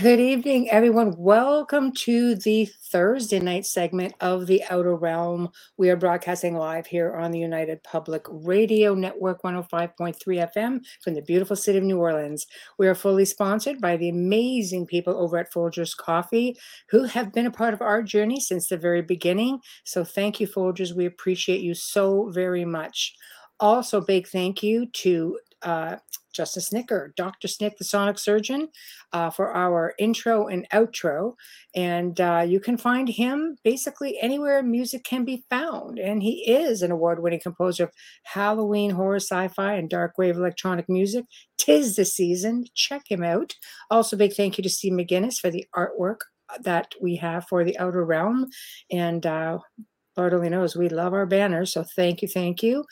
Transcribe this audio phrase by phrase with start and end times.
[0.00, 1.16] Good evening, everyone.
[1.16, 5.48] Welcome to the Thursday night segment of The Outer Realm.
[5.76, 11.22] We are broadcasting live here on the United Public Radio Network 105.3 FM from the
[11.22, 12.46] beautiful city of New Orleans.
[12.78, 16.56] We are fully sponsored by the amazing people over at Folgers Coffee
[16.90, 19.58] who have been a part of our journey since the very beginning.
[19.82, 20.94] So thank you, Folgers.
[20.94, 23.16] We appreciate you so very much.
[23.58, 25.96] Also, big thank you to uh,
[26.32, 27.48] Justin Snicker, Dr.
[27.48, 28.68] Snick, the sonic surgeon,
[29.12, 31.34] uh, for our intro and outro.
[31.74, 35.98] And uh, you can find him basically anywhere music can be found.
[35.98, 37.92] And he is an award winning composer of
[38.22, 41.24] Halloween, horror, sci fi, and dark wave electronic music.
[41.58, 42.66] Tis the season.
[42.74, 43.54] Check him out.
[43.90, 46.18] Also, big thank you to Steve McGinnis for the artwork
[46.60, 48.46] that we have for the Outer Realm.
[48.90, 49.58] And uh,
[50.16, 51.72] Lord only knows we love our banners.
[51.72, 52.84] So thank you, thank you.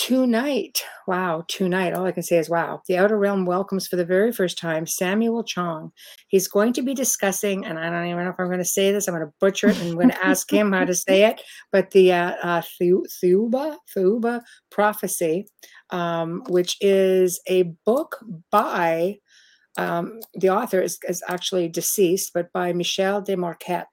[0.00, 2.80] Tonight, wow, tonight, all I can say is wow.
[2.88, 5.92] The Outer Realm welcomes for the very first time Samuel Chong.
[6.28, 8.92] He's going to be discussing, and I don't even know if I'm going to say
[8.92, 11.24] this, I'm going to butcher it and I'm going to ask him how to say
[11.24, 14.40] it, but the uh, uh, Thuba, Thuba
[14.70, 15.46] Prophecy,
[15.90, 19.18] um, which is a book by
[19.76, 23.84] um, the author is, is actually deceased, but by Michel Desmarquet.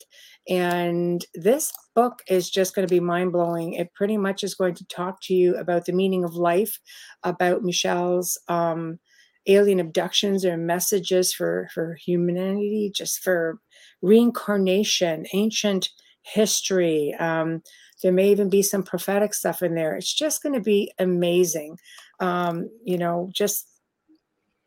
[0.50, 3.74] And this book is just going to be mind blowing.
[3.74, 6.80] It pretty much is going to talk to you about the meaning of life,
[7.24, 9.00] about Michel's um,
[9.47, 13.59] alien abductions or messages for, for humanity, just for
[14.02, 15.90] reincarnation, ancient
[16.22, 17.13] history.
[17.19, 17.62] Um,
[18.03, 19.96] there may even be some prophetic stuff in there.
[19.96, 21.78] It's just going to be amazing.
[22.19, 23.68] Um, you know, just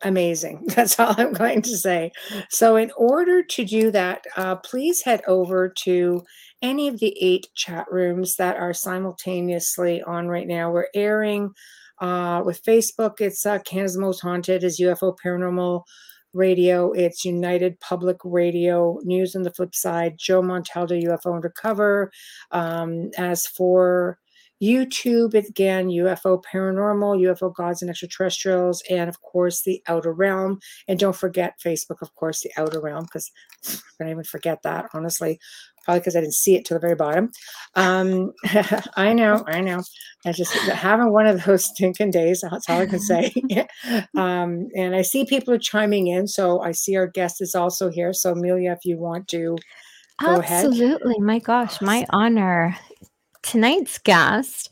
[0.02, 0.64] amazing.
[0.74, 2.12] That's all I'm going to say.
[2.48, 6.22] So, in order to do that, uh, please head over to
[6.62, 10.70] any of the eight chat rooms that are simultaneously on right now.
[10.70, 11.52] We're airing
[12.00, 15.82] uh, with Facebook, it's uh, Canada's Most Haunted, is UFO Paranormal
[16.32, 22.10] Radio, it's United Public Radio, News on the Flip Side, Joe Montaldo, UFO Undercover.
[22.52, 24.18] Um, as for
[24.62, 30.58] YouTube, again, UFO Paranormal, UFO Gods and Extraterrestrials, and of course, The Outer Realm.
[30.86, 33.30] And don't forget Facebook, of course, The Outer Realm, because
[33.68, 35.38] I don't even forget that, honestly,
[35.84, 37.30] probably because I didn't see it to the very bottom.
[37.74, 38.32] Um,
[38.96, 39.82] I know, I know.
[40.26, 43.32] I just having one of those stinking days, that's all I can say.
[44.16, 47.88] um, and I see people are chiming in, so I see our guest is also
[47.90, 48.12] here.
[48.12, 49.56] So, Amelia, if you want to
[50.22, 50.44] go Absolutely.
[50.44, 50.66] ahead.
[50.66, 51.18] Absolutely.
[51.20, 52.76] My gosh, my honor.
[53.42, 54.70] Tonight's guest,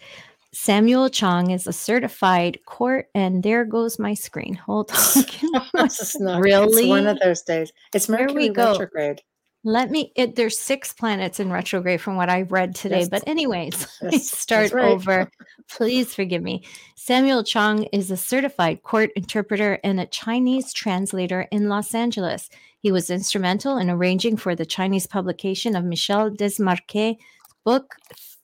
[0.53, 4.55] Samuel Chong, is a certified court, and there goes my screen.
[4.55, 4.97] Hold on.
[5.75, 6.85] it's not, really?
[6.85, 7.73] It's one of those days.
[7.95, 9.23] It's Mercury retrograde.
[9.65, 10.13] Let me.
[10.15, 13.01] It, there's six planets in retrograde from what I read today.
[13.01, 13.09] Yes.
[13.09, 14.85] But anyways, yes, let me start right.
[14.85, 15.29] over.
[15.69, 16.65] Please forgive me.
[16.97, 22.49] Samuel Chong is a certified court interpreter and a Chinese translator in Los Angeles.
[22.81, 27.19] He was instrumental in arranging for the Chinese publication of Michel Desmarquets'
[27.65, 27.97] book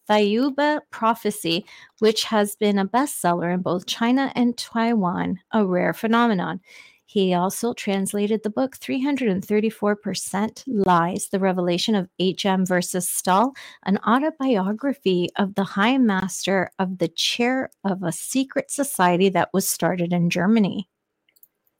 [0.08, 1.64] Thiaoouba Prophecy,
[1.98, 6.60] which has been a bestseller in both China and Taiwan, a rare phenomenon.
[7.06, 13.52] He also translated the book 334% Lies, the revelation of HM versus Stahl,
[13.84, 19.68] an autobiography of the High Master of the chair of a secret society that was
[19.68, 20.88] started in Germany.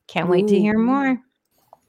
[0.06, 0.32] Can't Ooh.
[0.32, 1.20] wait to hear more.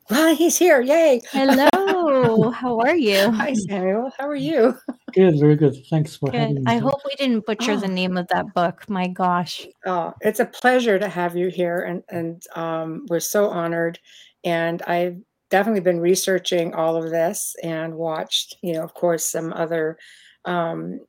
[0.09, 0.81] Well, he's here.
[0.81, 1.21] Yay.
[1.31, 2.51] Hello.
[2.51, 3.31] How are you?
[3.31, 4.11] Hi, Samuel.
[4.17, 4.77] How are you?
[5.13, 5.75] Good, very good.
[5.89, 6.39] Thanks for good.
[6.39, 6.63] having me.
[6.67, 7.79] I hope we didn't butcher oh.
[7.79, 8.87] the name of that book.
[8.87, 9.65] My gosh.
[9.85, 11.79] Oh, it's a pleasure to have you here.
[11.79, 13.97] And, and um, we're so honored.
[14.43, 15.17] And I've
[15.49, 19.97] definitely been researching all of this and watched, you know, of course, some other
[20.45, 20.99] um,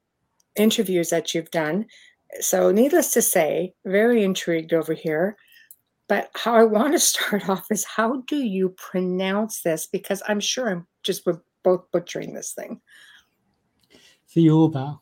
[0.56, 1.84] interviews that you've done.
[2.40, 5.36] So, needless to say, very intrigued over here.
[6.08, 9.86] But how I want to start off is how do you pronounce this?
[9.86, 12.80] Because I'm sure I'm just we're both butchering this thing.
[14.34, 15.00] Theoba.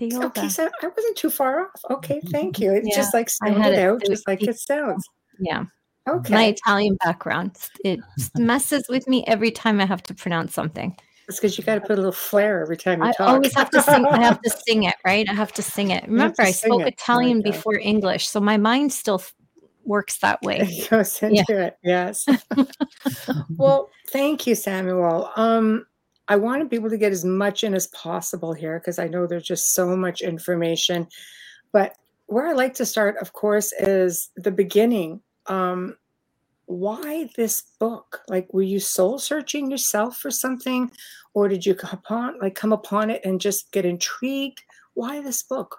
[0.00, 0.24] Theoba.
[0.26, 1.80] Okay, so I wasn't too far off.
[1.90, 2.28] Okay, mm-hmm.
[2.28, 2.72] thank you.
[2.72, 5.06] It's yeah, just like sounded it out, just like it sounds.
[5.38, 5.64] Yeah.
[6.08, 6.34] Okay.
[6.34, 7.56] My Italian background.
[7.84, 8.00] It
[8.38, 10.96] messes with me every time I have to pronounce something.
[11.28, 13.28] It's because you got to put a little flair every time you I talk.
[13.28, 14.04] I always have to sing.
[14.04, 15.28] I have to sing it, right?
[15.28, 16.04] I have to sing it.
[16.08, 16.88] Remember, I spoke it.
[16.88, 19.22] Italian before English, so my mind still
[19.84, 20.58] works that way.
[20.60, 21.66] It goes into yeah.
[21.66, 21.78] it.
[21.82, 22.26] Yes.
[23.56, 25.30] well, thank you, Samuel.
[25.36, 25.86] Um,
[26.28, 29.46] I wanted people to get as much in as possible here because I know there's
[29.46, 31.08] just so much information.
[31.72, 31.96] But
[32.26, 35.20] where I like to start, of course, is the beginning.
[35.46, 35.96] Um,
[36.66, 38.22] why this book?
[38.28, 40.92] Like, were you soul searching yourself for something,
[41.34, 44.62] or did you come upon like come upon it and just get intrigued?
[44.94, 45.78] Why this book?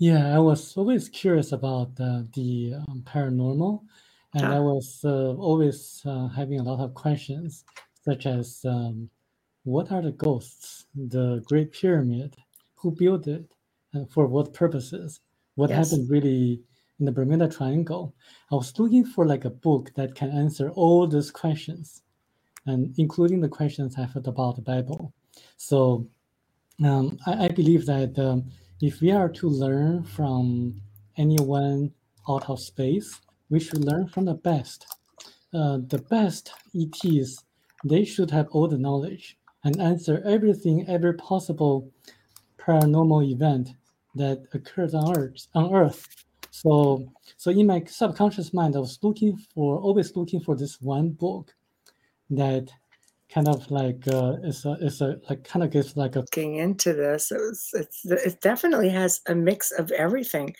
[0.00, 3.82] Yeah, I was always curious about uh, the um, paranormal,
[4.32, 4.56] and ah.
[4.56, 7.66] I was uh, always uh, having a lot of questions,
[8.02, 9.10] such as um,
[9.64, 12.34] what are the ghosts, the Great Pyramid,
[12.76, 13.44] who built it,
[13.92, 15.20] and for what purposes?
[15.56, 15.90] What yes.
[15.90, 16.62] happened really
[16.98, 18.14] in the Bermuda Triangle,
[18.50, 22.04] I was looking for like a book that can answer all those questions,
[22.64, 25.12] and including the questions I had about the Bible.
[25.58, 26.08] So
[26.82, 28.50] um, I, I, believe that um,
[28.80, 30.80] if we are to learn from
[31.16, 31.92] anyone
[32.28, 34.86] out of space, we should learn from the best.
[35.52, 37.44] Uh, the best ETs,
[37.84, 41.90] they should have all the knowledge and answer everything, every possible
[42.58, 43.70] paranormal event
[44.14, 45.46] that occurs on Earth.
[45.54, 46.06] On Earth,
[46.50, 51.10] so, so in my subconscious mind, I was looking for, always looking for this one
[51.10, 51.54] book
[52.30, 52.70] that
[53.32, 56.56] kind of like uh, it's a, it's a like kind of gives like a looking
[56.56, 57.30] into this.
[57.30, 60.54] It was, it's, it definitely has a mix of everything.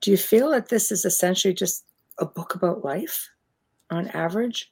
[0.00, 1.84] Do you feel that this is essentially just
[2.18, 3.28] a book about life,
[3.90, 4.70] on average?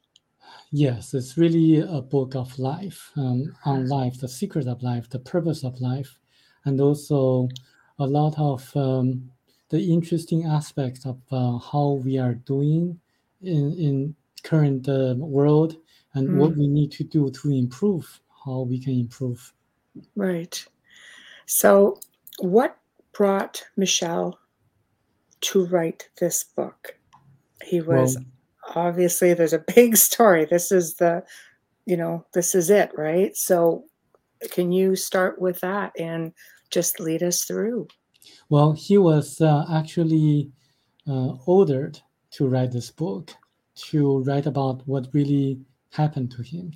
[0.70, 5.18] Yes, it's really a book of life, um, on life, the secret of life, the
[5.18, 6.18] purpose of life,
[6.64, 7.48] and also
[7.98, 9.30] a lot of um,
[9.70, 13.00] the interesting aspects of uh, how we are doing
[13.42, 15.76] in in current uh, world
[16.18, 16.36] and mm.
[16.36, 19.52] what we need to do to improve how we can improve.
[20.16, 20.64] Right.
[21.46, 22.00] So
[22.40, 22.76] what
[23.12, 24.38] brought michel
[25.42, 26.96] to write this book?
[27.64, 30.44] He was well, obviously there's a big story.
[30.44, 31.22] This is the
[31.86, 33.36] you know this is it right?
[33.36, 33.84] So
[34.50, 36.32] can you start with that and
[36.70, 37.88] just lead us through?
[38.50, 40.50] Well, he was uh, actually
[41.08, 41.98] uh, ordered
[42.32, 43.34] to write this book,
[43.90, 46.72] to write about what really happened to him.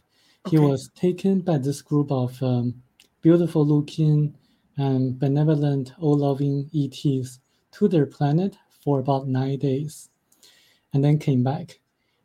[0.46, 0.56] Okay.
[0.56, 2.82] He was taken by this group of um,
[3.20, 4.34] beautiful looking
[4.76, 7.38] and benevolent, all loving ETs
[7.72, 10.08] to their planet for about nine days
[10.92, 11.80] and then came back.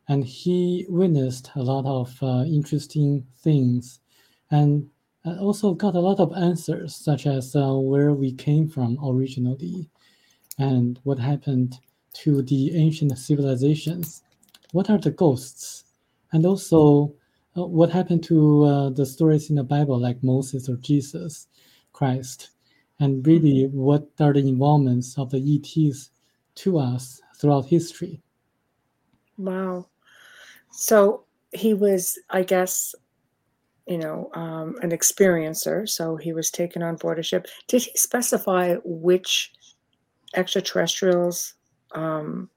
[0.08, 4.00] And he witnessed a lot of uh, interesting things.
[4.50, 4.88] And
[5.24, 9.90] I also got a lot of answers, such as uh, where we came from originally
[10.58, 11.78] and what happened
[12.14, 14.22] to the ancient civilizations.
[14.72, 15.84] What are the ghosts?
[16.32, 17.14] And also,
[17.56, 21.48] uh, what happened to uh, the stories in the Bible, like Moses or Jesus
[21.92, 22.50] Christ?
[23.00, 26.10] And really, what are the involvements of the ETs
[26.56, 28.20] to us throughout history?
[29.36, 29.86] Wow.
[30.72, 32.94] So he was, I guess,
[33.86, 35.88] you know, um, an experiencer.
[35.88, 37.46] So he was taken on board a ship.
[37.68, 39.52] Did he specify which
[40.34, 41.54] extraterrestrials,
[41.92, 42.50] um,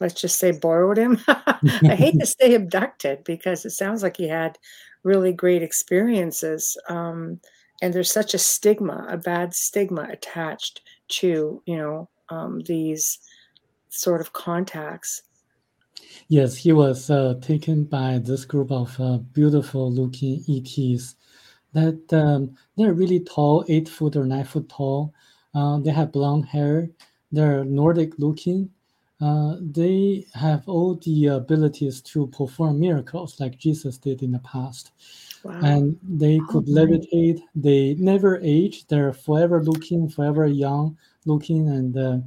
[0.00, 1.18] let's just say, borrowed him?
[1.28, 4.58] I hate to say abducted because it sounds like he had
[5.02, 6.76] really great experiences.
[6.88, 7.40] Um,
[7.80, 13.18] and there's such a stigma, a bad stigma attached to, you know, um, these
[13.88, 15.22] sort of contacts.
[16.28, 21.16] Yes, he was uh, taken by this group of uh, beautiful looking ETs
[21.72, 25.12] that um, they're really tall, eight foot or nine foot tall.
[25.54, 26.88] Uh, they have blonde hair.
[27.30, 28.70] They're Nordic looking.
[29.22, 34.90] Uh, they have all the abilities to perform miracles like Jesus did in the past.
[35.44, 35.60] Wow.
[35.62, 37.40] And they could oh, levitate.
[37.54, 38.86] They never age.
[38.88, 42.18] They're forever looking, forever young looking, and uh,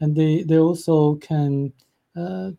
[0.00, 1.72] and they they also can
[2.16, 2.52] uh,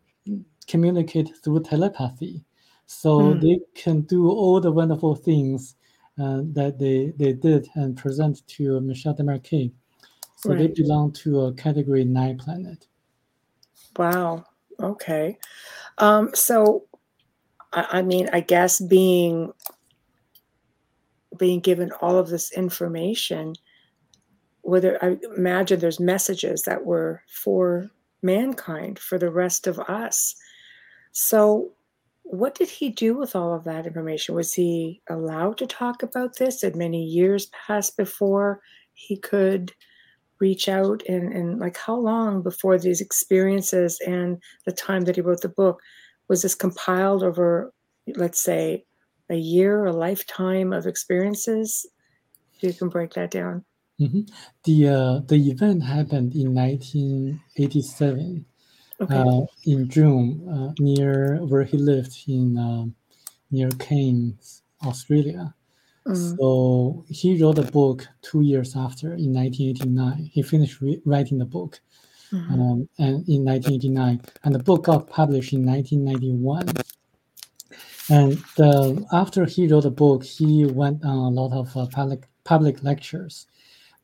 [0.68, 2.44] communicate through telepathy.
[2.86, 3.40] So mm.
[3.40, 5.76] they can do all the wonderful things
[6.20, 9.72] uh, that they, they did and present to Michel Desmarquet.
[10.36, 10.58] So right.
[10.58, 12.86] they belong to a category nine planet.
[13.96, 14.44] Wow.
[14.80, 15.38] Okay.
[15.98, 16.84] Um, so,
[17.72, 19.52] I, I mean, I guess being
[21.38, 23.54] being given all of this information,
[24.62, 27.90] whether I imagine there's messages that were for
[28.22, 30.34] mankind, for the rest of us.
[31.12, 31.72] So,
[32.22, 34.34] what did he do with all of that information?
[34.34, 36.60] Was he allowed to talk about this?
[36.60, 38.60] Did many years pass before
[38.92, 39.72] he could
[40.40, 45.22] reach out and, and like how long before these experiences and the time that he
[45.22, 45.80] wrote the book
[46.28, 47.72] was this compiled over
[48.16, 48.84] let's say
[49.28, 51.86] a year a lifetime of experiences
[52.60, 53.64] you can break that down
[54.00, 54.20] mm-hmm.
[54.64, 58.44] the uh, the event happened in 1987
[59.00, 59.14] okay.
[59.14, 62.94] uh, in june uh, near where he lived in um,
[63.50, 65.54] near cairns australia
[66.06, 66.36] Mm.
[66.36, 70.30] So he wrote a book two years after in 1989.
[70.32, 71.80] He finished re- writing the book.
[72.32, 72.54] Mm-hmm.
[72.54, 76.68] Um, and in 1989, and the book got published in 1991.
[78.08, 82.26] And the, after he wrote the book, he went on a lot of uh, public
[82.44, 83.46] public lectures,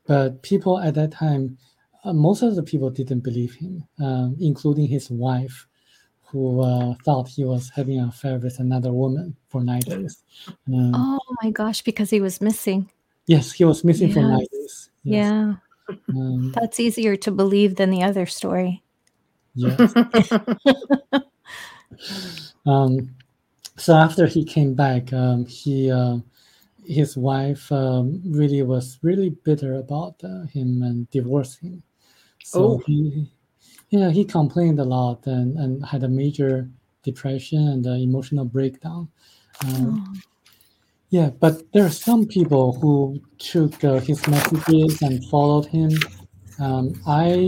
[0.06, 1.58] but people at that time,
[2.04, 5.66] uh, most of the people didn't believe him, um, including his wife,
[6.26, 10.22] who uh, thought he was having an affair with another woman for nine days.
[10.68, 12.90] Um, oh my gosh, because he was missing.
[13.26, 14.14] Yes, he was missing yes.
[14.14, 14.90] for nine days.
[15.04, 15.26] Yes.
[15.26, 15.54] Yeah.
[16.08, 18.82] Um, That's easier to believe than the other story.
[19.54, 19.94] Yes.
[22.66, 23.14] um,
[23.76, 26.18] so after he came back, um, he uh,
[26.84, 31.82] his wife um, really was really bitter about uh, him and divorced him.
[32.44, 32.82] So oh.
[32.86, 33.30] he
[33.90, 36.68] yeah, he complained a lot and, and had a major
[37.02, 39.08] depression and emotional breakdown.
[39.64, 40.20] Um, oh.
[41.10, 45.92] Yeah, but there are some people who took uh, his messages and followed him.
[46.58, 47.46] Um, I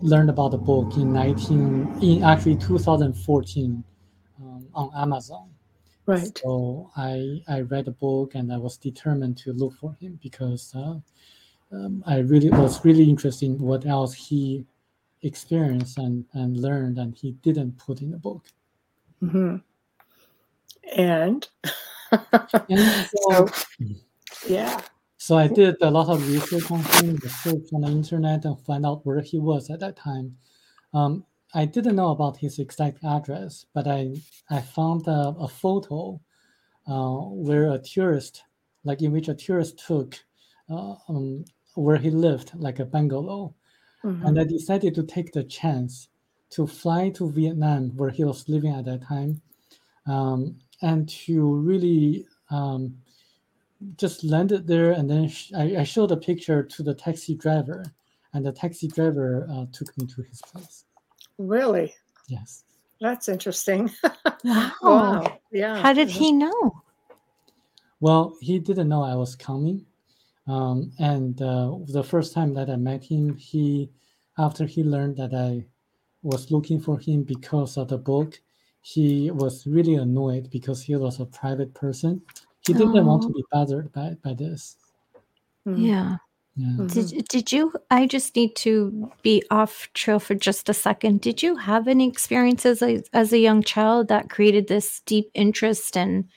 [0.00, 3.84] learned about the book in 19, in actually 2014
[4.40, 5.50] um, on Amazon.
[6.06, 6.38] Right.
[6.38, 10.72] So I I read the book and I was determined to look for him because
[10.74, 10.96] uh,
[11.72, 14.64] um, I really was really interested in what else he
[15.22, 18.46] experienced and, and learned and he didn't put in the book.
[19.22, 19.56] Mm-hmm.
[20.96, 21.48] And,
[22.68, 23.48] and so,
[24.48, 24.80] yeah.
[25.18, 28.86] So I did a lot of research on him, research on the internet, and find
[28.86, 30.36] out where he was at that time.
[30.94, 34.14] Um, I didn't know about his exact address, but I
[34.48, 36.20] I found a, a photo
[36.86, 38.44] uh, where a tourist,
[38.84, 40.18] like in which a tourist took
[40.70, 43.54] uh, um, where he lived, like a bungalow,
[44.04, 44.26] Mm-hmm.
[44.26, 46.08] And I decided to take the chance
[46.50, 49.40] to fly to Vietnam, where he was living at that time,
[50.06, 52.96] um, and to really um,
[53.96, 54.92] just landed there.
[54.92, 57.84] And then sh- I, I, showed a picture to the taxi driver,
[58.32, 60.84] and the taxi driver uh, took me to his place.
[61.38, 61.94] Really?
[62.28, 62.64] Yes.
[63.00, 63.90] That's interesting.
[64.44, 64.72] wow.
[64.82, 65.38] wow.
[65.52, 65.80] Yeah.
[65.80, 66.82] How did he know?
[68.00, 69.86] Well, he didn't know I was coming.
[70.50, 73.90] Um, and uh, the first time that I met him, he,
[74.36, 75.66] after he learned that I
[76.22, 78.40] was looking for him because of the book,
[78.82, 82.22] he was really annoyed because he was a private person.
[82.66, 83.02] He didn't oh.
[83.04, 84.76] want to be bothered by, by this.
[85.64, 85.76] Hmm.
[85.76, 86.16] Yeah.
[86.56, 86.86] Yeah.
[86.86, 87.72] Did did you?
[87.90, 91.20] I just need to be off trail for just a second.
[91.20, 95.96] Did you have any experiences as, as a young child that created this deep interest
[95.96, 96.28] and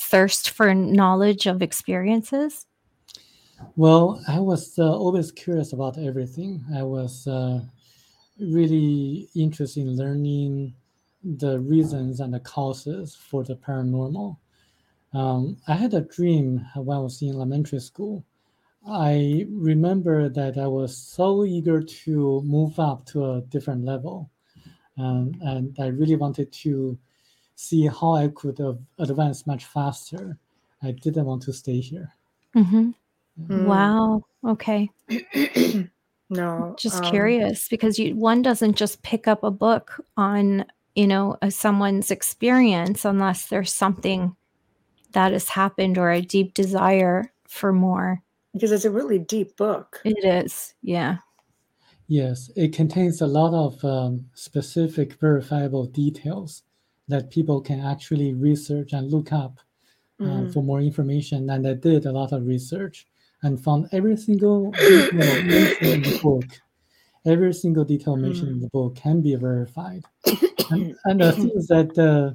[0.00, 2.66] thirst for knowledge of experiences?
[3.76, 6.64] Well, I was uh, always curious about everything.
[6.74, 7.60] I was uh,
[8.38, 10.74] really interested in learning
[11.24, 14.36] the reasons and the causes for the paranormal.
[15.14, 18.24] Um, I had a dream when I was in elementary school.
[18.88, 24.30] I remember that I was so eager to move up to a different level.
[24.98, 26.98] Um, and I really wanted to
[27.54, 30.36] see how I could uh, advance much faster.
[30.82, 32.12] I didn't want to stay here.
[32.56, 32.90] Mm-hmm.
[33.40, 33.64] Mm.
[33.64, 34.24] Wow.
[34.46, 34.90] Okay.
[36.30, 36.74] no.
[36.78, 41.36] Just um, curious because you one doesn't just pick up a book on, you know,
[41.42, 44.36] a, someone's experience unless there's something
[45.12, 48.22] that has happened or a deep desire for more.
[48.52, 50.00] Because it's a really deep book.
[50.04, 50.74] It is.
[50.82, 51.18] Yeah.
[52.08, 56.62] Yes, it contains a lot of um, specific verifiable details
[57.08, 59.60] that people can actually research and look up
[60.20, 60.52] uh, mm.
[60.52, 61.48] for more information.
[61.48, 63.06] And I did a lot of research
[63.42, 66.44] and found every single detail mentioned in the book.
[67.24, 70.02] Every single detail mentioned in the book can be verified,
[70.70, 72.34] and, and the things that uh,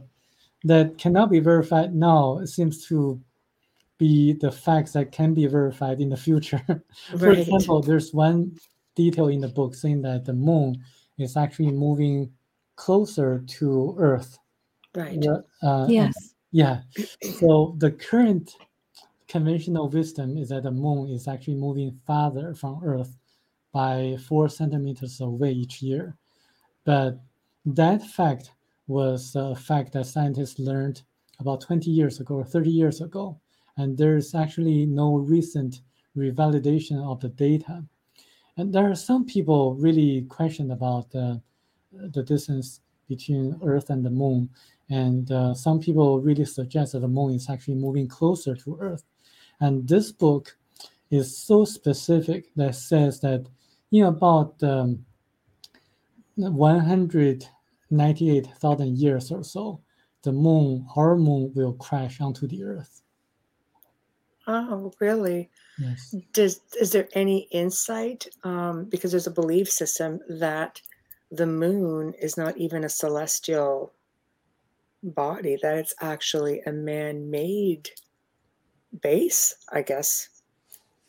[0.63, 3.21] that cannot be verified now seems to
[3.97, 6.63] be the facts that can be verified in the future.
[7.17, 7.39] For right.
[7.39, 8.57] example, there's one
[8.95, 10.83] detail in the book saying that the moon
[11.17, 12.31] is actually moving
[12.75, 14.37] closer to Earth.
[14.95, 15.23] Right.
[15.61, 16.35] Uh, yes.
[16.51, 16.81] yeah.
[17.39, 18.55] So the current
[19.27, 23.17] conventional wisdom is that the moon is actually moving farther from Earth
[23.71, 26.15] by four centimeters away each year.
[26.85, 27.19] But
[27.65, 28.51] that fact
[28.87, 31.01] was a fact that scientists learned
[31.39, 33.39] about 20 years ago or 30 years ago.
[33.75, 35.81] And there's actually no recent
[36.15, 37.83] revalidation of the data.
[38.55, 41.41] And there are some people really question about the
[41.91, 44.49] the distance between Earth and the Moon,
[44.89, 49.03] and uh, some people really suggest that the Moon is actually moving closer to Earth.
[49.59, 50.55] And this book
[51.09, 53.47] is so specific that says that
[53.91, 55.03] in about um,
[56.35, 59.81] 198,000 years or so,
[60.23, 63.01] the moon, our moon, will crash onto the Earth.
[64.47, 65.49] Oh, really?
[65.77, 66.15] Yes.
[66.33, 68.27] Does is there any insight?
[68.43, 70.81] Um, because there's a belief system that
[71.31, 73.93] the moon is not even a celestial
[75.03, 77.91] body; that it's actually a man-made
[79.01, 79.55] base.
[79.71, 80.29] I guess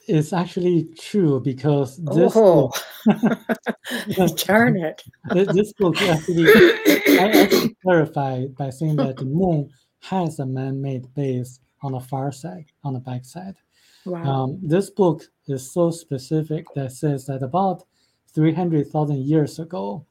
[0.08, 2.72] it's actually true because this oh.
[3.06, 5.02] book, darn it,
[5.52, 6.50] this book actually
[7.18, 9.70] I actually clarified by saying that the moon
[10.00, 13.56] has a man-made base on the far side, on the back side.
[14.06, 14.22] Wow.
[14.24, 17.84] Um, this book is so specific that says that about
[18.34, 20.06] 300,000 years ago,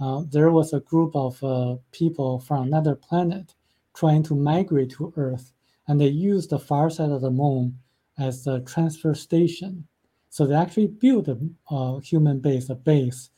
[0.00, 3.54] uh, there was a group of uh, people from another planet
[3.94, 5.52] trying to migrate to Earth,
[5.88, 7.78] and they used the far side of the moon
[8.18, 9.86] as the transfer station.
[10.30, 11.38] So they actually built a,
[11.70, 13.30] a human base, a base,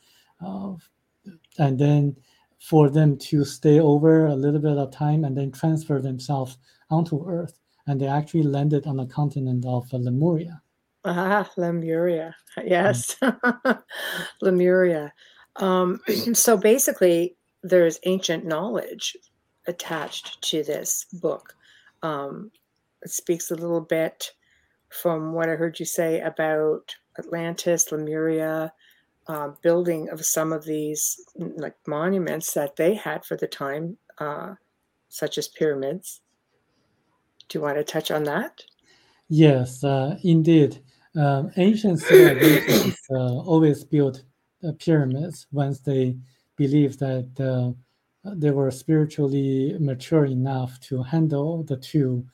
[0.45, 0.73] uh,
[1.57, 2.15] and then
[2.59, 6.57] for them to stay over a little bit of time and then transfer themselves
[6.89, 10.61] onto Earth and they actually landed on the continent of Lemuria.
[11.03, 12.35] Ah, Lemuria.
[12.63, 13.15] Yes,
[14.41, 15.13] Lemuria.
[15.57, 15.99] Um,
[16.33, 19.15] so basically, there's ancient knowledge
[19.67, 21.55] attached to this book.
[22.05, 22.51] Um,
[23.05, 24.31] speaks a little bit
[24.89, 28.73] from what I heard you say about Atlantis, Lemuria,
[29.27, 34.53] uh, building of some of these like monuments that they had for the time, uh,
[35.09, 36.21] such as pyramids.
[37.47, 38.63] Do you want to touch on that?
[39.29, 40.81] Yes, uh, indeed.
[41.15, 44.23] Um, ancient civilizations uh, always built
[44.63, 46.17] uh, pyramids once they
[46.55, 47.71] believed that uh,
[48.25, 52.25] they were spiritually mature enough to handle the tool.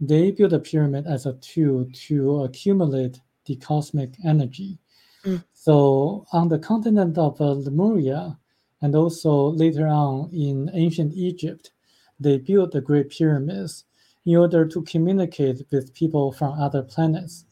[0.00, 4.78] They built a pyramid as a tool to accumulate the cosmic energy.
[5.24, 5.44] Mm.
[5.52, 8.38] So, on the continent of uh, Lemuria,
[8.82, 11.72] and also later on in ancient Egypt,
[12.20, 13.84] they built the Great Pyramids
[14.24, 17.44] in order to communicate with people from other planets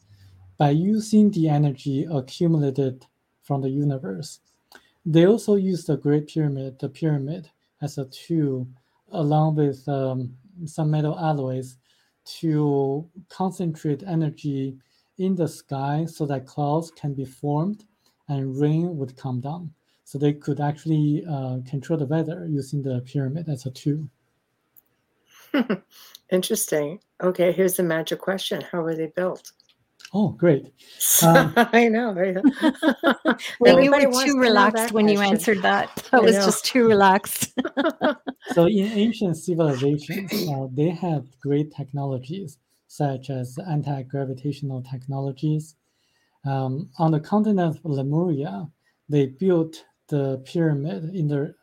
[0.57, 3.05] by using the energy accumulated
[3.41, 4.39] from the universe.
[5.05, 7.49] They also used the Great Pyramid, the pyramid,
[7.85, 8.67] as a tool,
[9.11, 11.77] along with um, some metal alloys,
[12.39, 14.75] to concentrate energy
[15.17, 17.85] in the sky so that clouds can be formed
[18.27, 19.71] and rain would come down.
[20.03, 24.09] So they could actually uh, control the weather using the pyramid as a tool.
[26.31, 26.99] Interesting.
[27.21, 29.51] Okay, here's the magic question How were they built?
[30.17, 30.71] Oh, great.
[31.23, 32.13] Um, I know.
[33.59, 35.09] well, you were too relaxed when question.
[35.09, 36.07] you answered that.
[36.11, 37.53] That was just too relaxed.
[38.53, 45.75] so, in ancient civilizations, uh, they had great technologies such as anti gravitational technologies.
[46.45, 48.67] Um, on the continent of Lemuria,
[49.09, 51.55] they built the pyramid in their,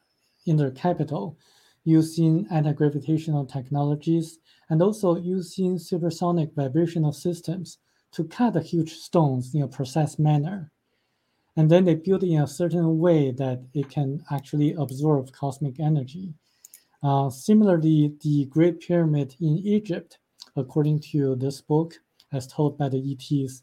[0.47, 1.38] in their capital
[1.85, 4.38] using anti-gravitational technologies
[4.71, 7.79] and also using supersonic vibrational systems
[8.12, 10.70] to cut the huge stones in a precise manner.
[11.57, 16.35] And then they build in a certain way that it can actually absorb cosmic energy.
[17.03, 20.18] Uh, similarly, the Great Pyramid in Egypt,
[20.57, 21.94] according to this book,
[22.33, 23.62] as told by the ETs,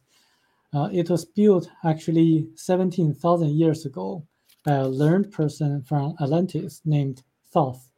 [0.73, 4.23] uh, it was built actually 17,000 years ago
[4.63, 7.89] by a learned person from Atlantis named Thoth.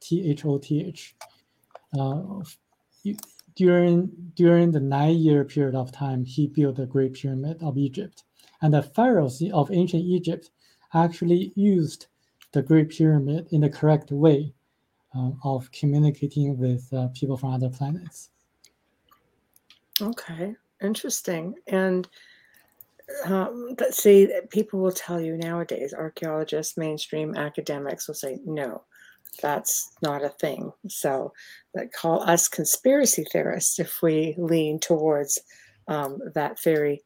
[0.00, 1.14] T H O T H.
[3.56, 8.24] During during the nine year period of time, he built the Great Pyramid of Egypt,
[8.62, 10.50] and the pharaohs of ancient Egypt
[10.94, 12.06] actually used
[12.52, 14.52] the Great Pyramid in the correct way
[15.14, 18.30] uh, of communicating with uh, people from other planets.
[20.00, 21.54] Okay, interesting.
[21.66, 22.08] And
[23.26, 28.84] um, let's see, people will tell you nowadays, archaeologists, mainstream academics will say, no,
[29.42, 30.72] that's not a thing.
[30.88, 31.32] So
[31.94, 35.38] call us conspiracy theorists if we lean towards
[35.88, 37.02] um, that theory.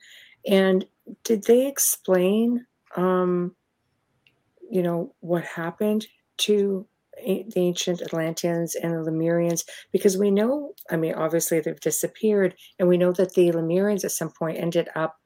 [0.47, 0.85] And
[1.23, 3.55] did they explain, um,
[4.71, 6.07] you know, what happened
[6.39, 6.87] to
[7.25, 9.65] the ancient Atlanteans and the Lemurians?
[9.93, 14.13] Because we know, I mean, obviously they've disappeared, and we know that the Lemurians at
[14.13, 15.17] some point ended up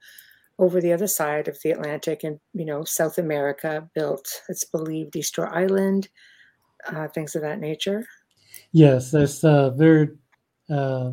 [0.59, 5.15] over the other side of the Atlantic and, you know, South America, built, it's believed,
[5.15, 6.09] Easter Island
[6.87, 8.07] uh, things of that nature?
[8.73, 10.11] Yes, there's a very
[10.71, 11.13] uh,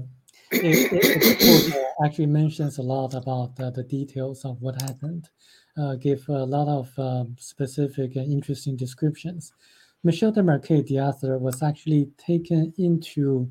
[0.51, 5.29] it, it, it actually mentions a lot about the details of what happened,
[5.77, 9.53] uh, give a lot of um, specific and interesting descriptions.
[10.03, 13.49] Michel Desmarquet, the author, was actually taken into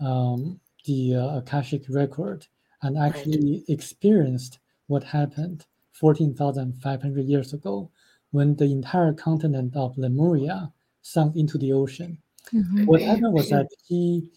[0.00, 2.46] um, the uh, Akashic record
[2.82, 7.90] and actually experienced what happened 14,500 years ago
[8.30, 12.18] when the entire continent of Lemuria sunk into the ocean.
[12.52, 12.86] Mm-hmm.
[12.86, 14.28] What happened was that he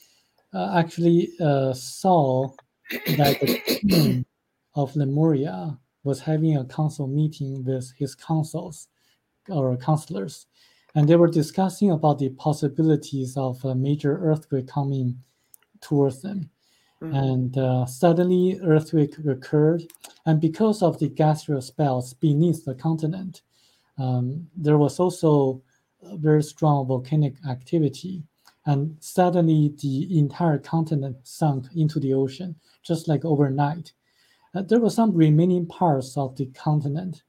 [0.54, 2.50] uh, actually uh, saw
[3.18, 4.26] that the king
[4.76, 8.88] of Lemuria was having a council meeting with his councils
[9.50, 10.48] or counselors,
[10.94, 15.18] and they were discussing about the possibilities of a major earthquake coming
[15.82, 16.50] towards them.
[17.02, 17.16] Mm-hmm.
[17.16, 19.84] And uh, suddenly, earthquake occurred,
[20.26, 23.42] and because of the gaseous spells beneath the continent,
[23.98, 25.62] um, there was also
[26.14, 28.24] very strong volcanic activity.
[28.66, 33.94] And suddenly, the entire continent sunk into the ocean, just like overnight.
[34.56, 37.24] Uh, there were some remaining parts of the continent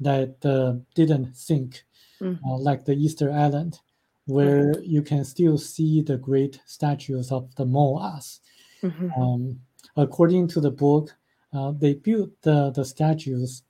[0.00, 1.84] that uh, didn't sink,
[2.20, 2.44] mm-hmm.
[2.44, 3.78] uh, like the Easter Island,
[4.26, 4.82] where mm-hmm.
[4.84, 8.40] you can still see the great statues of the Moas.
[8.82, 9.10] Mm-hmm.
[9.20, 9.60] Um,
[9.96, 11.14] according to the book,
[11.54, 13.62] uh, they built the, the statues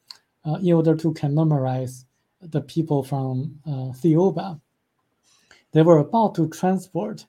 [0.45, 1.91] uh, in order to commemorate
[2.43, 4.61] the people from uh, Thiaoouba.
[5.73, 7.27] They were about to transport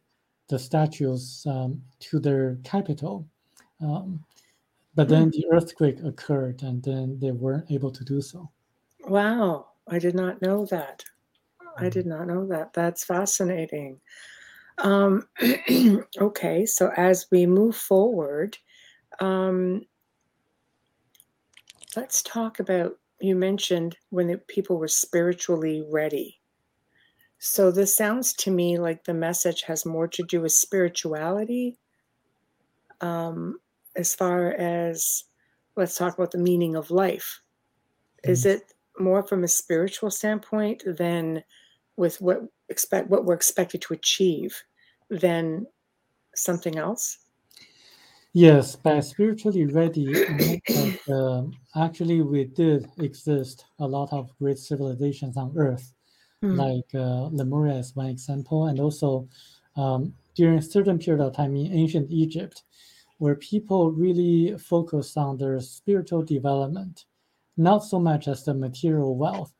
[0.50, 3.26] the statues um, to their capital,
[3.80, 4.24] um,
[4.96, 8.50] but then the earthquake occurred, and then they weren't able to do so.
[9.08, 11.04] Wow, I did not know that.
[11.78, 12.74] I did not know that.
[12.74, 14.00] That's fascinating.
[14.78, 15.28] Um,
[16.22, 18.58] okay, so as we move forward,
[19.20, 19.86] um,
[21.96, 26.40] let's talk about you mentioned when the people were spiritually ready.
[27.40, 31.78] So this sounds to me like the message has more to do with spirituality.
[33.02, 33.60] Um,
[33.96, 35.26] as far as
[35.76, 37.42] let's talk about the meaning of life.
[38.24, 38.58] Is mm-hmm.
[38.58, 41.44] it more from a spiritual standpoint than
[41.96, 44.56] with what expect what we're expected to achieve
[45.10, 45.66] than
[46.36, 47.18] something else?
[48.36, 50.08] Yes, by spiritually ready,
[51.08, 51.44] uh,
[51.76, 55.94] actually we did exist a lot of great civilizations on Earth,
[56.44, 56.58] mm.
[56.58, 59.28] like uh, Lemuria is one example, and also
[59.76, 62.64] um, during a certain period of time in ancient Egypt,
[63.20, 67.06] where people really focused on their spiritual development,
[67.56, 69.54] not so much as the material wealth.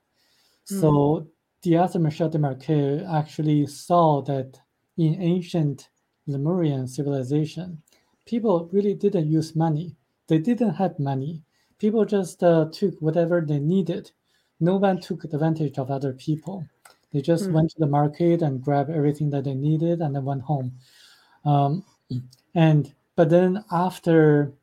[0.72, 0.82] Mm.
[0.82, 1.28] So
[1.62, 4.60] the author Michel Desmarquet actually saw that
[4.98, 5.90] in ancient
[6.26, 7.83] Lemurian civilization,
[8.26, 9.96] people really didn't use money.
[10.28, 11.44] They didn't have money.
[11.80, 14.12] People just uh, took whatever they needed.
[14.60, 16.66] No one took advantage of other people.
[17.12, 17.54] They just mm.
[17.54, 20.74] went to the market and grabbed everything that they needed and then went home.
[21.46, 21.84] Um,
[22.56, 24.54] and but then after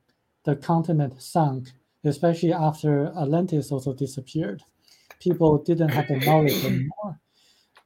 [0.45, 1.69] the continent sunk,
[2.05, 4.63] especially after Atlantis also disappeared,
[5.21, 7.21] people didn't have the knowledge anymore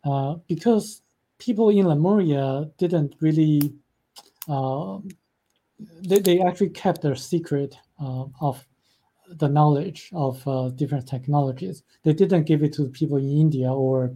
[0.04, 1.02] uh, because
[1.38, 3.74] people in Lemuria didn't really
[4.48, 4.98] uh,
[6.02, 8.66] they, they actually kept their secret uh, of
[9.28, 11.82] the knowledge of uh, different technologies.
[12.02, 14.14] They didn't give it to people in India or,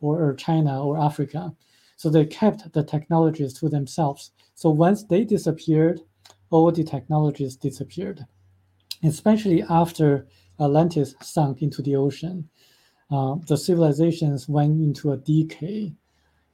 [0.00, 1.52] or, or China or Africa.
[1.96, 4.32] So they kept the technologies to themselves.
[4.54, 6.00] So once they disappeared,
[6.50, 8.26] all the technologies disappeared,
[9.04, 10.26] especially after
[10.58, 12.48] Atlantis sunk into the ocean.
[13.10, 15.92] Uh, the civilizations went into a decay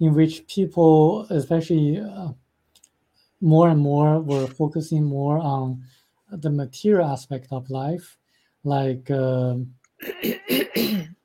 [0.01, 2.29] in which people, especially uh,
[3.41, 5.83] more and more we're focusing more on
[6.31, 8.17] the material aspect of life,
[8.65, 9.57] like uh,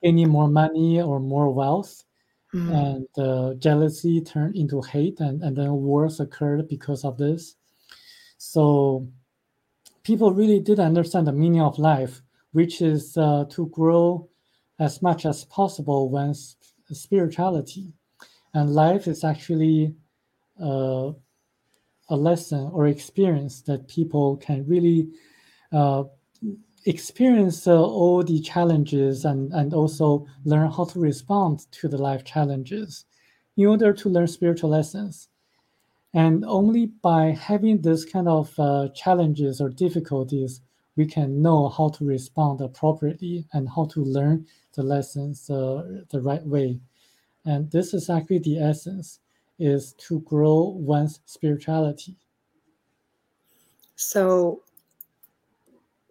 [0.04, 2.04] gaining more money or more wealth.
[2.54, 2.72] Mm-hmm.
[2.74, 7.56] And uh, jealousy turned into hate, and, and then wars occurred because of this.
[8.38, 9.08] So
[10.04, 12.22] people really did understand the meaning of life,
[12.52, 14.28] which is uh, to grow
[14.80, 16.34] as much as possible when
[16.92, 17.94] spirituality.
[18.54, 19.96] And life is actually
[20.62, 21.12] uh,
[22.12, 25.10] a lesson or experience that people can really
[25.72, 26.04] uh,
[26.86, 32.24] experience uh, all the challenges and, and also learn how to respond to the life
[32.24, 33.06] challenges
[33.56, 35.30] in order to learn spiritual lessons.
[36.14, 40.62] And only by having this kind of uh, challenges or difficulties,
[40.98, 46.22] we can know how to respond appropriately and how to learn the lessons uh, the
[46.22, 46.80] right way.
[47.46, 49.20] And this is actually the essence
[49.62, 52.16] is to grow one's spirituality.
[53.96, 54.64] So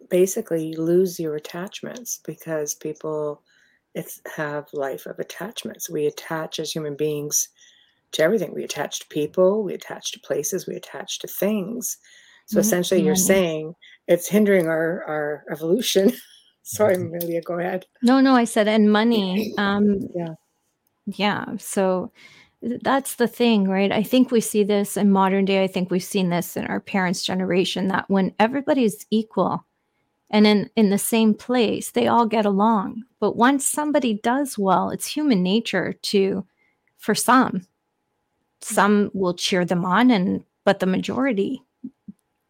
[0.09, 3.41] basically, you lose your attachments because people
[3.93, 5.89] it's have life of attachments.
[5.89, 7.49] We attach as human beings
[8.13, 8.53] to everything.
[8.53, 11.97] We attach to people, we attach to places, we attach to things.
[12.45, 12.59] So mm-hmm.
[12.61, 13.73] essentially, you're saying
[14.07, 16.13] it's hindering our our evolution.
[16.63, 17.85] Sorry, Amelia, go ahead.
[18.03, 19.53] No, no, I said and money.
[19.57, 20.35] Um, yeah,
[21.07, 21.45] yeah.
[21.57, 22.11] So
[22.61, 23.91] that's the thing, right?
[23.91, 25.63] I think we see this in modern day.
[25.63, 29.65] I think we've seen this in our parents' generation that when everybody's equal
[30.29, 33.03] and in, in the same place, they all get along.
[33.19, 36.45] But once somebody does well, it's human nature to,
[36.97, 37.65] for some,
[38.61, 41.63] some will cheer them on, and but the majority,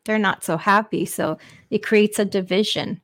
[0.03, 1.05] they're not so happy.
[1.05, 1.37] So
[1.69, 3.01] it creates a division.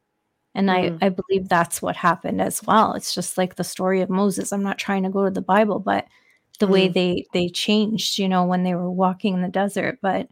[0.53, 0.97] And mm.
[1.01, 2.93] I, I believe that's what happened as well.
[2.93, 4.51] It's just like the story of Moses.
[4.51, 6.05] I'm not trying to go to the Bible, but
[6.59, 6.71] the mm.
[6.71, 10.27] way they they changed you know when they were walking in the desert but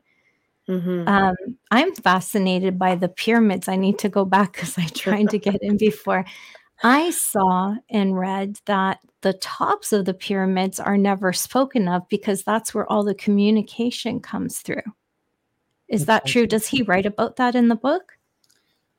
[0.67, 1.07] mm-hmm.
[1.07, 1.35] um,
[1.71, 3.67] i'm fascinated by the pyramids.
[3.67, 6.25] I need to go back because i tried to get in before.
[6.83, 12.43] I saw and read that the tops of the pyramids are never spoken of because
[12.43, 14.83] that's where all the communication comes through.
[15.87, 16.47] Is that true?
[16.47, 18.13] does he write about that in the book?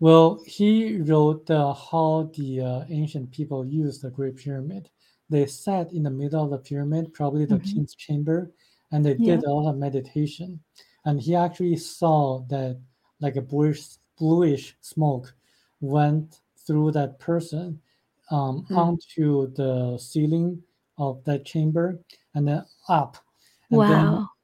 [0.00, 4.88] Well he wrote uh, how the uh, ancient people used the great pyramid
[5.28, 7.74] they sat in the middle of the pyramid, probably the mm-hmm.
[7.74, 8.52] king's chamber,
[8.92, 9.36] and they yeah.
[9.36, 10.60] did a lot of meditation.
[11.04, 12.80] And he actually saw that
[13.20, 13.84] like a bluish,
[14.18, 15.34] bluish smoke
[15.80, 17.80] went through that person
[18.30, 18.78] um, mm-hmm.
[18.78, 20.62] onto the ceiling
[20.98, 22.00] of that chamber
[22.34, 23.16] and then up.
[23.70, 23.88] And wow.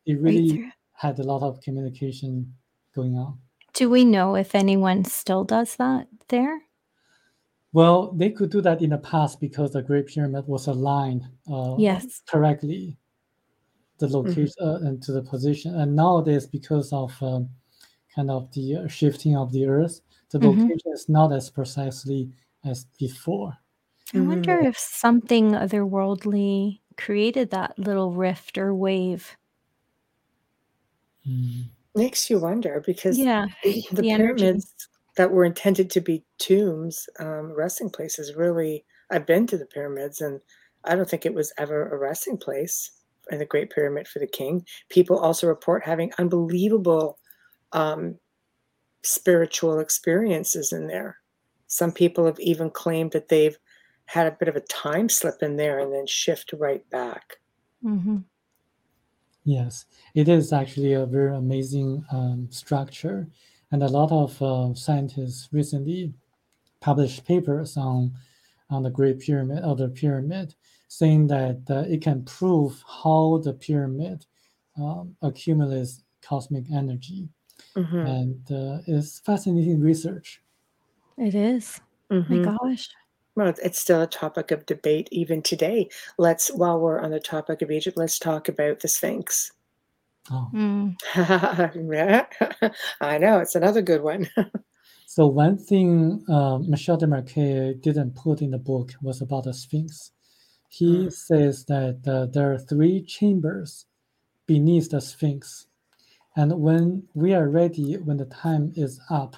[0.04, 2.54] then it really right had a lot of communication
[2.94, 3.36] going on.
[3.74, 6.62] Do we know if anyone still does that there?
[7.72, 11.76] Well, they could do that in the past because the Great Pyramid was aligned uh,
[11.78, 12.22] yes.
[12.28, 12.98] correctly,
[13.98, 14.14] the mm-hmm.
[14.16, 14.84] location mm-hmm.
[14.84, 15.74] uh, and to the position.
[15.74, 17.48] And nowadays, because of um,
[18.14, 20.60] kind of the uh, shifting of the Earth, the mm-hmm.
[20.60, 22.30] location is not as precisely
[22.64, 23.56] as before.
[24.14, 24.66] I wonder mm-hmm.
[24.66, 29.38] if something otherworldly created that little rift or wave.
[31.26, 31.70] Mm.
[31.94, 34.64] Makes you wonder because yeah, the, the pyramids energy
[35.16, 38.34] that were intended to be tombs, um, resting places.
[38.34, 40.40] Really, I've been to the pyramids, and
[40.84, 42.90] I don't think it was ever a resting place
[43.30, 44.64] in the Great Pyramid for the king.
[44.88, 47.18] People also report having unbelievable
[47.72, 48.18] um,
[49.02, 51.18] spiritual experiences in there.
[51.66, 53.58] Some people have even claimed that they've
[54.06, 57.38] had a bit of a time slip in there and then shift right back.
[57.84, 58.18] Mm-hmm.
[59.44, 63.28] Yes, it is actually a very amazing um, structure
[63.72, 66.12] and a lot of uh, scientists recently
[66.80, 68.12] published papers on
[68.70, 70.54] on the Great Pyramid or the pyramid,
[70.88, 74.24] saying that uh, it can prove how the pyramid
[74.80, 77.28] um, accumulates cosmic energy,
[77.76, 77.98] mm-hmm.
[77.98, 80.40] and uh, it's fascinating research.
[81.18, 81.80] It is.
[82.10, 82.44] Mm-hmm.
[82.44, 82.88] My gosh.
[83.34, 85.88] Well, it's still a topic of debate even today.
[86.18, 89.52] Let's, while we're on the topic of Egypt, let's talk about the Sphinx.
[90.30, 90.48] Oh.
[90.54, 90.94] Mm.
[93.00, 94.28] I know it's another good one.
[95.06, 100.12] so one thing uh, Michel Desmarquet didn't put in the book was about the Sphinx.
[100.68, 101.12] He mm.
[101.12, 103.86] says that uh, there are three chambers
[104.46, 105.66] beneath the Sphinx,
[106.36, 109.36] and when we are ready, when the time is up,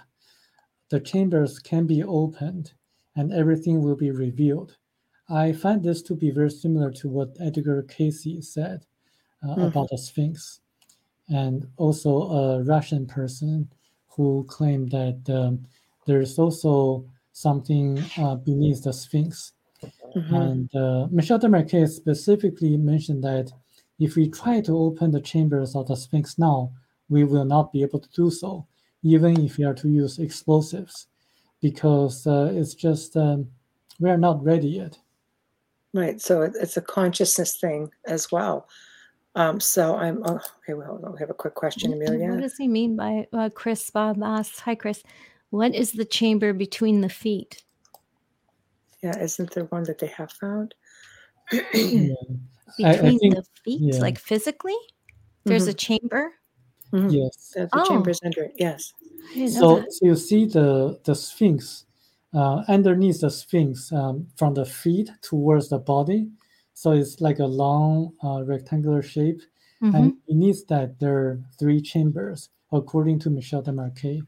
[0.90, 2.72] the chambers can be opened,
[3.16, 4.76] and everything will be revealed.
[5.28, 8.84] I find this to be very similar to what Edgar Cayce said
[9.42, 9.66] uh, mm.
[9.66, 10.60] about the Sphinx
[11.28, 13.68] and also a Russian person
[14.08, 15.66] who claimed that um,
[16.06, 19.52] there's also something uh, beneath the Sphinx.
[20.14, 20.34] Mm-hmm.
[20.34, 23.50] And uh, Michel Desmarquet specifically mentioned that
[23.98, 26.72] if we try to open the chambers of the Sphinx now,
[27.08, 28.66] we will not be able to do so,
[29.02, 31.06] even if we are to use explosives,
[31.60, 33.48] because uh, it's just um,
[34.00, 34.98] we are not ready yet.
[35.92, 36.20] Right.
[36.20, 38.68] So it's a consciousness thing as well.
[39.36, 42.30] Um, so I'm, oh, okay, well, we have a quick question, Amelia.
[42.30, 45.02] What does he mean by, uh, Chris Bob asks, hi, Chris,
[45.50, 47.64] what is the chamber between the feet?
[49.02, 50.74] Yeah, isn't there one that they have found?
[51.50, 52.16] between
[52.82, 54.00] I, I think, the feet, yeah.
[54.00, 54.76] like physically?
[55.44, 55.70] There's mm-hmm.
[55.70, 56.32] a chamber?
[56.92, 57.08] Mm-hmm.
[57.10, 57.52] Yes.
[57.54, 57.88] The, the oh.
[57.88, 58.92] chamber's under it, yes.
[59.34, 61.86] So, so you see the, the Sphinx,
[62.32, 66.28] uh, underneath the Sphinx, um, from the feet towards the body,
[66.74, 69.40] so it's like a long uh, rectangular shape.
[69.82, 69.94] Mm-hmm.
[69.94, 74.22] And beneath that, there are three chambers, according to Michel Desmarquet.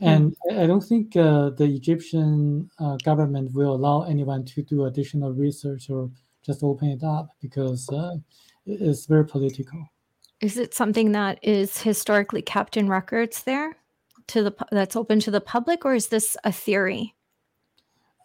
[0.00, 0.60] And mm-hmm.
[0.60, 5.90] I don't think uh, the Egyptian uh, government will allow anyone to do additional research
[5.90, 6.10] or
[6.44, 8.16] just open it up because uh,
[8.64, 9.88] it's very political.
[10.40, 13.76] Is it something that is historically kept in records there,
[14.28, 17.14] to the that's open to the public, or is this a theory?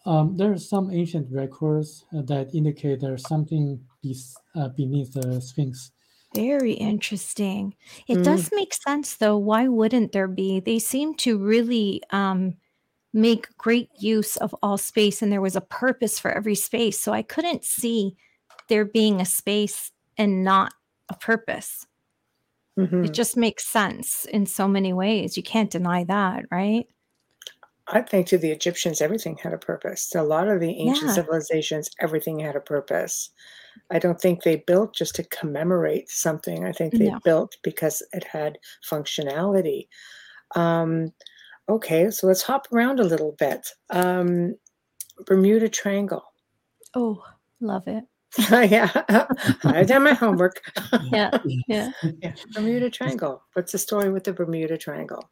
[0.05, 4.15] Um, there are some ancient records uh, that indicate there's something be,
[4.55, 5.91] uh, beneath the Sphinx.
[6.35, 7.75] Very interesting.
[8.07, 8.23] It mm.
[8.23, 9.37] does make sense, though.
[9.37, 10.59] Why wouldn't there be?
[10.59, 12.55] They seem to really um,
[13.13, 16.99] make great use of all space, and there was a purpose for every space.
[16.99, 18.15] So I couldn't see
[18.67, 20.73] there being a space and not
[21.09, 21.85] a purpose.
[22.79, 23.05] Mm-hmm.
[23.05, 25.37] It just makes sense in so many ways.
[25.37, 26.87] You can't deny that, right?
[27.87, 30.09] I think to the Egyptians, everything had a purpose.
[30.09, 31.15] To a lot of the ancient yeah.
[31.15, 33.29] civilizations, everything had a purpose.
[33.91, 36.65] I don't think they built just to commemorate something.
[36.65, 37.19] I think they no.
[37.23, 38.57] built because it had
[38.89, 39.87] functionality.
[40.55, 41.11] Um,
[41.67, 43.67] okay, so let's hop around a little bit.
[43.89, 44.55] Um,
[45.25, 46.23] Bermuda Triangle.
[46.95, 47.23] Oh,
[47.59, 48.03] love it.
[48.49, 48.89] yeah,
[49.63, 50.61] I've done my homework.
[51.11, 52.33] yeah, yeah, yeah.
[52.53, 53.43] Bermuda Triangle.
[53.53, 55.29] What's the story with the Bermuda Triangle?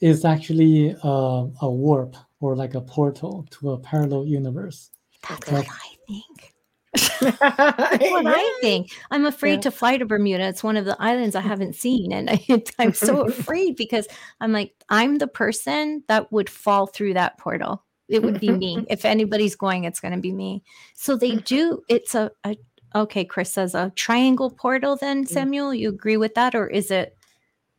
[0.00, 4.90] It's actually uh, a warp or like a portal to a parallel universe.
[5.28, 6.54] That's what I think.
[7.20, 8.26] what.
[8.26, 8.90] I think.
[9.10, 9.60] I'm afraid yeah.
[9.62, 10.44] to fly to Bermuda.
[10.44, 12.12] It's one of the islands I haven't seen.
[12.12, 12.44] And I,
[12.78, 14.06] am so afraid because
[14.40, 17.84] I'm like, I'm the person that would fall through that portal.
[18.08, 18.86] It would be me.
[18.88, 20.62] If anybody's going, it's going to be me.
[20.94, 22.56] So they do, it's a, a,
[22.94, 25.74] okay, Chris says a triangle portal then, Samuel.
[25.74, 26.54] You agree with that?
[26.54, 27.18] Or is it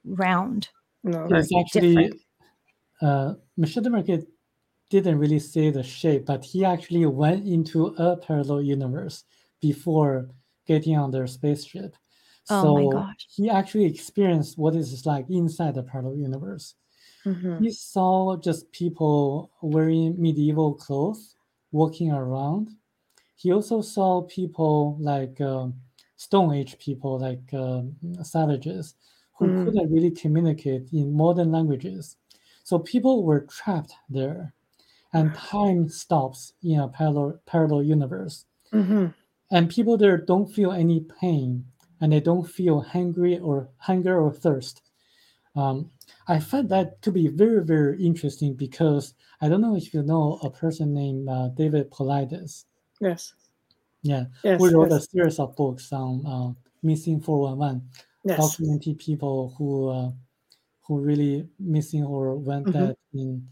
[0.06, 0.70] round?
[1.04, 2.12] No, it's actually,
[3.02, 4.26] uh, Michel Desmarquet
[4.90, 9.24] didn't really say the shape, but he actually went into a parallel universe
[9.62, 10.30] before
[10.66, 11.96] getting on their spaceship.
[12.50, 16.76] Oh so he actually experienced what it's like inside the parallel universe.
[17.26, 17.64] Mm-hmm.
[17.64, 21.36] He saw just people wearing medieval clothes
[21.72, 22.70] walking around.
[23.36, 25.68] He also saw people like uh,
[26.16, 27.84] Stone Age people, like uh,
[28.24, 28.96] savages,
[29.40, 29.66] who mm.
[29.66, 32.18] couldn't really communicate in modern languages.
[32.64, 34.54] So people were trapped there
[35.14, 38.46] and time stops in a parallel parallel universe.
[38.74, 39.08] Mm-hmm.
[39.52, 41.66] And people there don't feel any pain,
[42.00, 44.84] and they don't feel hungry or hunger or thirst.
[45.56, 45.90] Um,
[46.28, 50.40] I find that to be very very interesting because I don't know if you know
[50.44, 52.66] a person named uh, David Paulides.
[53.02, 53.34] Yes.
[54.04, 54.26] Yeah.
[54.44, 55.04] Yes, we wrote yes.
[55.04, 57.90] a series of books on uh, missing 411,
[58.24, 58.40] yes.
[58.40, 60.12] documenting people who uh,
[60.82, 62.88] who really missing or went mm-hmm.
[62.88, 63.48] dead in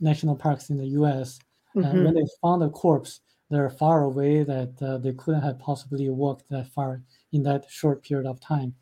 [0.00, 1.38] national parks in the U.S.
[1.76, 1.86] Mm-hmm.
[1.86, 6.08] And when they found a corpse, they're far away that uh, they couldn't have possibly
[6.08, 7.02] walked that far
[7.32, 8.74] in that short period of time.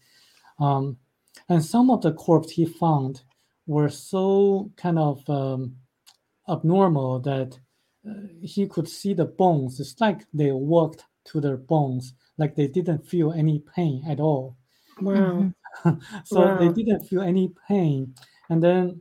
[0.61, 0.99] Um,
[1.49, 3.23] and some of the corpses he found
[3.67, 5.77] were so kind of um,
[6.49, 7.59] abnormal that
[8.09, 9.81] uh, he could see the bones.
[9.81, 14.57] It's like they walked to their bones, like they didn't feel any pain at all.
[15.01, 15.53] Wow.
[16.25, 16.59] so wow.
[16.59, 18.15] they didn't feel any pain.
[18.51, 19.01] And then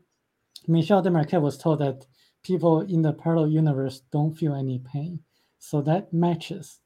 [0.67, 2.05] Michel Desmarquet was told that
[2.43, 5.19] people in the parallel universe don't feel any pain.
[5.59, 6.79] So that matches.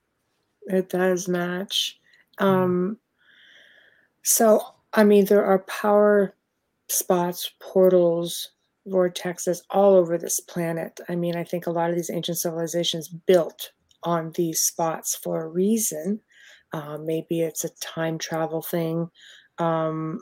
[0.68, 2.00] It does match.
[2.38, 2.98] Um,
[4.24, 4.62] so,
[4.94, 6.36] I mean, there are power
[6.88, 8.52] spots, portals,
[8.88, 11.00] vortexes all over this planet.
[11.10, 13.72] I mean, I think a lot of these ancient civilizations built
[14.04, 16.20] on these spots for a reason.
[16.74, 19.10] Uh, maybe it's a time travel thing.
[19.58, 20.22] Um,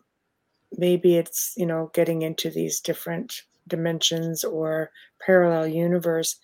[0.78, 4.92] maybe it's, you know, getting into these different dimensions or
[5.26, 6.38] parallel universe.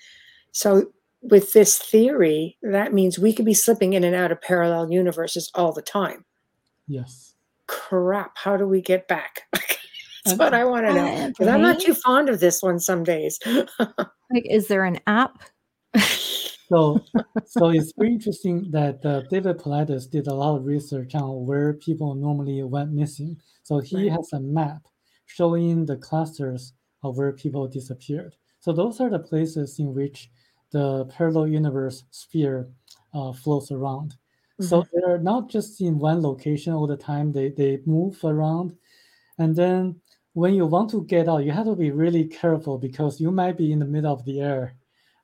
[0.52, 0.92] So,
[1.22, 5.50] with this theory, that means we could be slipping in and out of parallel universes
[5.56, 6.24] all the time.
[6.88, 7.34] Yes.
[7.66, 8.38] Crap.
[8.38, 9.42] How do we get back?
[10.26, 11.28] That's what I want to know.
[11.28, 13.40] Because I'm not too fond of this one some days.
[13.46, 15.44] like, is there an app?
[16.70, 17.00] So,
[17.46, 21.74] so it's very interesting that uh, David Paulides did a lot of research on where
[21.74, 23.38] people normally went missing.
[23.64, 24.12] So he right.
[24.12, 24.82] has a map
[25.26, 26.74] showing the clusters
[27.04, 28.36] of where people disappeared.
[28.60, 30.30] So those are the places in which
[30.72, 32.68] the parallel universe sphere
[33.14, 34.16] uh, flows around.
[34.60, 34.66] Mm-hmm.
[34.66, 37.32] So they're not just in one location all the time.
[37.32, 38.76] They they move around,
[39.38, 40.00] and then
[40.34, 43.58] when you want to get out, you have to be really careful because you might
[43.58, 44.76] be in the middle of the air,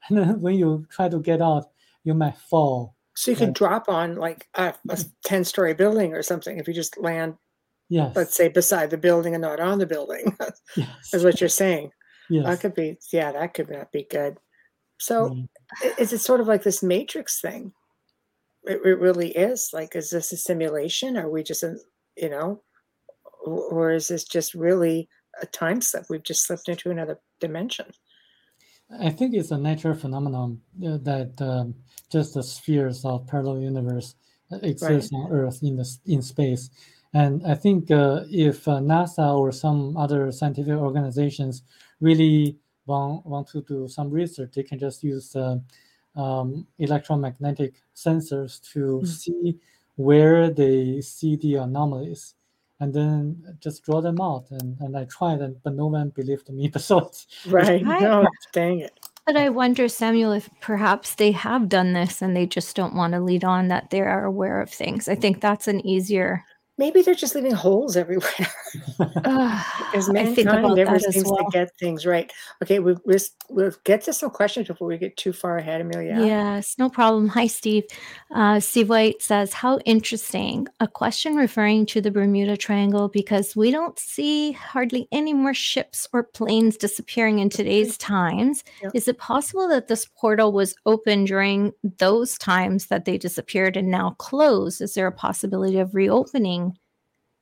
[0.10, 1.70] and then when you try to get out,
[2.04, 2.96] you might fall.
[3.14, 6.74] So you could drop on like a, a ten story building or something if you
[6.74, 7.36] just land
[7.92, 8.16] Yes.
[8.16, 10.38] Let's say beside the building and not on the building.
[10.78, 11.14] yes.
[11.14, 11.92] Is what you're saying.
[12.30, 12.46] Yes.
[12.46, 14.38] That could be, yeah, that could not be good.
[14.98, 15.50] So mm.
[16.00, 17.74] is it sort of like this matrix thing?
[18.64, 19.72] It, it, really is.
[19.74, 21.18] Like, is this a simulation?
[21.18, 21.82] Are we just, in,
[22.16, 22.62] you know,
[23.46, 25.10] or is this just really
[25.42, 26.06] a time slip?
[26.10, 27.88] We've just slipped into another dimension.
[29.00, 31.76] I think it's a natural phenomenon uh, that um,
[32.12, 34.16] just the spheres of parallel universe
[34.52, 35.20] uh, exist right.
[35.20, 36.70] on Earth in the in space
[37.14, 41.64] and I think uh, if uh, NASA or some other scientific organizations
[42.00, 45.58] really want, want to do some research, they can just use uh,
[46.16, 49.06] um, electromagnetic sensors to mm-hmm.
[49.06, 49.60] see
[49.96, 52.36] where they see the anomalies
[52.82, 54.48] and then just draw them out.
[54.52, 56.68] And, and I tried, and, but no one believed me.
[56.68, 57.84] But so it's, right.
[57.84, 59.00] No, dang it.
[59.26, 63.14] But I wonder, Samuel, if perhaps they have done this and they just don't want
[63.14, 65.08] to lead on that they are aware of things.
[65.08, 66.44] I think that's an easier
[66.82, 68.48] Maybe they're just leaving holes everywhere.
[68.98, 71.38] Because mankind never seems well.
[71.38, 72.32] to get things right.
[72.64, 73.20] Okay, we, we'll,
[73.50, 76.18] we'll get to some questions before we get too far ahead, Amelia.
[76.26, 77.28] Yes, no problem.
[77.30, 77.84] Hi, Steve.
[78.34, 80.68] Uh, Steve White says, How interesting.
[80.80, 86.08] A question referring to the Bermuda Triangle because we don't see hardly any more ships
[86.14, 88.64] or planes disappearing in today's times.
[88.82, 88.92] Yep.
[88.96, 93.90] Is it possible that this portal was open during those times that they disappeared and
[93.92, 94.82] now closed?
[94.82, 96.71] Is there a possibility of reopening?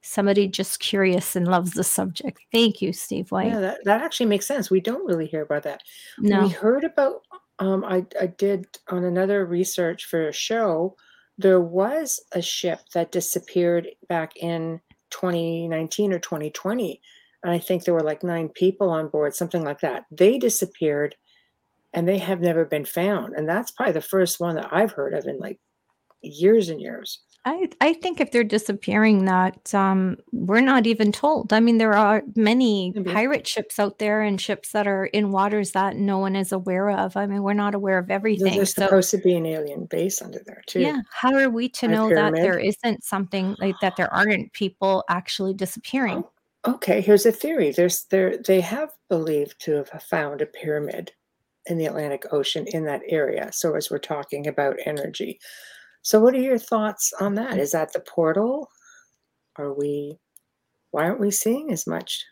[0.02, 2.39] Somebody just curious and loves the subject.
[2.52, 3.47] Thank you, Steve White.
[3.47, 4.70] Yeah, that, that actually makes sense.
[4.70, 5.82] We don't really hear about that.
[6.18, 6.43] No.
[6.43, 7.24] We heard about
[7.60, 10.95] um I, I did on another research for a show,
[11.39, 14.82] there was a ship that disappeared back in
[15.12, 17.02] 2019 or 2020.
[17.41, 20.04] And I think there were like nine people on board, something like that.
[20.12, 21.16] They disappeared
[21.93, 23.36] and they have never been found.
[23.36, 25.60] And that's probably the first one that I've heard of in like
[26.22, 27.22] years and years.
[27.46, 31.54] I, I think if they're disappearing that um, we're not even told.
[31.54, 33.12] I mean, there are many mm-hmm.
[33.14, 36.90] pirate ships out there and ships that are in waters that no one is aware
[36.90, 37.16] of.
[37.16, 38.56] I mean, we're not aware of everything.
[38.56, 40.82] There's so, supposed to be an alien base under there too.
[40.82, 41.02] Yeah.
[41.12, 42.36] How are we to know pyramid.
[42.36, 43.96] that there isn't something like that?
[43.96, 46.24] There aren't people actually disappearing.
[46.66, 47.72] Oh, okay, here's a theory.
[47.72, 51.14] There's there they have believed to have found a pyramid
[51.68, 53.50] in the Atlantic Ocean in that area.
[53.54, 55.40] So as we're talking about energy,
[56.02, 57.58] so, what are your thoughts on that?
[57.58, 58.70] Is that the portal?
[59.58, 60.18] Are we,
[60.91, 62.26] why aren't we seeing as much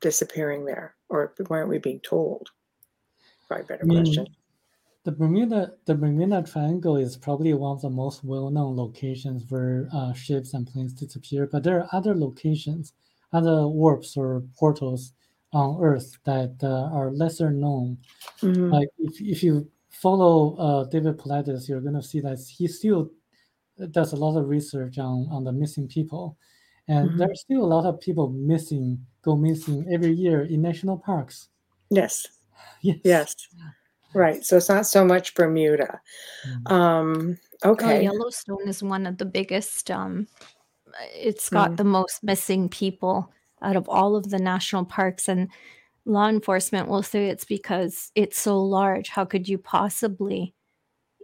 [0.00, 0.94] disappearing there?
[1.08, 2.48] Or why aren't we being told?
[3.46, 4.26] Probably better I mean, question.
[5.04, 10.12] The Bermuda, the Bermuda Triangle is probably one of the most well-known locations where uh,
[10.12, 11.48] ships and planes disappear.
[11.50, 12.92] But there are other locations,
[13.32, 15.14] other warps or portals
[15.54, 17.96] on Earth that uh, are lesser known.
[18.42, 18.70] Mm-hmm.
[18.70, 19.70] Like if, if you
[20.00, 23.10] follow uh, David Paulides, you're going to see that he still
[23.90, 26.36] does a lot of research on, on the missing people.
[26.88, 27.18] And mm-hmm.
[27.18, 31.48] there's still a lot of people missing, go missing every year in national parks.
[31.90, 32.26] Yes.
[32.80, 32.98] Yes.
[33.04, 33.34] Yes.
[34.14, 34.44] Right.
[34.44, 36.00] So it's not so much Bermuda.
[36.48, 36.72] Mm-hmm.
[36.72, 37.98] Um, oh, okay.
[37.98, 39.90] Oh, Yellowstone is one of the biggest.
[39.90, 40.26] Um,
[41.14, 41.76] it's got mm-hmm.
[41.76, 43.30] the most missing people
[43.62, 45.28] out of all of the national parks.
[45.28, 45.48] And
[46.08, 49.08] law enforcement will say it's because it's so large.
[49.08, 50.54] How could you possibly,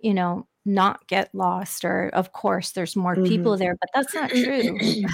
[0.03, 1.85] you know, not get lost?
[1.85, 3.25] Or, of course, there's more mm-hmm.
[3.25, 4.79] people there, but that's not true.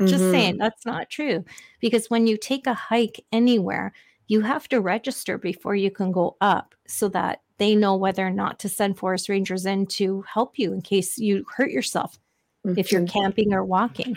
[0.00, 0.30] Just mm-hmm.
[0.30, 1.44] saying, that's not true.
[1.80, 3.92] Because when you take a hike anywhere,
[4.28, 8.30] you have to register before you can go up so that they know whether or
[8.30, 12.18] not to send forest rangers in to help you in case you hurt yourself
[12.64, 12.78] mm-hmm.
[12.78, 13.18] if you're mm-hmm.
[13.18, 14.16] camping or walking.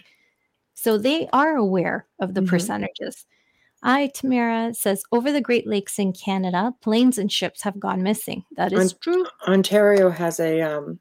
[0.73, 2.49] So they are aware of the mm-hmm.
[2.49, 3.25] percentages.
[3.83, 8.43] I, Tamara says, over the Great Lakes in Canada, planes and ships have gone missing.
[8.55, 9.25] That is true.
[9.47, 10.99] Ontario has a, um,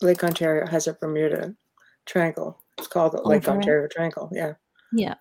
[0.00, 1.54] Lake Ontario has a Bermuda
[2.06, 2.62] Triangle.
[2.78, 3.90] It's called the Lake over Ontario it.
[3.90, 4.30] Triangle.
[4.32, 4.54] Yeah.
[4.92, 5.14] Yeah.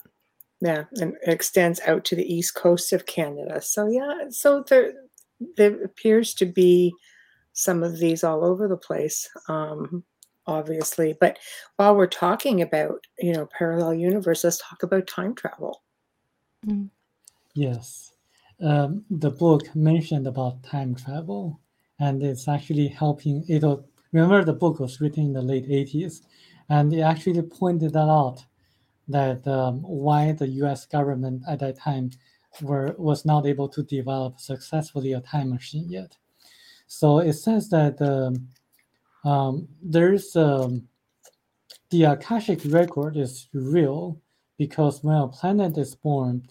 [0.62, 0.84] Yeah.
[1.00, 3.62] And it extends out to the east coast of Canada.
[3.62, 4.30] So, yeah.
[4.30, 4.94] So there,
[5.58, 6.94] there appears to be
[7.54, 9.28] some of these all over the place.
[9.48, 10.04] Um,
[10.48, 11.38] obviously but
[11.76, 15.84] while we're talking about you know parallel universe let's talk about time travel
[16.66, 16.90] Mm.
[17.56, 18.14] Yes.
[18.62, 21.60] Um, the book mentioned about time travel,
[22.00, 23.44] and it's actually helping.
[23.48, 23.64] It
[24.12, 26.22] remember the book was written in the late 80s,
[26.70, 28.46] and it actually pointed that out
[29.08, 30.86] that um, why the U.S.
[30.86, 32.12] government at that time
[32.62, 36.16] were was not able to develop successfully a time machine yet.
[36.88, 38.50] So it says that um,
[39.30, 40.88] um, there's um,
[41.90, 44.22] the Akashic record is real
[44.62, 46.48] because when a planet is born,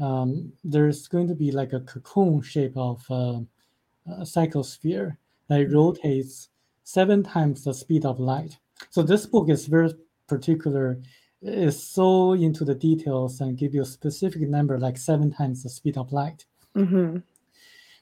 [0.00, 3.38] um, there's going to be like a cocoon shape of uh,
[4.08, 5.76] a psychosphere that mm-hmm.
[5.76, 6.48] rotates
[6.82, 8.58] seven times the speed of light.
[8.90, 9.94] So this book is very
[10.26, 10.98] particular,
[11.42, 15.68] is so into the details and give you a specific number like seven times the
[15.68, 16.44] speed of light.
[16.76, 17.18] Mm-hmm.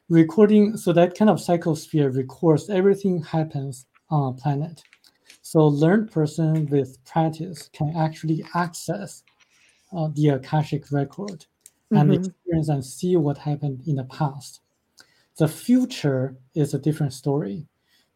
[0.09, 4.83] Recording, so that kind of psychosphere records everything happens on a planet.
[5.43, 9.23] So learned person with practice can actually access
[9.95, 11.47] uh, the Akashic record
[11.93, 11.97] mm-hmm.
[11.97, 14.61] and experience and see what happened in the past.
[15.39, 17.67] The future is a different story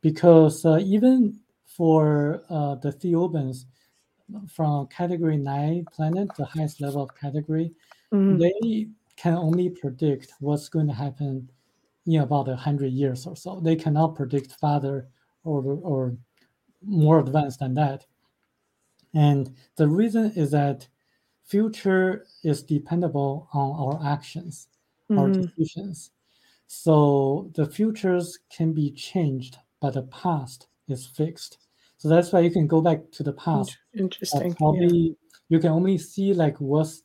[0.00, 3.64] because uh, even for uh, the Theobans
[4.48, 7.72] from category 9 planet, the highest level of category,
[8.12, 8.38] mm-hmm.
[8.38, 11.48] they can only predict what's going to happen
[12.06, 13.60] in about 100 years or so.
[13.60, 15.08] They cannot predict farther
[15.44, 16.16] or, or
[16.84, 18.04] more advanced than that.
[19.14, 20.86] And the reason is that
[21.47, 24.68] future is dependable on our actions,
[25.11, 25.18] mm-hmm.
[25.18, 26.11] our decisions.
[26.66, 31.59] So the futures can be changed, but the past is fixed.
[31.99, 33.78] So that's why you can go back to the past.
[33.97, 34.55] Interesting.
[34.55, 35.14] probably yeah.
[35.49, 37.03] you can only see like what's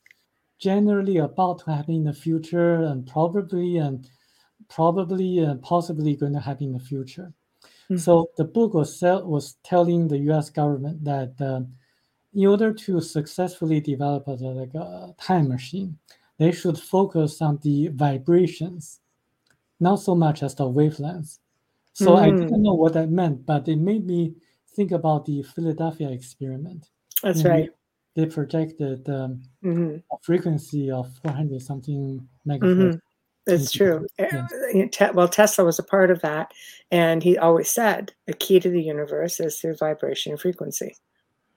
[0.59, 4.09] generally about to happen in the future, and probably and
[4.69, 7.33] probably and possibly going to happen in the future.
[7.85, 7.97] Mm-hmm.
[7.97, 10.49] So the book was was telling the U.S.
[10.49, 11.61] government that uh,
[12.33, 15.97] in order to successfully develop a, like a time machine,
[16.37, 18.99] they should focus on the vibrations,
[19.79, 21.39] not so much as the wavelengths.
[21.93, 22.19] So mm.
[22.19, 24.35] I didn't know what that meant, but it made me
[24.75, 26.87] think about the Philadelphia experiment.
[27.21, 27.69] That's right.
[28.15, 29.97] They projected um, mm-hmm.
[30.11, 32.93] a frequency of 400 something megahertz.
[32.93, 32.97] Mm-hmm.
[33.47, 34.05] It's true.
[34.19, 35.13] Yes.
[35.13, 36.51] Well, Tesla was a part of that.
[36.91, 40.95] And he always said the key to the universe is through vibration and frequency.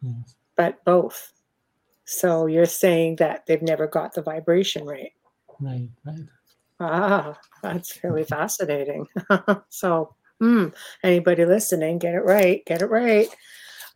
[0.00, 0.34] Yes.
[0.56, 1.32] But both.
[2.04, 5.12] So you're saying that they've never got the vibration right.
[5.60, 6.26] Right, right.
[6.80, 9.06] Ah, that's really fascinating.
[9.68, 12.64] so Mm, anybody listening, get it right.
[12.66, 13.28] Get it right.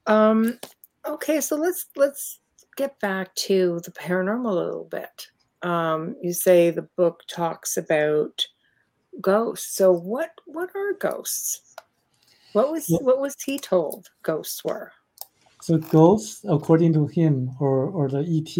[0.07, 0.59] Um,
[1.07, 2.41] okay, so let's let's
[2.77, 5.27] get back to the paranormal a little bit.
[5.63, 8.47] Um, you say the book talks about
[9.21, 9.77] ghosts.
[9.77, 11.75] So what what are ghosts?
[12.53, 14.93] What was what was he told ghosts were?
[15.69, 18.55] So ghosts, according to him or or the ET,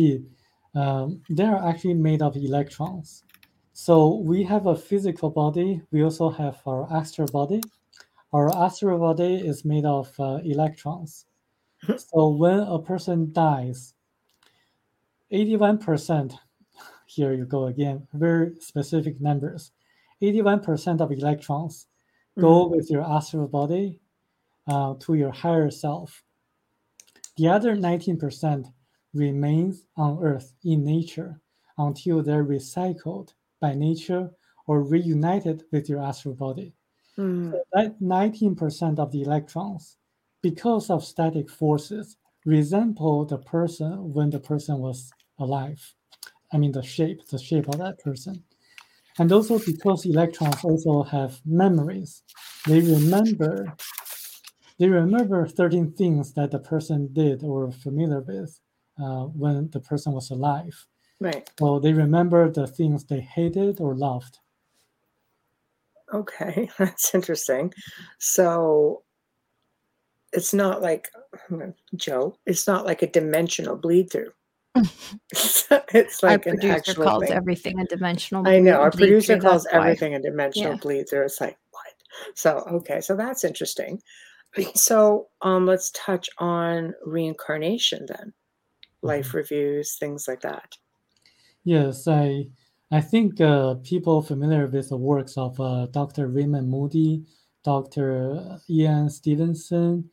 [0.79, 3.25] um, they are actually made of electrons.
[3.73, 5.81] So we have a physical body.
[5.91, 7.63] We also have our astral body.
[8.35, 11.25] Our astral body is made of uh, electrons.
[11.97, 13.95] so when a person dies,
[15.33, 16.37] 81%,
[17.07, 19.73] here you go again, very specific numbers.
[20.21, 22.43] 81% of electrons mm-hmm.
[22.43, 23.99] go with your astral body
[24.67, 26.23] uh, to your higher self.
[27.39, 28.67] The other 19%
[29.15, 31.41] remains on Earth in nature
[31.79, 34.33] until they're recycled by nature
[34.67, 36.75] or reunited with your astral body.
[37.17, 37.53] Mm.
[37.53, 39.97] So that 19% of the electrons,
[40.43, 45.95] because of static forces, resemble the person when the person was alive.
[46.53, 48.43] I mean the shape, the shape of that person.
[49.21, 52.23] And also because electrons also have memories,
[52.67, 53.77] they remember
[54.79, 58.61] they remember 13 things that the person did or familiar with
[58.99, 60.87] uh, when the person was alive.
[61.21, 61.49] Right.
[61.59, 64.39] So they remember the things they hated or loved.
[66.13, 67.73] Okay, that's interesting.
[68.19, 69.03] So
[70.33, 71.09] it's not like
[71.97, 72.37] Joe.
[72.47, 74.33] It's not like a dimensional bleed through.
[75.33, 77.33] it's like our producer calls thing.
[77.33, 78.47] everything a dimensional.
[78.47, 80.19] I know our producer calls everything why.
[80.19, 80.79] a dimensional yeah.
[80.79, 81.25] bleed through.
[81.25, 81.95] It's like what?
[82.35, 84.01] So okay, so that's interesting.
[84.75, 88.33] So um, let's touch on reincarnation then,
[89.03, 89.37] life mm-hmm.
[89.39, 90.75] reviews, things like that.
[91.65, 92.49] Yes, I
[92.91, 96.29] I think uh, people familiar with the works of uh, Dr.
[96.29, 97.25] Raymond Moody,
[97.63, 98.59] Dr.
[98.71, 100.09] Ian Stevenson,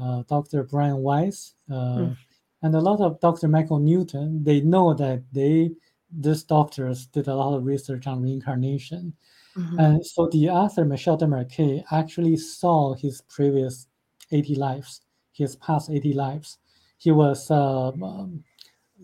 [0.00, 0.64] uh, Dr.
[0.64, 2.14] Brian Weiss, mm.
[2.62, 3.48] and a lot of Dr.
[3.48, 5.70] Michael Newton, they know that they
[6.10, 9.14] these doctors did a lot of research on reincarnation.
[9.58, 9.78] Mm-hmm.
[9.78, 13.88] And so the author Michel Desmarquet actually saw his previous
[14.30, 15.00] 80 lives,
[15.32, 16.58] his past 80 lives.
[16.98, 18.44] He was uh, um,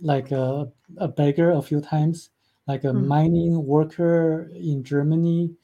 [0.01, 2.31] like a, a beggar a few times
[2.67, 3.07] like a mm.
[3.07, 5.55] mining worker in Germany,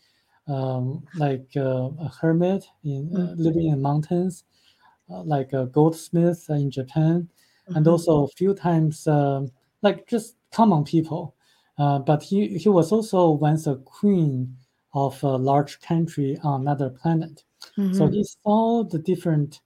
[0.48, 3.42] um, like uh, a hermit in uh, hmm.
[3.42, 4.44] living in mountains,
[5.08, 7.28] uh, like a goldsmith in Japan,
[7.68, 7.76] mm-hmm.
[7.76, 9.50] and also a few times um,
[9.82, 11.36] like just common people.
[11.78, 14.56] Uh, but he, he was also once a queen
[14.92, 17.44] of a large country on another planet.
[17.78, 17.94] Mm-hmm.
[17.94, 19.60] So he saw the different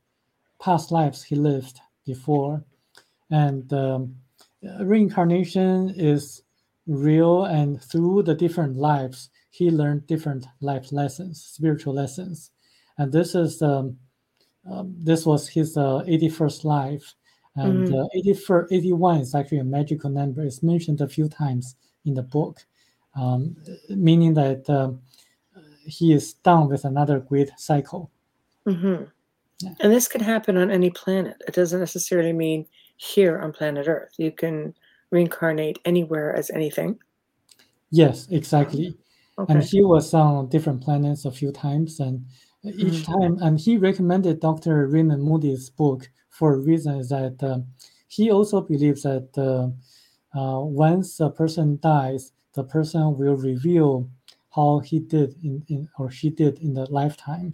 [0.61, 2.65] past lives he lived before.
[3.31, 4.17] And um,
[4.81, 6.43] reincarnation is
[6.87, 12.51] real and through the different lives he learned different life lessons spiritual lessons
[12.99, 13.97] and this is um,
[14.71, 17.15] um this was his uh, 81st life
[17.57, 18.05] and mm.
[18.05, 22.23] uh, 81, 81 is actually a magical number it's mentioned a few times in the
[22.23, 22.67] book
[23.17, 23.57] um,
[23.89, 25.01] meaning that um,
[25.87, 28.11] he is done with another great cycle
[28.67, 29.05] mm-hmm.
[29.61, 29.75] yeah.
[29.81, 34.13] and this can happen on any planet it doesn't necessarily mean here on planet earth
[34.19, 34.75] you can
[35.15, 36.99] reincarnate anywhere as anything?
[37.91, 38.99] Yes, exactly.
[39.39, 39.55] Okay.
[39.55, 42.27] And he was on different planets a few times, and
[42.65, 43.13] each mm-hmm.
[43.13, 44.89] time, and he recommended Dr.
[44.89, 47.61] Raymond Moody's book for a reason is that uh,
[48.09, 49.71] he also believes that uh,
[50.39, 54.09] uh, once a person dies, the person will reveal
[54.55, 57.53] how he did in, in or she did in the lifetime,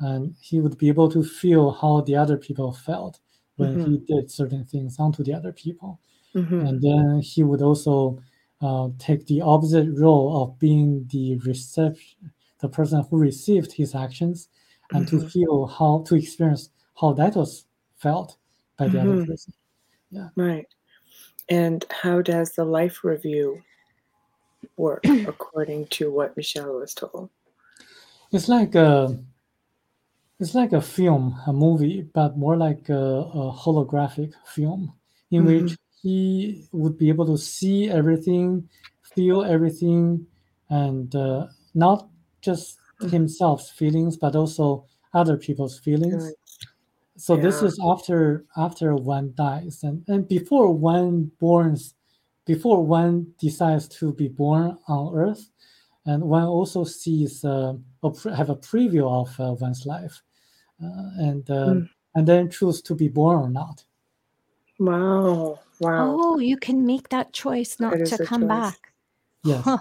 [0.00, 3.20] and he would be able to feel how the other people felt
[3.56, 3.92] when mm-hmm.
[3.92, 5.98] he did certain things onto the other people.
[6.34, 6.60] Mm-hmm.
[6.60, 8.20] And then he would also
[8.60, 12.30] uh, take the opposite role of being the reception,
[12.60, 14.48] the person who received his actions,
[14.92, 15.28] and to mm-hmm.
[15.28, 16.70] feel how to experience
[17.00, 17.64] how that was
[17.96, 18.36] felt
[18.76, 19.30] by the other mm-hmm.
[19.30, 19.54] person.
[20.10, 20.28] Yeah.
[20.36, 20.66] Right.
[21.48, 23.62] And how does the life review
[24.76, 27.30] work according to what Michel was told?
[28.32, 29.18] It's like a,
[30.38, 34.92] it's like a film, a movie, but more like a, a holographic film
[35.30, 35.64] in mm-hmm.
[35.64, 38.68] which he would be able to see everything,
[39.14, 40.26] feel everything,
[40.68, 42.08] and uh, not
[42.42, 42.78] just
[43.10, 44.84] himself's feelings, but also
[45.14, 46.32] other people's feelings.
[47.16, 47.42] So yeah.
[47.42, 51.94] this is after after one dies, and, and before one borns,
[52.46, 55.50] before one decides to be born on Earth,
[56.06, 57.74] and one also sees uh,
[58.34, 60.22] have a preview of uh, one's life,
[60.82, 61.88] uh, and mm.
[62.14, 63.84] and then choose to be born or not.
[64.78, 65.58] Wow!
[65.80, 66.16] Wow!
[66.18, 68.48] Oh, you can make that choice not that to come choice.
[68.48, 68.92] back.
[69.44, 69.64] Yes.
[69.64, 69.78] Huh.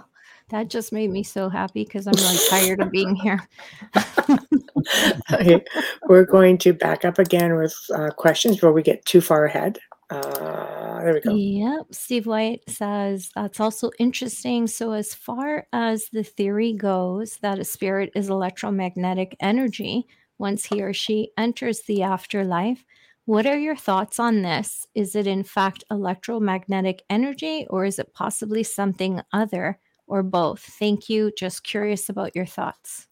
[0.49, 3.47] That just made me so happy because I'm really tired of being here.
[5.33, 5.63] okay,
[6.07, 9.79] we're going to back up again with uh, questions before we get too far ahead.
[10.09, 11.33] Uh, there we go.
[11.33, 11.87] Yep.
[11.91, 14.67] Steve White says that's also interesting.
[14.67, 20.81] So, as far as the theory goes that a spirit is electromagnetic energy, once he
[20.81, 22.85] or she enters the afterlife,
[23.25, 24.85] what are your thoughts on this?
[24.93, 29.79] Is it in fact electromagnetic energy or is it possibly something other?
[30.07, 30.59] or both?
[30.61, 31.31] Thank you.
[31.37, 33.07] Just curious about your thoughts.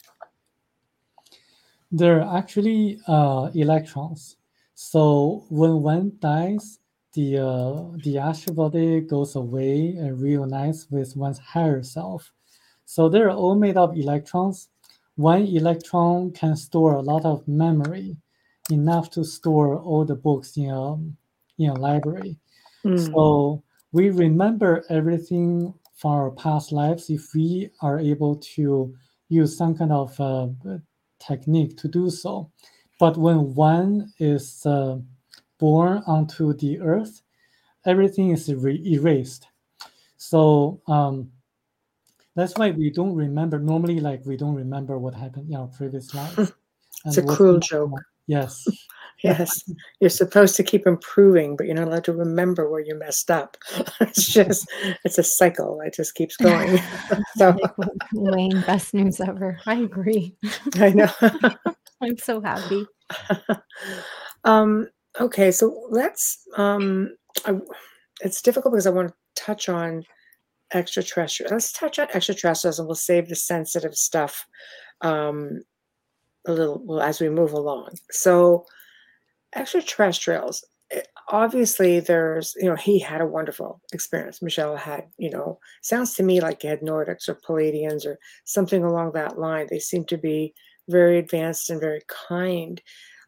[1.91, 4.37] They're actually uh, electrons.
[4.73, 6.79] So when one dies,
[7.13, 12.31] the uh, the astral body goes away and reunites with one's higher self.
[12.85, 14.69] So they're all made of electrons.
[15.15, 18.17] One electron can store a lot of memory,
[18.71, 20.95] enough to store all the books in a
[21.59, 22.39] in a library.
[22.83, 23.11] Mm.
[23.11, 28.93] So we remember everything from our past lives if we are able to
[29.29, 30.47] use some kind of uh,
[31.19, 32.51] technique to do so.
[32.99, 34.97] But when one is uh,
[35.63, 37.21] born onto the earth,
[37.85, 39.47] everything is re- erased.
[40.17, 41.31] So um,
[42.35, 43.59] that's why we don't remember.
[43.59, 46.51] Normally, like we don't remember what happened in our previous life.
[47.05, 47.97] it's a cruel joke.
[48.27, 48.61] Yes.
[49.23, 49.63] yes.
[50.01, 53.55] You're supposed to keep improving, but you're not allowed to remember where you messed up.
[54.01, 54.69] it's just,
[55.05, 55.79] it's a cycle.
[55.79, 56.77] It just keeps going.
[57.37, 57.55] so,
[58.11, 59.57] Wayne, best news ever.
[59.65, 60.35] I agree.
[60.75, 61.09] I know.
[62.01, 62.85] I'm so happy.
[64.43, 64.89] Um,
[65.19, 66.47] okay, so let's.
[66.57, 67.59] Um, I,
[68.21, 70.05] it's difficult because I want to touch on
[70.73, 71.51] extraterrestrials.
[71.51, 74.47] Let's touch on extraterrestrials, and we'll save the sensitive stuff
[75.01, 75.61] um,
[76.47, 77.97] a little well, as we move along.
[78.11, 78.65] So,
[79.55, 84.41] extraterrestrials, eh, obviously, there's, you know, he had a wonderful experience.
[84.41, 88.83] Michel had, you know, sounds to me like he had Nordics or Pleiadians or something
[88.83, 89.67] along that line.
[89.69, 90.53] They seem to be
[90.89, 92.81] very advanced and very kind.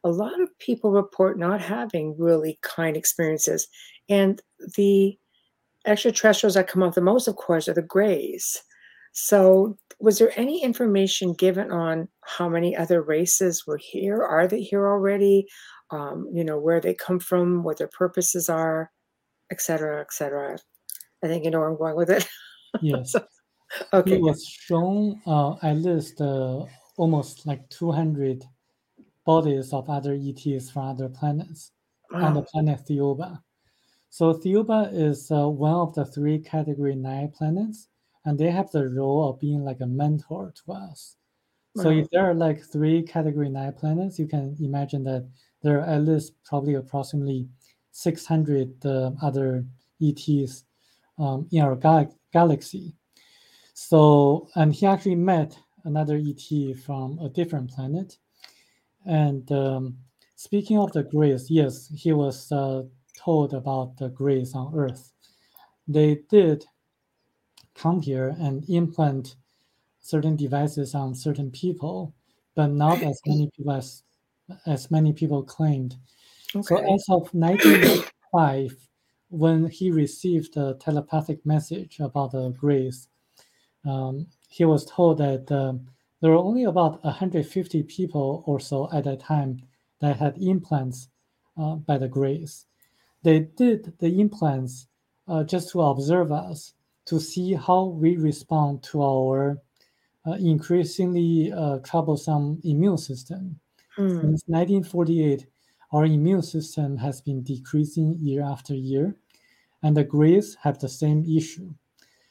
[0.06, 3.68] A lot of people report not having really kind experiences.
[4.08, 4.42] And
[4.78, 5.18] the
[5.86, 8.62] extraterrestrials that come up the most, of course, are the grays.
[9.14, 14.22] So, was there any information given on how many other races were here?
[14.22, 15.48] Are they here already?
[15.92, 18.92] Um, you know, where they come from, what their purposes are,
[19.52, 20.58] et cetera, et cetera.
[21.24, 22.28] I think you know where I'm going with it.
[22.82, 23.12] Yes.
[23.14, 23.26] so,
[23.94, 24.16] okay.
[24.16, 26.66] It was shown uh, at least uh,
[26.98, 28.44] almost like 200
[29.26, 31.72] bodies of other ETs from other planets
[32.12, 32.26] wow.
[32.26, 33.42] on the planet Thiaoouba.
[34.10, 37.90] So Thiaoouba is uh, one of the three Category 9 planets
[38.26, 41.16] and they have the role of being like a mentor to us.
[41.76, 45.28] So if there are like three category nine planets, you can imagine that
[45.62, 47.50] there are at least probably approximately
[47.92, 49.66] 600 uh, other
[50.02, 50.64] ETs
[51.20, 52.96] um, in our gal- galaxy.
[53.74, 58.18] So, and he actually met another ET from a different planet.
[59.06, 59.98] And um,
[60.36, 62.84] speaking of the grays, yes, he was uh,
[63.18, 65.12] told about the grays on Earth.
[65.88, 66.66] They did
[67.76, 69.36] come here and implant
[70.02, 72.14] certain devices on certain people,
[72.56, 74.04] but not as many people as
[74.66, 75.96] as many people claimed.
[76.56, 76.64] Okay.
[76.64, 78.76] So as of 1995,
[79.30, 83.08] when he received a telepathic message about the grays,
[83.86, 85.88] um, he was told that um,
[86.22, 89.62] there were only about 150 people or so at that time
[90.02, 91.10] that had implants
[91.58, 92.66] uh, by the grays.
[93.24, 94.88] They did the implants
[95.28, 96.74] uh, just to observe us
[97.06, 99.62] to see how we respond to our
[100.28, 103.60] uh, increasingly uh, troublesome immune system.
[103.98, 104.22] Mm.
[104.22, 105.46] Since 1948,
[105.92, 109.16] our immune system has been decreasing year after year,
[109.84, 111.74] and the Greys have the same issue.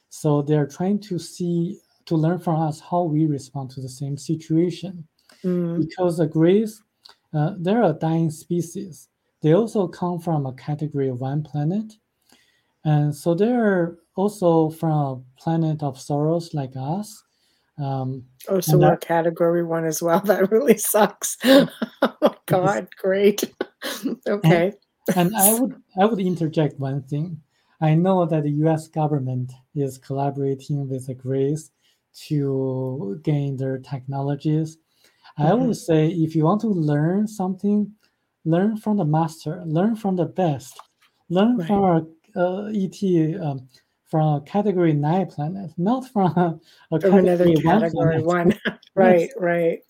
[0.08, 4.16] So they're trying to see to learn from us how we respond to the same
[4.16, 5.06] situation.
[5.42, 5.86] Mm.
[5.86, 6.82] Because the Greys,
[7.32, 9.08] uh, they're a dying species.
[9.42, 11.92] They also come from a category one planet.
[12.84, 17.22] And so they're also from a planet of sorrows like us.
[17.78, 20.20] Um, oh, so we're that, category one as well.
[20.24, 21.36] That really sucks.
[21.44, 21.68] oh
[22.22, 23.44] my God, great.
[24.26, 24.72] okay.
[25.14, 27.40] And, and I would I would interject one thing.
[27.80, 28.88] I know that the U.S.
[28.88, 31.70] government is collaborating with the Greys
[32.28, 34.78] to gain their technologies.
[35.38, 35.42] Mm-hmm.
[35.42, 37.92] I would say if you want to learn something,
[38.44, 40.80] learn from the master, learn from the best,
[41.28, 41.66] learn right.
[41.66, 42.06] from our
[42.36, 43.68] uh, ET um,
[44.14, 46.60] from a category nine planet, not from a,
[46.92, 48.48] a category, category one.
[48.48, 48.60] one.
[48.94, 49.80] right, right.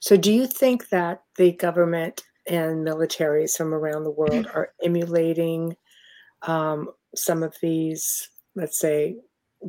[0.00, 5.76] So, do you think that the government and militaries from around the world are emulating
[6.42, 9.16] um, some of these, let's say,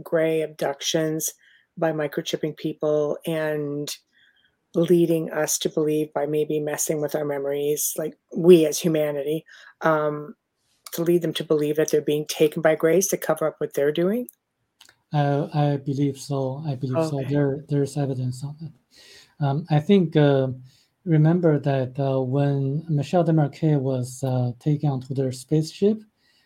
[0.03, 1.33] gray abductions
[1.77, 3.95] by microchipping people and
[4.75, 9.45] leading us to believe by maybe messing with our memories, like we as humanity,
[9.81, 10.35] um,
[10.93, 13.73] to lead them to believe that they're being taken by grays to cover up what
[13.73, 14.27] they're doing?
[15.13, 16.63] Uh, I believe so.
[16.67, 17.09] I believe okay.
[17.09, 17.29] so.
[17.29, 19.45] There, there's evidence on that.
[19.45, 20.15] Um, I think.
[20.15, 20.49] Uh,
[21.07, 26.03] remember that uh, when Michel Desmarquet was uh, taken onto their spaceship,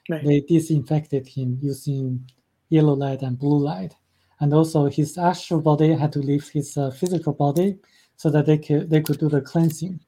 [0.09, 0.23] right.
[0.23, 2.29] they disinfected him using
[2.69, 3.95] yellow light and blue light
[4.41, 7.77] and also his astral body had to leave his uh, physical body
[8.17, 9.99] so that they could they could do the cleansing,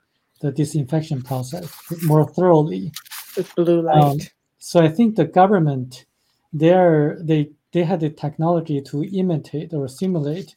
[0.42, 1.72] the disinfection process
[2.04, 2.92] more thoroughly.
[3.38, 4.04] With blue light.
[4.04, 4.18] Um,
[4.58, 6.06] so I think the government,
[6.52, 10.56] there they they had the technology to imitate or simulate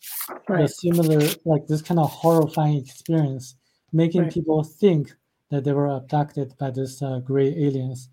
[0.48, 0.62] right.
[0.62, 3.56] the similar like this kind of horrifying experience,
[3.92, 4.32] making right.
[4.32, 5.14] people think
[5.50, 8.08] that they were abducted by this uh, gray aliens.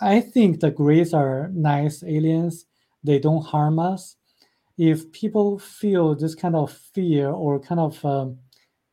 [0.00, 2.66] I think the grays are nice aliens.
[3.02, 4.17] They don't harm us
[4.78, 8.38] if people feel this kind of fear or kind of um,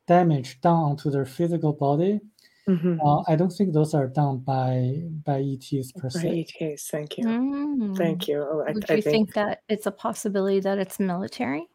[0.08, 2.20] damage done onto their physical body,
[2.68, 3.00] mm-hmm.
[3.00, 6.46] uh, I don't think those are done by by ETs per by se.
[6.60, 7.96] ETs, thank you, mm.
[7.96, 8.42] thank you.
[8.42, 11.68] Oh, I, Would I you think, think, that it's a possibility that it's military?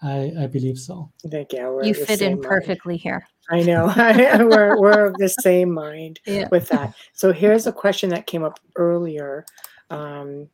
[0.00, 1.10] I, I believe so.
[1.24, 2.42] I think yeah, you fit in mind.
[2.42, 3.26] perfectly here.
[3.50, 6.48] I know we're we're of the same mind yeah.
[6.50, 6.94] with that.
[7.14, 9.46] So here's a question that came up earlier,
[9.88, 10.48] because um,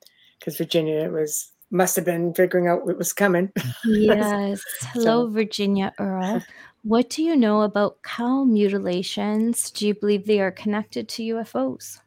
[0.57, 3.51] Virginia was must have been figuring out what was coming.
[3.85, 4.62] Yes.
[4.93, 5.31] Hello, so.
[5.31, 6.43] Virginia Earl.
[6.87, 9.70] What do you know about cow mutilations?
[9.70, 11.99] Do you believe they are connected to UFOs?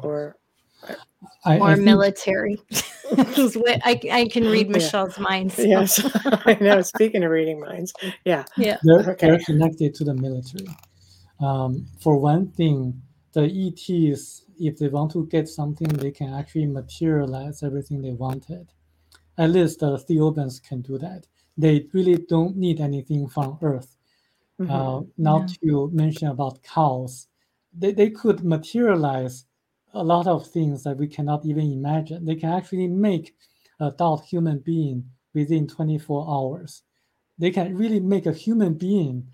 [0.00, 0.36] Or
[1.44, 2.56] I, or I military.
[3.18, 5.22] I, I can read Michelle's yeah.
[5.24, 5.54] minds.
[5.56, 5.62] So.
[5.62, 6.82] Yes, I know.
[6.82, 7.92] Speaking of reading minds,
[8.24, 9.26] yeah, yeah, they're, okay.
[9.26, 10.68] they're connected to the military.
[11.40, 16.66] Um, for one thing, the ETs, if they want to get something, they can actually
[16.66, 18.70] materialize everything they wanted.
[19.38, 21.26] At least the Theobans can do that.
[21.56, 23.96] They really don't need anything from Earth.
[24.60, 24.70] Mm-hmm.
[24.72, 25.70] Uh, not yeah.
[25.70, 27.28] to mention about cows,
[27.76, 29.44] they, they could materialize
[29.92, 32.24] a lot of things that we cannot even imagine.
[32.24, 33.34] They can actually make
[33.80, 36.82] a adult human being within 24 hours.
[37.38, 39.28] They can really make a human being.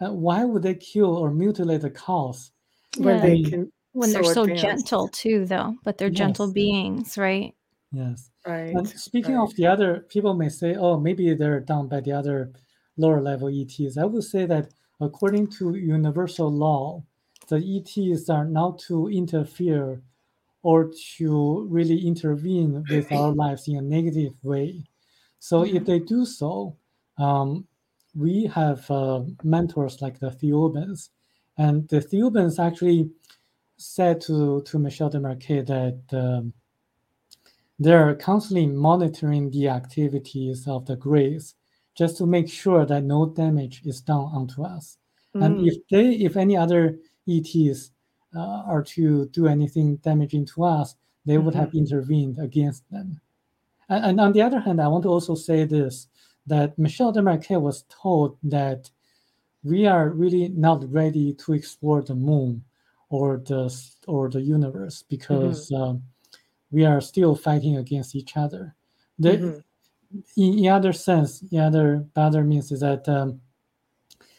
[0.00, 2.52] Uh, why would they kill or mutilate the cows
[2.98, 3.72] when they can?
[3.92, 6.18] When they're so gentle too, though, but they're yes.
[6.18, 7.54] gentle beings, right?
[7.92, 8.30] Yes.
[8.46, 8.74] Right.
[8.74, 9.44] And speaking right.
[9.44, 12.52] of the other, people may say, oh, maybe they're done by the other
[12.96, 13.96] lower level ETs.
[13.96, 14.70] I would say that
[15.00, 17.02] according to universal law,
[17.48, 20.02] the ETs are not to interfere
[20.62, 24.84] or to really intervene with our lives in a negative way.
[25.38, 25.76] So mm-hmm.
[25.76, 26.76] if they do so,
[27.16, 27.66] um,
[28.14, 31.10] we have uh, mentors like the Theobans,
[31.56, 33.10] and the Theobans actually
[33.76, 36.52] said to to Michel Desmarquet that um,
[37.78, 41.54] they're constantly monitoring the activities of the Greys
[41.96, 44.98] just to make sure that no damage is done onto us.
[45.34, 45.44] Mm.
[45.44, 46.98] And if they, if any other
[47.28, 47.90] ETs
[48.34, 51.46] uh, are to do anything damaging to us, they mm-hmm.
[51.46, 51.78] would have mm-hmm.
[51.78, 53.20] intervened against them.
[53.88, 56.08] And, and, on the other hand, I want to also say this:
[56.46, 58.90] that Michel Desmarquet was told that
[59.62, 62.64] we are really not ready to explore the moon
[63.08, 63.74] or the
[64.06, 65.70] or the universe because.
[65.70, 65.82] Mm-hmm.
[65.82, 66.02] Um,
[66.70, 68.74] we are still fighting against each other.
[69.18, 70.18] The, mm-hmm.
[70.36, 73.40] in, in other sense, in other other means is that um,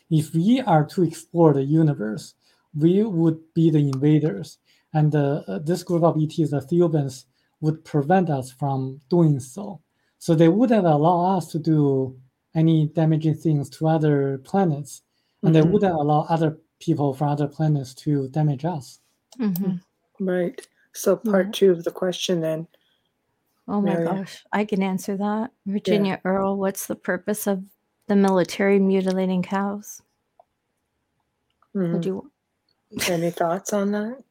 [0.09, 2.35] if we are to explore the universe,
[2.75, 4.59] we would be the invaders,
[4.93, 7.25] and uh, this group of ETs, the Theobans,
[7.61, 9.81] would prevent us from doing so.
[10.17, 12.17] So they wouldn't allow us to do
[12.55, 15.01] any damaging things to other planets,
[15.43, 15.61] and mm-hmm.
[15.63, 18.99] they wouldn't allow other people from other planets to damage us.
[19.39, 19.75] Mm-hmm.
[20.19, 20.67] Right.
[20.93, 21.51] So part Yeah.
[21.53, 22.67] two of the question then.
[23.67, 24.15] Oh my Marian.
[24.17, 25.51] gosh, I can answer that.
[25.65, 27.63] Virginia Earl, what's the purpose of
[28.07, 30.01] the military mutilating cows?
[31.75, 31.93] Mhm.
[31.93, 32.31] Would you
[33.07, 34.23] Any thoughts on that?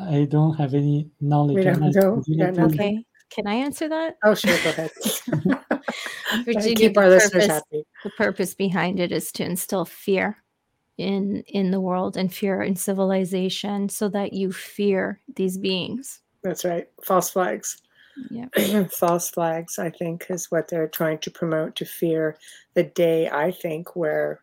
[0.00, 1.56] I don't have any knowledge.
[1.56, 1.94] We don't that.
[1.94, 2.16] know.
[2.16, 3.04] Virginia, Yeah, okay?
[3.30, 4.16] Can I answer that?
[4.24, 4.56] Oh, sure.
[4.64, 4.90] Go ahead.
[6.44, 7.84] Virginia, Keep the our listeners purpose- happy.
[8.02, 10.42] the purpose behind it is to instill fear
[10.98, 16.64] in in the world and fear in civilization so that you fear these beings That's
[16.64, 16.88] right.
[17.04, 17.80] False flags.
[18.30, 18.48] yeah
[18.90, 22.36] False flags, I think, is what they're trying to promote to fear
[22.74, 24.40] the day, I think, where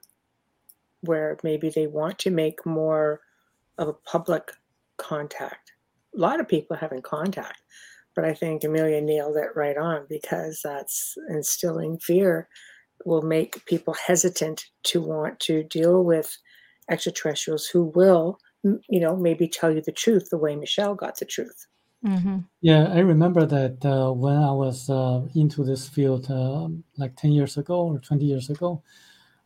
[1.02, 3.20] where maybe they want to make more
[3.78, 4.52] of a public
[4.98, 5.74] contact.
[6.16, 7.62] A lot of people having contact,
[8.16, 12.48] but I think Amelia nailed it right on because that's instilling fear
[13.04, 16.38] will make people hesitant to want to deal with
[16.90, 21.26] extraterrestrials who will, you know, maybe tell you the truth the way Michel got the
[21.26, 21.68] truth.
[22.04, 27.16] hmm Yeah, I remember that uh, when I was uh, into this field, uh, like
[27.16, 28.84] 10 years ago or 20 years ago,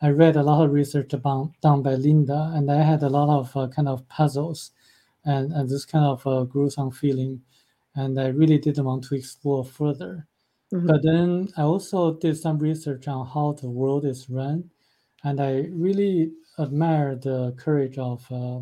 [0.02, 3.30] I read a lot of research about, done by Linda, and I had a lot
[3.40, 4.72] of uh, kind of puzzles
[5.26, 7.44] and, and this kind of uh, gruesome feeling.
[7.96, 10.28] And I really didn't want to explore further.
[10.72, 10.88] Mhm.
[10.88, 14.72] But then I also did some research on how the world is run,
[15.24, 18.62] and I really admire the courage of uh,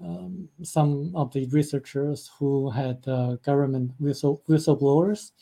[0.00, 5.32] um, some of the researchers who had uh, government whistle, whistleblowers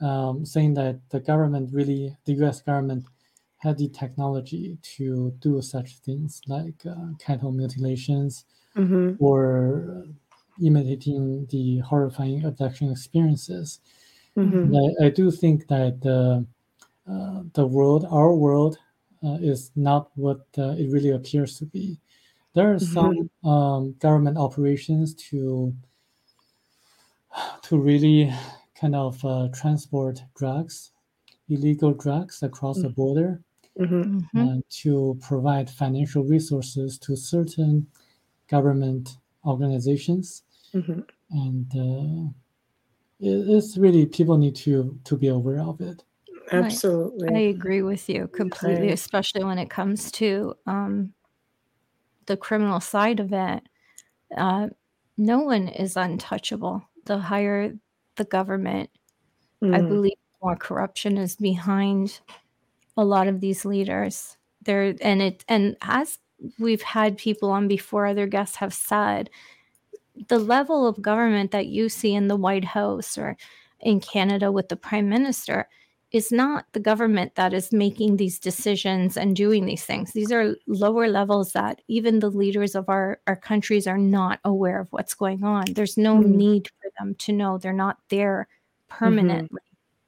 [0.00, 3.06] um, saying that the government really, the US government,
[3.58, 8.44] had the technology to do such things like uh, cattle mutilations
[8.74, 9.18] Mhm.
[9.18, 10.06] or
[10.62, 13.80] imitating the horrifying abduction experiences.
[14.36, 14.76] Mhm.
[15.02, 16.42] I, I do think that uh,
[17.10, 18.78] uh, the world, our world,
[19.26, 22.00] uh, is not what uh, it really appears to be.
[22.54, 25.74] There are some um, government operations to
[27.62, 28.32] to really
[28.74, 30.92] kind of uh, transport drugs,
[31.48, 33.42] illegal drugs across the border,
[33.78, 34.28] Mhm.
[34.32, 37.88] hmm and to provide financial resources to certain
[38.48, 40.44] government organizations.
[40.74, 41.06] Mhm.
[41.30, 42.30] And uh,
[43.20, 46.04] it, it's really people need to to be aware of it.
[47.28, 47.40] I Absolutely.
[47.40, 51.14] agree with you completely, I- especially when it comes to um,
[52.26, 53.62] the criminal side of it.
[54.36, 54.68] Uh,
[55.18, 56.82] no one is untouchable.
[57.06, 57.74] The higher
[58.16, 58.90] the government,
[59.72, 59.88] I Mm.
[59.88, 62.20] believe more corruption is behind
[62.96, 64.36] a lot of these leaders.
[64.62, 66.18] There and it and as
[66.58, 69.30] we've had people on before, other guests have said,
[70.28, 73.36] the level of government that you see in the White House or
[73.80, 75.68] in Canada with the Prime Minister
[76.16, 80.12] is not the government that is making these decisions and doing these things.
[80.12, 84.80] These are lower levels that even the leaders of our, our countries are not aware
[84.80, 85.64] of what's going on.
[85.74, 86.26] There's no Mm.
[86.34, 87.58] need for them to know.
[87.58, 88.48] They're not there
[88.88, 89.60] permanently.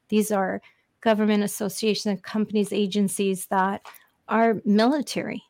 [0.09, 0.61] These are
[1.01, 3.83] government associations, companies, agencies that
[4.29, 5.43] are military.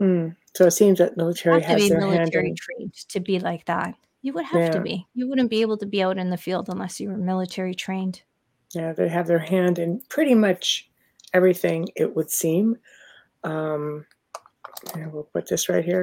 [0.00, 0.36] Mm.
[0.54, 2.56] So it seems that You military have to has be their hand military in.
[2.56, 3.94] trained to be like that.
[4.22, 5.06] You would have to be.
[5.14, 8.22] You wouldn't be able to be out in the field unless you were military trained.
[8.72, 10.88] Yeah, they have their hand in pretty much
[11.34, 11.88] everything.
[11.96, 12.76] It would seem.
[13.44, 14.06] Um,
[15.12, 16.02] we'll put this right here.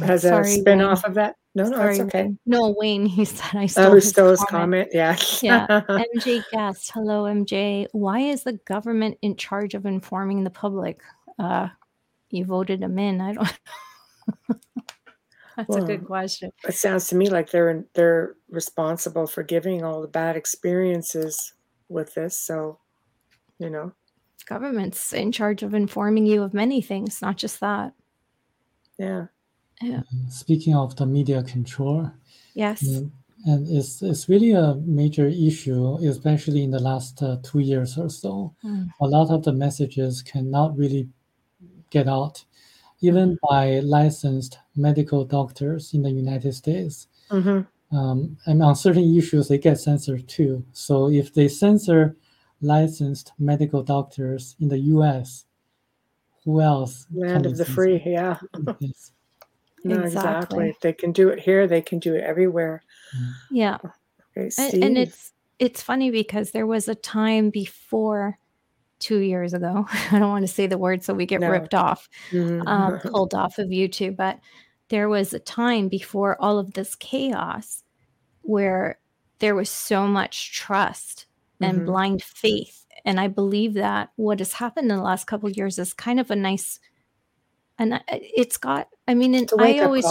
[0.00, 0.86] Has Sorry, a spin Wayne.
[0.88, 1.36] off of that?
[1.54, 2.22] No, no, Sorry, it's okay.
[2.24, 2.38] Wayne.
[2.46, 4.90] No, Wayne, he said I stole Oh, his still his comment.
[4.92, 5.40] comment.
[5.42, 5.66] Yeah.
[5.68, 5.80] Yeah.
[6.16, 6.90] MJ guest.
[6.92, 7.86] Hello, MJ.
[7.92, 11.00] Why is the government in charge of informing the public?
[11.38, 11.68] Uh,
[12.30, 13.20] you voted him in.
[13.20, 13.58] I don't.
[15.56, 16.50] That's a good question.
[16.66, 21.52] it sounds to me like they're they're responsible for giving all the bad experiences
[21.94, 22.36] with this.
[22.36, 22.78] So,
[23.58, 23.92] you know,
[24.46, 27.94] Government's in charge of informing you of many things, not just that.
[28.98, 29.26] yeah.
[30.28, 32.10] Speaking of the media control,
[32.54, 32.82] Yes.
[32.82, 33.10] Mm,
[33.46, 38.08] and it's it's really a major issue, especially in the last uh, two years or
[38.08, 38.54] so.
[38.64, 38.88] Mm.
[39.00, 41.08] A lot of the messages cannot really
[41.90, 42.44] get out,
[43.00, 47.08] even by licensed medical doctors in the United States.
[47.30, 47.60] hmm
[47.94, 50.64] Um, and on certain issues, they get censored too.
[50.72, 52.16] So if they censor
[52.60, 55.44] licensed medical doctors in the U.S.,
[56.44, 57.06] who else?
[57.10, 57.72] can Land of the censor?
[57.72, 58.02] free.
[58.04, 58.38] Yeah.
[58.80, 59.12] Yes.
[59.86, 60.06] No, Exactly.
[60.06, 60.68] exactly.
[60.70, 62.82] If they can do it here, they can do it everywhere.
[63.50, 63.76] Yeah.
[64.36, 68.36] Okay, and, and it's it's funny because there was a time before
[68.98, 71.50] two years ago i don't want to say the word so we get No.
[71.50, 72.66] ripped off Mhm.
[72.66, 74.40] um, pulled off of youtube but
[74.88, 77.83] there was a time before all of this chaos
[78.44, 78.98] where
[79.40, 81.26] there was so much trust
[81.60, 81.86] and Mhm.
[81.86, 82.86] blind faith.
[83.04, 86.18] And i believe that what has happened in the last couple of years is kind
[86.20, 86.78] of a nice
[87.78, 90.06] and it's got i mean and i always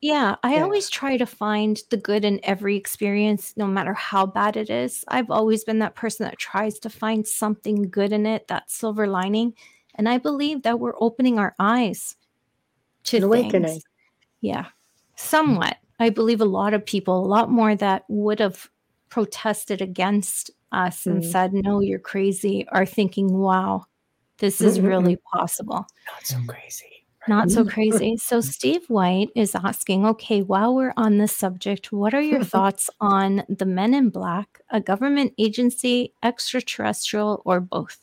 [0.00, 0.62] yeah i yeah.
[0.62, 5.04] always try to find the good in every experience no matter how bad it is.
[5.08, 9.06] I've always been that person that tries to find something good in it that silver
[9.06, 9.54] lining.
[9.94, 12.16] And i believe that we're opening our eyes
[13.04, 13.80] to An awakening.
[14.40, 14.66] Yeah
[15.16, 18.68] somewhat i believe a lot of people a lot more that would have
[19.08, 21.12] protested against us mm.
[21.12, 23.84] and said no you're crazy are thinking wow
[24.38, 26.92] this is really possible not so crazy
[27.28, 28.16] not so crazy.
[28.16, 32.90] So, Steve White is asking okay, while we're on this subject, what are your thoughts
[33.00, 37.98] on the Men in Black, a government agency, extraterrestrial, or both?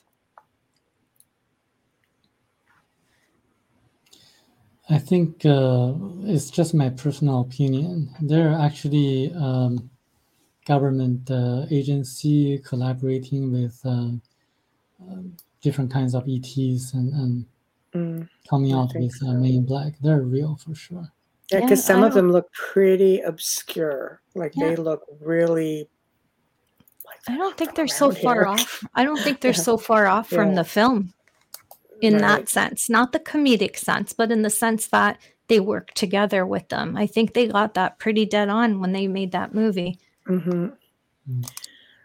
[4.90, 8.10] I think uh, it's just my personal opinion.
[8.22, 9.90] There are actually um,
[10.66, 14.12] government uh, agency collaborating with uh,
[15.02, 15.22] uh
[15.62, 17.46] different kinds of ETs and, and
[17.96, 19.28] Mm, coming out with uh, so.
[19.30, 19.94] uh, Men Black.
[20.02, 21.12] They're real for sure.
[21.52, 24.22] Yeah, because yeah, some of them look pretty obscure.
[24.36, 24.70] Like yeah.
[24.70, 25.90] they look really.
[27.04, 28.22] Like I don't think they're so here.
[28.22, 28.84] far off.
[28.94, 29.58] I don't think they're yeah.
[29.58, 31.14] so far off from the film
[32.02, 32.22] in right.
[32.22, 32.90] that sense.
[32.90, 36.96] Not the comedic sense, but in the sense that they work together with them.
[36.96, 40.00] I think they got that pretty dead on when they made that movie.
[40.28, 40.68] Mm-hmm.
[41.30, 41.52] Mm.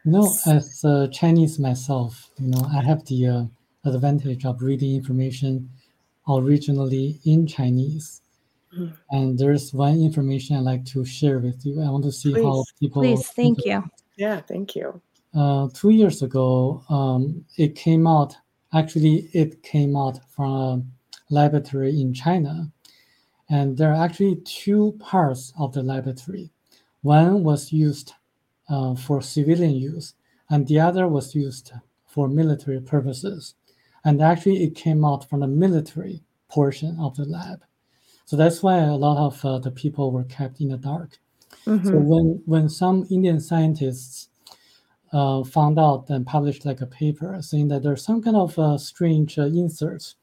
[0.05, 3.45] You know, as uh, Chinese myself, you know, I have the uh,
[3.85, 5.71] advantage of reading information
[6.29, 8.21] originally in Chinese.
[8.77, 8.93] Mm.
[9.11, 11.81] And there's one information I'd like to share with you.
[11.83, 13.03] I want to see please, how people.
[13.03, 13.85] Please, thank you.
[14.17, 15.01] Yeah, thank you.
[15.35, 18.37] Uh, two years ago, um, it came out.
[18.75, 20.93] Actually, it came out from
[21.31, 22.71] a laboratory in China,
[23.49, 26.51] and there are actually two parts of the laboratory.
[27.03, 28.13] One was used
[28.69, 30.15] uh, for civilian use,
[30.51, 31.73] and the other was used
[32.07, 33.55] for military purposes
[34.05, 37.65] and actually it came out from the military portion of the lab.
[38.27, 41.19] So that's why a lot of uh, the people were kept in the dark.
[41.67, 41.89] Mm-hmm.
[41.89, 44.29] So when when some Indian scientists
[45.15, 48.77] uh, found out and published like a paper saying that there's some kind of uh,
[48.77, 50.17] strange uh, inserts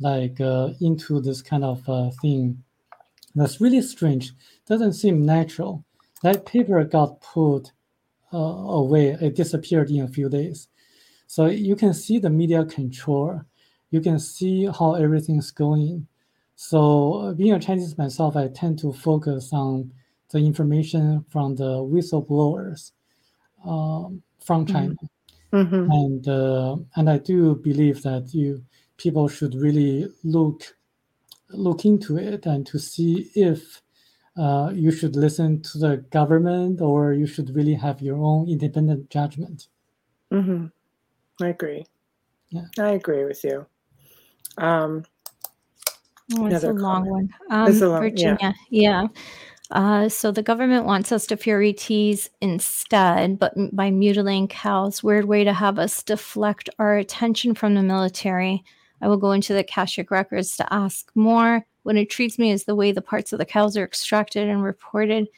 [0.00, 2.62] like uh, into this kind of uh, thing
[3.34, 4.32] that's really strange,
[4.66, 5.84] doesn't seem natural.
[6.22, 7.72] That paper got put
[8.32, 9.16] away.
[9.20, 10.68] It disappeared in a few days.
[11.26, 13.42] So you can see the media control.
[13.90, 16.06] You can see how everything's going.
[16.56, 19.92] So uh, being a Chinese myself, I tend to focus on
[20.30, 22.92] the information from the whistleblowers
[23.64, 24.74] um, from mm-hmm.
[24.74, 24.96] China,
[25.52, 25.90] mm-hmm.
[26.00, 28.64] and uh, and I do believe that you
[28.96, 30.74] people should really look
[31.50, 33.82] look into it and to see if
[34.38, 39.10] uh, you should listen to the government or you should really have your own independent
[39.10, 39.68] judgment.
[40.32, 40.66] Mm-hmm.
[41.44, 41.84] I agree.
[42.48, 42.68] Yeah.
[42.78, 43.66] I agree with you.
[44.56, 45.04] Um,
[46.36, 47.28] oh, it's a long one.
[47.50, 48.52] Um, a long, Virginia, yeah.
[48.70, 49.06] yeah.
[49.70, 55.26] Uh, so the government wants us to fear ETs instead, but by mutilating cows, weird
[55.26, 58.64] way to have us deflect our attention from the military.
[59.02, 61.66] I will go into the Akashic records to ask more.
[61.82, 65.28] What intrigues me is the way the parts of the cows are extracted and reported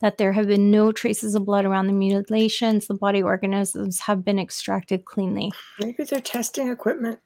[0.00, 2.86] that there have been no traces of blood around the mutilations.
[2.86, 5.50] The body organisms have been extracted cleanly.
[5.80, 7.18] Maybe they're testing equipment.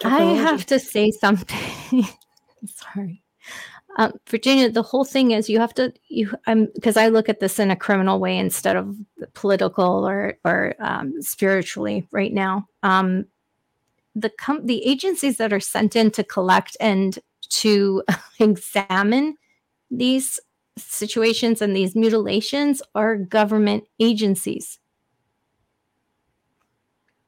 [0.00, 0.40] Technology.
[0.40, 2.04] I have to say something.
[2.66, 3.22] Sorry.
[3.96, 7.40] Um, Virginia, the whole thing is you have to you I'm because I look at
[7.40, 8.96] this in a criminal way instead of
[9.34, 12.66] political or or um, spiritually right now.
[12.82, 13.26] Um,
[14.14, 17.18] the com- the agencies that are sent in to collect and
[17.48, 18.02] to
[18.40, 19.36] examine
[19.90, 20.40] these
[20.78, 24.78] situations and these mutilations are government agencies.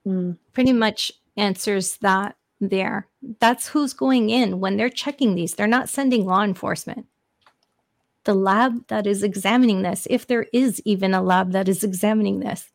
[0.06, 0.38] Mm.
[0.52, 3.08] Pretty much answers that there.
[3.40, 5.54] That's who's going in when they're checking these.
[5.54, 7.06] They're not sending law enforcement.
[8.24, 12.40] The lab that is examining this, if there is even a lab that is examining
[12.40, 12.70] this,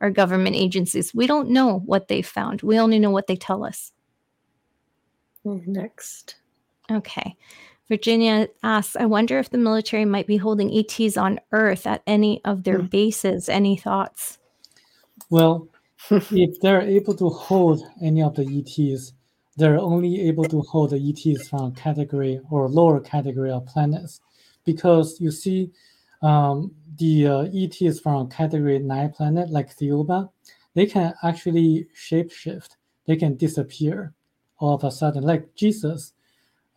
[0.00, 1.14] are government agencies.
[1.14, 2.62] We don't know what they found.
[2.62, 3.92] We only know what they tell us.
[5.44, 6.36] Next.
[6.90, 7.36] Okay.
[7.88, 12.42] Virginia asks, I wonder if the military might be holding ETs on Earth at any
[12.44, 12.90] of their mm.
[12.90, 13.48] bases.
[13.48, 14.38] Any thoughts?
[15.30, 15.68] Well,
[16.10, 19.12] if they're able to hold any of the ETs,
[19.56, 24.20] they're only able to hold the ETs from category or lower category of planets.
[24.64, 25.70] Because you see,
[26.22, 30.30] um, the uh, ETs from category 9 planet, like Thiaoouba,
[30.74, 32.70] they can actually shapeshift.
[33.06, 34.12] They can disappear
[34.58, 36.12] all of a sudden, like Jesus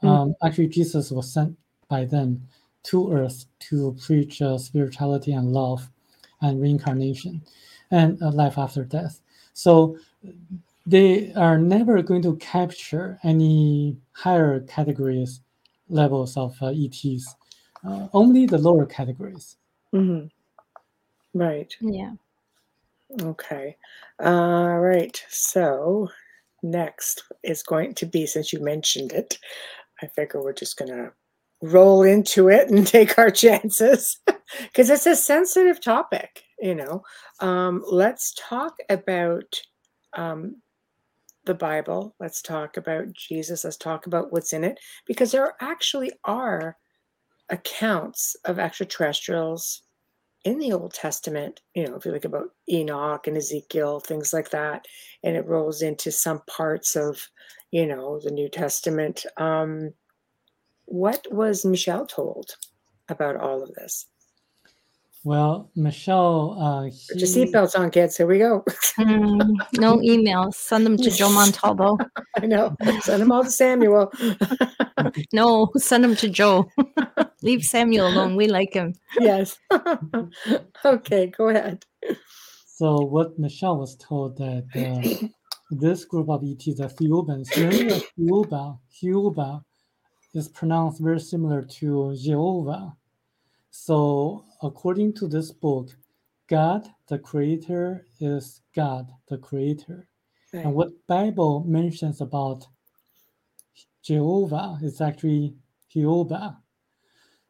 [0.04, 0.10] Mm.
[0.10, 1.58] Um, actually, Jesus was sent
[1.88, 2.48] by them
[2.84, 5.90] to earth to preach uh, spirituality and love
[6.42, 7.44] and reincarnation
[7.92, 9.22] and life after death.
[9.54, 9.98] So
[10.86, 15.42] they are never going to capture any higher categories
[15.90, 17.36] levels of uh, ETs,
[17.86, 19.58] uh, only the lower categories.
[19.94, 20.28] Mm-hmm.
[21.38, 21.76] Right.
[21.82, 22.14] Yeah.
[23.22, 23.78] Okay.
[24.20, 25.22] All right.
[25.30, 26.10] So
[26.64, 29.38] next is going to be, since you mentioned it,
[30.02, 31.12] I figure we're just going to
[31.62, 34.20] roll into it and take our chances
[34.64, 37.04] because it's a sensitive topic, you know.
[37.40, 39.60] Um, let's talk about
[40.14, 40.58] um,
[41.46, 42.16] the Bible.
[42.20, 43.64] Let's talk about Jesus.
[43.64, 46.78] Let's talk about what's in it because there actually are
[47.50, 49.82] accounts of extraterrestrials
[50.44, 54.50] in the Old Testament, you know, if you think about Enoch and Ezekiel, things like
[54.50, 54.88] that,
[55.24, 57.30] and it rolls into some parts of,
[57.70, 59.26] you know, the New Testament.
[59.38, 59.94] Um,
[60.86, 62.56] what was Michel told
[63.08, 64.08] about all of this?
[65.24, 68.18] Well, Michelle, uh, Put your seatbelts on, kids.
[68.18, 68.64] Here we go.
[68.98, 70.56] Mm, no emails.
[70.56, 72.00] Send them to Joe Montalvo.
[72.38, 72.76] I know.
[73.02, 74.12] Send them all to Samuel.
[75.34, 76.68] no, send them to Joe.
[77.44, 78.36] Leave Samuel alone.
[78.36, 78.96] We like him.
[79.20, 79.60] Yes.
[80.84, 81.86] okay, go ahead.
[82.66, 85.28] So what Michel was told that uh,
[85.70, 89.64] this group of ETs, the Thiaooubans, remember Thiaoouba, Thiaoouba
[90.34, 92.96] is pronounced very similar to Jehovah.
[93.70, 95.90] So according to this book,
[96.48, 100.08] God, the creator, is God, the creator.
[100.54, 100.66] Right.
[100.66, 102.66] And what Bible mentions about
[104.04, 105.56] Jehovah is actually
[105.90, 106.58] Jehovah.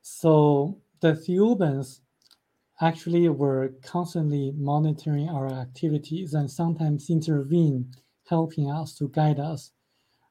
[0.02, 2.02] So the Thiaooubans
[2.82, 7.92] actually were constantly monitoring our activities and sometimes intervene,
[8.28, 9.72] helping us to guide us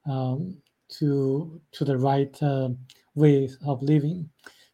[0.07, 0.57] um,
[0.99, 2.71] to to the right uh,
[3.15, 4.29] way of living.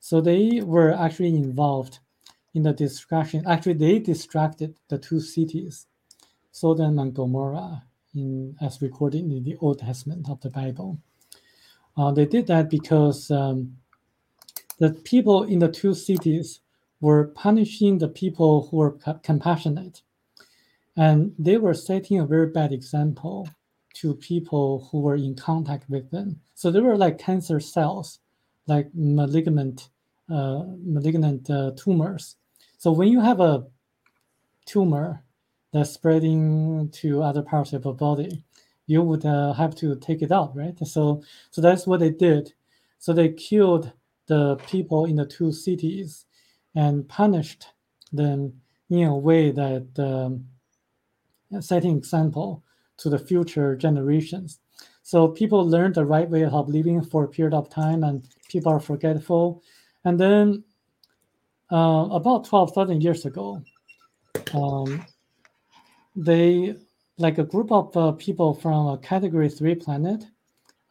[0.08, 1.98] So they were actually involved
[2.54, 3.44] in the destruction.
[3.44, 5.88] Actually, they distracted the two cities,
[6.52, 7.82] Sodom and Gomorrah,
[8.14, 11.00] in, as recorded in the Old Testament of the Bible.
[11.96, 13.78] Uh, they did that because um,
[14.78, 16.60] the people in the two cities
[17.00, 20.02] were punishing the people who were compassionate.
[20.96, 23.48] And they were setting a very bad example
[23.94, 26.42] to people who were in contact with them.
[26.54, 28.20] So they were like cancer cells,
[28.68, 29.88] like malignant
[30.28, 32.36] malignant uh, tumors.
[32.78, 33.66] So when you have a
[34.66, 35.22] tumor
[35.72, 38.44] that's spreading to other parts of your body,
[38.86, 40.76] you would uh, have to take it out, right?
[40.86, 42.54] So, so that's what they did.
[42.98, 43.92] So they killed
[44.26, 46.24] the people in the two cities
[46.74, 47.68] and punished
[48.12, 48.60] them
[48.90, 50.46] in a way that um,
[51.60, 52.62] setting example
[52.98, 54.60] to the future generations.
[55.02, 58.72] So people learn the right way of living for a period of time, and people
[58.72, 59.62] are forgetful.
[60.06, 60.62] And then
[61.72, 63.60] uh, about 12,000 years ago,
[64.54, 65.04] um,
[66.14, 66.76] they,
[67.18, 70.24] like a group of uh, people from a category three planet,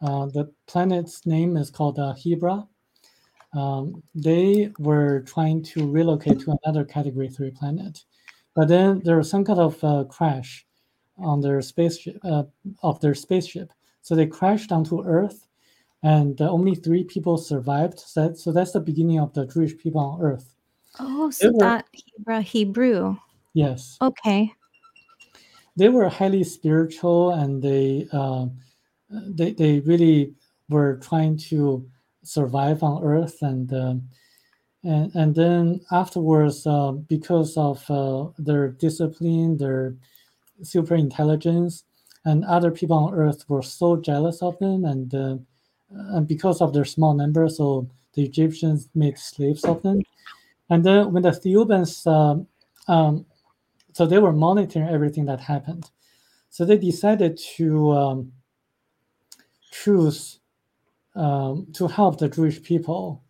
[0.02, 2.68] uh, the planet's name is called uh, Hebra.
[3.54, 8.04] Um, they were trying to relocate to another category three planet.
[8.54, 10.66] But then there was some kind of uh, crash
[11.16, 12.42] on their spaceship, uh,
[12.82, 13.72] of their spaceship.
[14.02, 15.48] So they crashed onto Earth
[16.02, 17.98] and uh, only three people survived.
[17.98, 20.54] So, so that's the beginning of the Jewish people on Earth.
[20.98, 23.16] Oh, so were, that Hebrew, Hebrew.
[23.54, 23.96] Yes.
[24.00, 24.52] Okay.
[25.76, 28.46] They were highly spiritual, and they uh,
[29.10, 30.34] they they really
[30.68, 31.86] were trying to
[32.22, 33.94] survive on Earth, and uh,
[34.84, 39.96] and and then afterwards, uh, because of uh, their discipline, their
[40.62, 41.84] super intelligence,
[42.24, 45.36] and other people on Earth were so jealous of them, and uh,
[45.90, 50.02] and because of their small number, so the Egyptians made slaves of them.
[50.70, 52.46] And then when the Thiaooubans, um,
[52.88, 53.26] um,
[53.92, 55.90] so they were monitoring everything that happened.
[56.50, 58.32] So they decided to um,
[59.70, 60.40] choose
[61.14, 63.22] um, to help the Jewish people.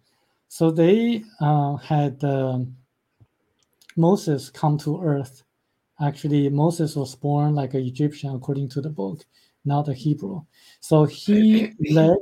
[0.49, 2.77] So they uh, had um,
[3.97, 5.43] Moses come to earth.
[6.01, 9.25] Actually, Moses was born like an Egyptian according to the book,
[9.65, 10.43] not a Hebrew.
[10.81, 12.17] So he led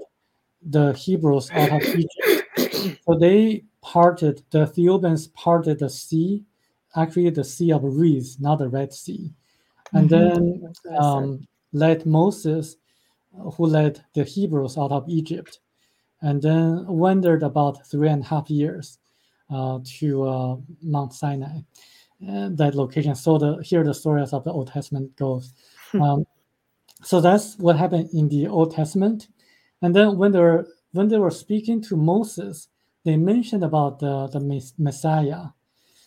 [0.65, 2.99] the Hebrews out of Egypt.
[3.07, 6.45] So they parted, the Thiaooubans parted the sea,
[6.97, 9.33] actually the Sea of Reeds, not the Red Sea.
[9.93, 10.63] And mm-hmm.
[10.89, 12.77] then um, led Moses,
[13.33, 15.61] who led the Hebrews out of Egypt,
[16.23, 18.99] and then wandered about three and a half years
[19.51, 21.61] uh, to uh, Mount Sinai,
[22.21, 23.15] and that location.
[23.15, 25.53] So the here the stories of the Old Testament goes.
[25.93, 26.03] Hmm.
[26.03, 26.27] Um,
[27.03, 29.29] so that's what happened in the Old Testament.
[29.85, 32.69] And then when they were when they were speaking to Moses,
[33.05, 34.41] they mentioned about the, the
[34.79, 35.49] Messiah.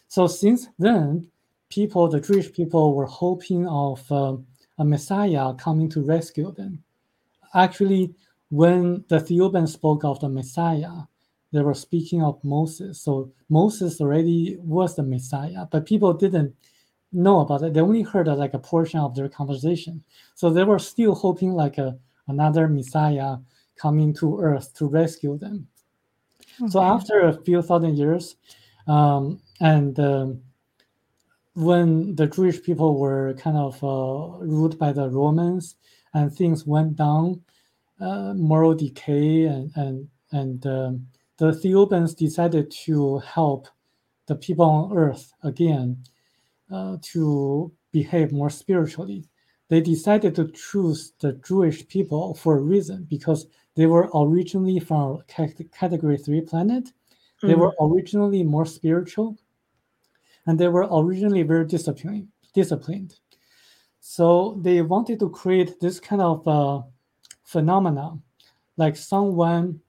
[0.07, 1.29] So since then,
[1.69, 4.37] people, the Jewish people, were hoping of uh,
[4.79, 6.83] a Messiah coming to rescue them.
[7.53, 8.15] Actually,
[8.49, 11.03] when the Thiaooubans spoke of the Messiah,
[11.51, 12.99] they were speaking of Moses.
[12.99, 16.55] So Moses already was the Messiah, but people didn't
[17.11, 17.75] know about it.
[17.75, 20.03] They only heard like a portion of their conversation.
[20.33, 23.37] So they were still hoping like a another Messiah
[23.77, 25.67] coming to earth to rescue them.
[26.61, 26.71] Okay.
[26.71, 28.35] So after a few thousand years,
[28.87, 30.41] um, and um,
[31.53, 35.75] when the Jewish people were kind of uh, ruled by the Romans
[36.13, 37.41] and things went down,
[37.99, 43.67] uh, moral decay, and and and um, the Thiaooubans decided to help
[44.27, 46.03] the people on earth again
[46.71, 49.25] uh, to behave more spiritually.
[49.69, 53.47] They decided to choose the Jewish people for a reason because
[53.77, 56.89] they were originally from category three planet.
[57.43, 57.61] They mm-hmm.
[57.61, 59.37] were originally more spiritual,
[60.47, 62.27] and they were originally very disciplined.
[62.55, 63.19] Disciplined.
[63.99, 66.81] So they wanted to create this kind of uh,
[67.43, 68.17] phenomena,
[68.77, 69.79] like someone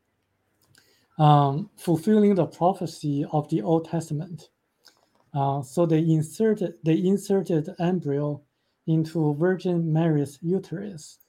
[1.18, 4.50] um, fulfilling the prophecy of the Old Testament.
[5.32, 8.42] Uh, so they inserted they inserted embryo
[8.86, 11.20] into Virgin Mary's uterus.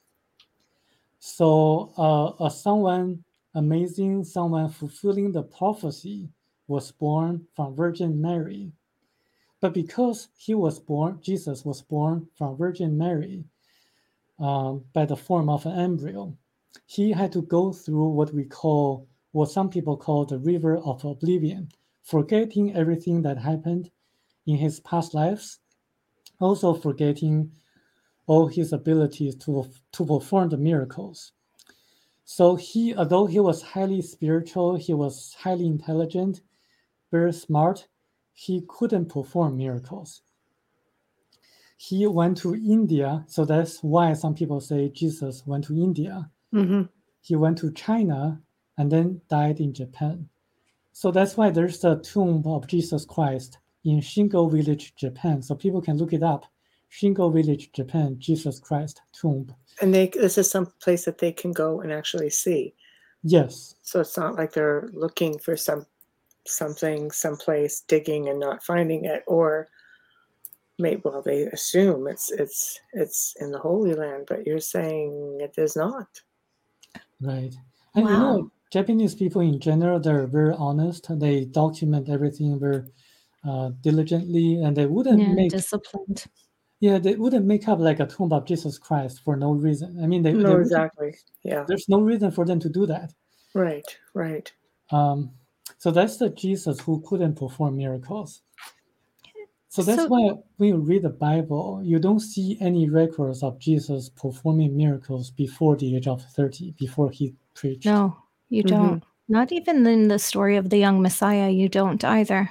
[1.20, 3.24] So uh, a someone
[3.56, 6.30] amazing, someone fulfilling the prophecy
[6.68, 8.72] was born from Virgin Mary.
[9.62, 13.44] But because he was born, Jesus was born from Virgin Mary
[14.40, 16.38] um, by the form of an embryo,
[16.86, 21.04] he had to go through what we call, what some people call the river of
[21.04, 21.70] oblivion,
[22.04, 23.92] forgetting everything that happened
[24.48, 25.60] in his past lives,
[26.40, 27.52] also forgetting
[28.30, 31.32] all his abilities to, to perform the miracles.
[32.26, 36.42] So he, although he was highly spiritual, he was highly intelligent,
[37.12, 37.88] very smart,
[38.34, 40.22] he couldn't perform miracles.
[41.78, 46.30] He went to India, so that's why some people say Jesus went to India.
[46.54, 46.84] Mm-hmm.
[47.22, 48.40] He went to China
[48.78, 50.30] and then died in Japan.
[50.92, 55.42] So that's why there's the tomb of Jesus Christ in Shingo Village, Japan.
[55.42, 56.46] So people can look it up.
[56.92, 59.54] Shingo Village, Japan, Jesus Christ tomb.
[59.82, 62.74] And they this is some place that they can go and actually see.
[63.24, 63.76] Yes.
[63.82, 65.86] So it's not like they're looking for some
[66.46, 69.68] something someplace digging and not finding it or
[70.80, 75.54] maybe well they assume it's it's it's in the holy land but you're saying it
[75.58, 76.22] is not
[77.22, 77.54] right
[77.96, 78.12] and wow.
[78.12, 82.84] you know japanese people in general they're very honest they document everything very
[83.48, 86.26] uh, diligently and they wouldn't yeah, make disciplined
[86.80, 90.00] yeah, they wouldn't make up like a tomb of Jesus Christ for no reason.
[90.02, 91.16] I mean, they, no, they exactly.
[91.44, 93.14] Yeah, there's no reason for them to do that.
[93.54, 94.52] Right, right.
[94.92, 95.32] Um,
[95.78, 98.42] so that's the Jesus who couldn't perform miracles.
[99.68, 103.60] So that's so, why when you read the Bible, you don't see any records of
[103.60, 107.86] Jesus performing miracles before the age of 30, before he preached.
[107.86, 108.18] No,
[108.50, 108.76] you mm-hmm.
[108.76, 108.96] don't.
[108.96, 109.34] Mm-hmm.
[109.34, 112.50] Not even in the story of the young Messiah, you don't either.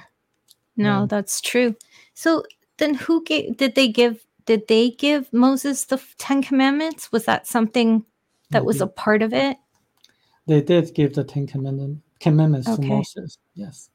[0.77, 1.75] No, that's true.
[2.13, 2.43] So
[2.79, 7.11] then who gave did they give did they give Moses the 10 commandments?
[7.11, 8.03] Was that something
[8.49, 9.57] that was a part of it?
[10.47, 12.81] They did give the 10 commandment, commandments okay.
[12.81, 13.37] to Moses.
[13.53, 13.91] Yes.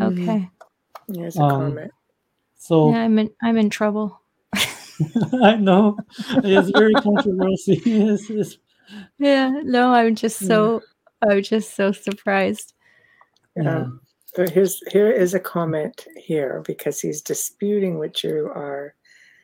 [0.00, 0.48] Okay.
[1.12, 1.92] Here's a um, comment.
[2.56, 4.20] So yeah, I'm in I'm in trouble.
[5.42, 5.96] I know.
[6.44, 7.76] It's very controversial.
[7.84, 8.58] It's, it's,
[9.18, 10.82] yeah, no, I'm just so
[11.22, 11.32] yeah.
[11.32, 12.74] I'm just so surprised.
[13.56, 13.86] Yeah.
[14.38, 18.94] So here's here is a comment here because he's disputing what you are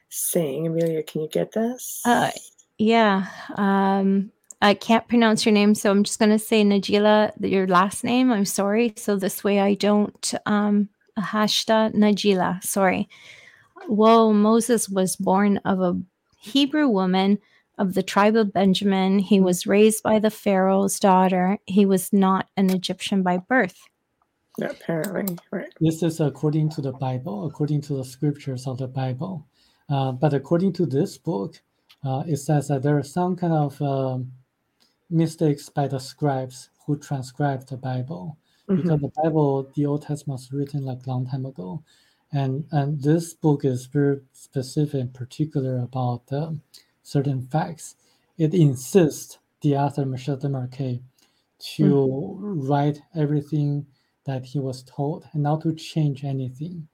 [0.08, 0.68] saying.
[0.68, 2.00] Amelia, can you get this?
[2.04, 2.30] Uh,
[2.78, 3.26] yeah.
[3.56, 4.30] Um,
[4.62, 8.30] I can't pronounce your name, so I'm just going to say Najila, your last name.
[8.30, 8.94] I'm sorry.
[8.96, 10.88] So this way I don't um,
[11.18, 12.62] hashta Najila.
[12.62, 13.08] Sorry.
[13.88, 16.00] Well, Moses was born of a
[16.38, 17.40] Hebrew woman
[17.78, 19.18] of the tribe of Benjamin.
[19.18, 21.58] He was raised by the Pharaoh's daughter.
[21.66, 23.88] He was not an Egyptian by birth.
[24.60, 25.72] Apparently, right.
[25.81, 29.47] This is according to the Bible, according to the scriptures of the Bible.
[29.89, 31.60] Uh, but according to this book,
[32.05, 34.32] uh, it says that there are some kind of um,
[35.10, 38.39] mistakes by the scribes who transcribed the Bible.
[38.68, 38.82] Mm-hmm.
[38.82, 41.82] Because the Bible, the Old Testament was written like long time ago.
[42.32, 46.62] And, and this book is very specific and particular about um,
[47.02, 47.97] certain facts.
[48.39, 51.01] It insists the author Michel Desmarquet
[51.76, 52.66] to mm-hmm.
[52.66, 53.86] write everything
[54.24, 56.88] that he was told and not to change anything.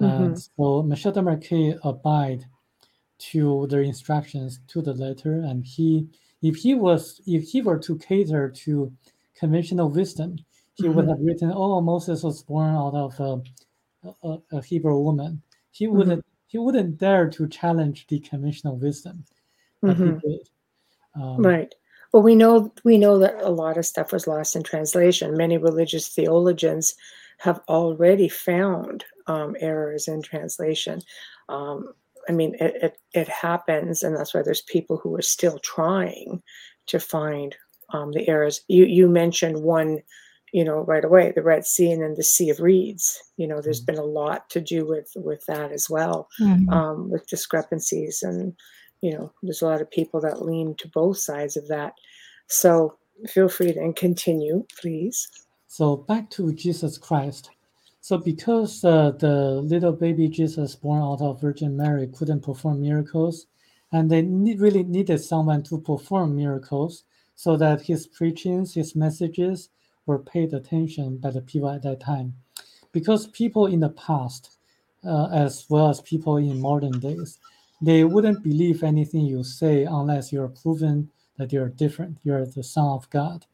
[0.00, 0.34] Mm-hmm.
[0.34, 2.44] So Michel Desmarquet abide
[3.18, 6.08] to the instructions to the letter, and he,
[6.42, 8.92] if he was, if he were to cater to
[9.38, 10.36] conventional wisdom,
[10.74, 10.94] he mm-hmm.
[10.94, 15.86] would have written, "Oh, Moses was born out of a, a, a Hebrew woman." He
[15.86, 15.96] mm-hmm.
[15.96, 16.46] wouldn't, mm-hmm.
[16.48, 19.24] he wouldn't dare to challenge the conventional wisdom.
[19.82, 20.18] mm-hmm.
[20.18, 20.48] he did.
[21.14, 21.72] Um, right.
[22.14, 25.36] Well, we know we know that a lot of stuff was lost in translation.
[25.36, 26.94] Many religious theologians
[27.38, 31.00] have already found um, errors in translation.
[31.48, 31.92] Um,
[32.28, 36.40] I mean, it, it, it happens, and that's why there's people who are still trying
[36.86, 37.56] to find
[37.92, 38.60] um, the errors.
[38.68, 39.98] You you mentioned one,
[40.52, 43.20] you know, right away, the Red Sea and then the Sea of Reeds.
[43.38, 43.96] You know, there's mm-hmm.
[43.96, 46.68] been a lot to do with with that as well, mm-hmm.
[46.70, 48.52] um, with discrepancies, and
[49.04, 51.92] you know, there's a lot of people that lean to both sides of that.
[52.46, 52.96] So
[53.28, 55.28] feel free to continue, please.
[55.68, 57.50] So back to Jesus Christ.
[58.00, 63.46] So because uh, the little baby Jesus born out of Virgin Mary couldn't perform miracles,
[63.92, 67.04] and they need, really needed someone to perform miracles
[67.34, 69.68] so that his preachings, his messages
[70.06, 72.32] were paid attention by the people at that time.
[72.92, 74.56] Because people in the past,
[75.06, 77.38] uh, as well as people in modern days,
[77.84, 82.86] they wouldn't believe anything you say unless you're proven that you're different, you're the Son
[82.86, 83.44] of God.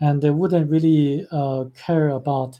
[0.00, 2.58] And they wouldn't really uh, care about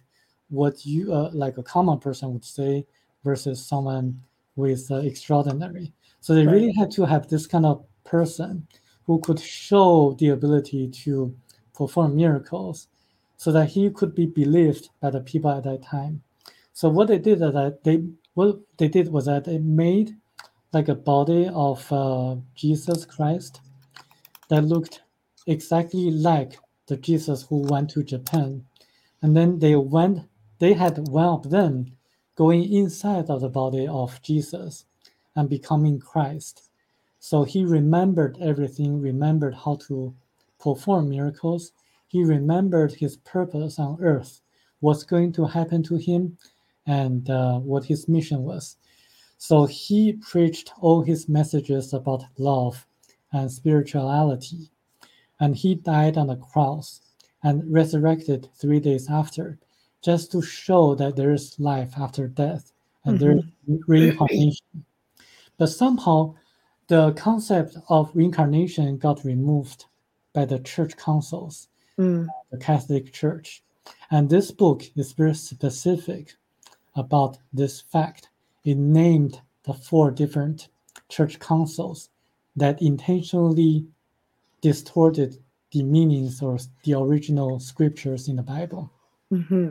[0.50, 2.86] what you uh, like a common person would say
[3.24, 4.20] versus someone
[4.56, 5.92] with uh, extraordinary.
[6.20, 6.52] So they right.
[6.52, 8.66] really had to have this kind of person
[9.06, 11.34] who could show the ability to
[11.74, 12.88] perform miracles
[13.36, 16.22] so that he could be believed by the people at that time.
[16.74, 18.04] So what they did that they
[18.34, 20.14] what they did was that they made
[20.72, 23.60] like a body of uh, Jesus Christ
[24.48, 25.02] that looked
[25.46, 28.64] exactly like the Jesus who went to Japan.
[29.22, 30.28] And then they went
[30.60, 31.96] they had one of them
[32.36, 34.84] going inside of the body of Jesus
[35.34, 36.68] and becoming Christ.
[37.18, 40.14] So he remembered everything, remembered how to
[40.58, 41.72] perform miracles.
[42.08, 44.42] He remembered his purpose on earth,
[44.80, 46.36] what's going to happen to him,
[46.86, 48.76] and uh, what his mission was.
[49.42, 52.86] So he preached all his messages about love
[53.32, 54.70] and spirituality.
[55.40, 57.00] And he died on the cross
[57.42, 59.58] and resurrected three days after
[60.02, 62.72] just to show that there is life after death
[63.06, 63.40] and mm-hmm.
[63.66, 64.84] there's reincarnation.
[65.56, 66.34] But somehow
[66.88, 69.86] the concept of reincarnation got removed
[70.34, 71.68] by the church councils,
[71.98, 72.26] mm.
[72.50, 73.62] the Catholic Church.
[74.10, 76.34] And this book is very specific
[76.94, 78.28] about this fact.
[78.64, 80.68] It named the four different
[81.08, 82.10] church councils
[82.56, 83.86] that intentionally
[84.60, 85.38] distorted
[85.72, 88.90] the meanings or the original scriptures in the Bible.
[89.32, 89.70] Mm-hmm.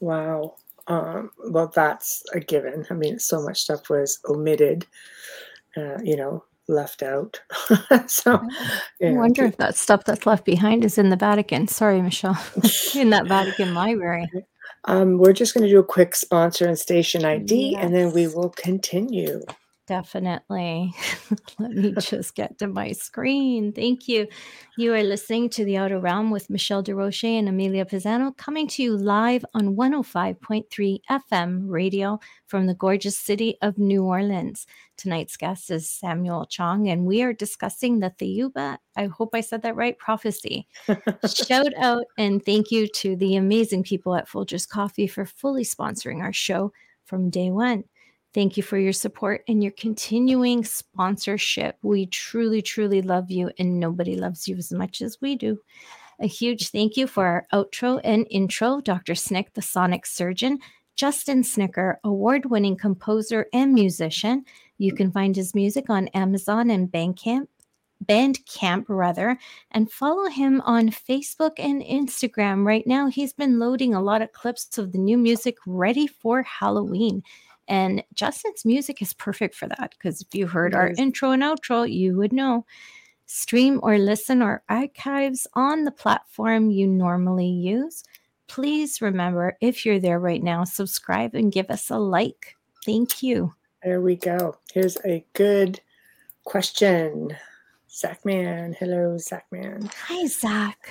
[0.00, 0.54] Wow.
[0.86, 2.86] Um, well, that's a given.
[2.90, 4.86] I mean, so much stuff was omitted,
[5.76, 7.40] uh, you know, left out.
[8.06, 8.40] so,
[9.02, 11.68] I wonder if that stuff that's left behind is in the Vatican.
[11.68, 12.38] Sorry, Michelle,
[12.94, 14.28] in that Vatican library.
[14.84, 17.84] Um, we're just going to do a quick sponsor and station ID, yes.
[17.84, 19.42] and then we will continue.
[19.88, 20.94] Definitely.
[21.58, 23.72] Let me just get to my screen.
[23.72, 24.28] Thank you.
[24.78, 28.82] You are listening to The Outer Realm with Michelle DeRoche and Amelia Pisano coming to
[28.82, 34.66] you live on 105.3 FM radio from the gorgeous city of New Orleans.
[35.02, 39.62] Tonight's guest is Samuel Chong, and we are discussing the Thiaoouba, I hope I said
[39.62, 40.68] that right, prophecy.
[41.26, 46.22] Shout out and thank you to the amazing people at Folgers Coffee for fully sponsoring
[46.22, 46.72] our show
[47.04, 47.82] from day one.
[48.32, 51.78] Thank you for your support and your continuing sponsorship.
[51.82, 55.58] We truly, truly love you, and nobody loves you as much as we do.
[56.20, 59.16] A huge thank you for our outro and intro, Dr.
[59.16, 60.60] Snick, the sonic surgeon,
[60.94, 64.44] Justin Snicker, award winning composer and musician.
[64.78, 67.46] You can find his music on Amazon and Bandcamp.
[68.04, 69.38] Bandcamp rather,
[69.70, 72.66] and follow him on Facebook and Instagram.
[72.66, 76.42] Right now, he's been loading a lot of clips of the new music ready for
[76.42, 77.22] Halloween.
[77.68, 81.90] And Justin's music is perfect for that because if you heard our intro and outro,
[81.90, 82.66] you would know.
[83.26, 88.02] Stream or listen or archives on the platform you normally use.
[88.46, 92.56] Please remember if you're there right now, subscribe and give us a like.
[92.84, 93.54] Thank you.
[93.84, 94.56] There we go.
[94.72, 95.80] Here's a good
[96.44, 97.36] question.
[97.92, 98.74] Zachman.
[98.74, 99.92] Hello, Zachman.
[100.06, 100.88] Hi, Zach.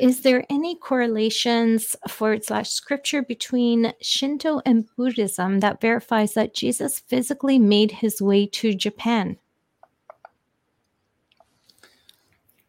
[0.00, 6.98] Is there any correlations forward slash scripture between Shinto and Buddhism that verifies that Jesus
[6.98, 9.36] physically made his way to Japan?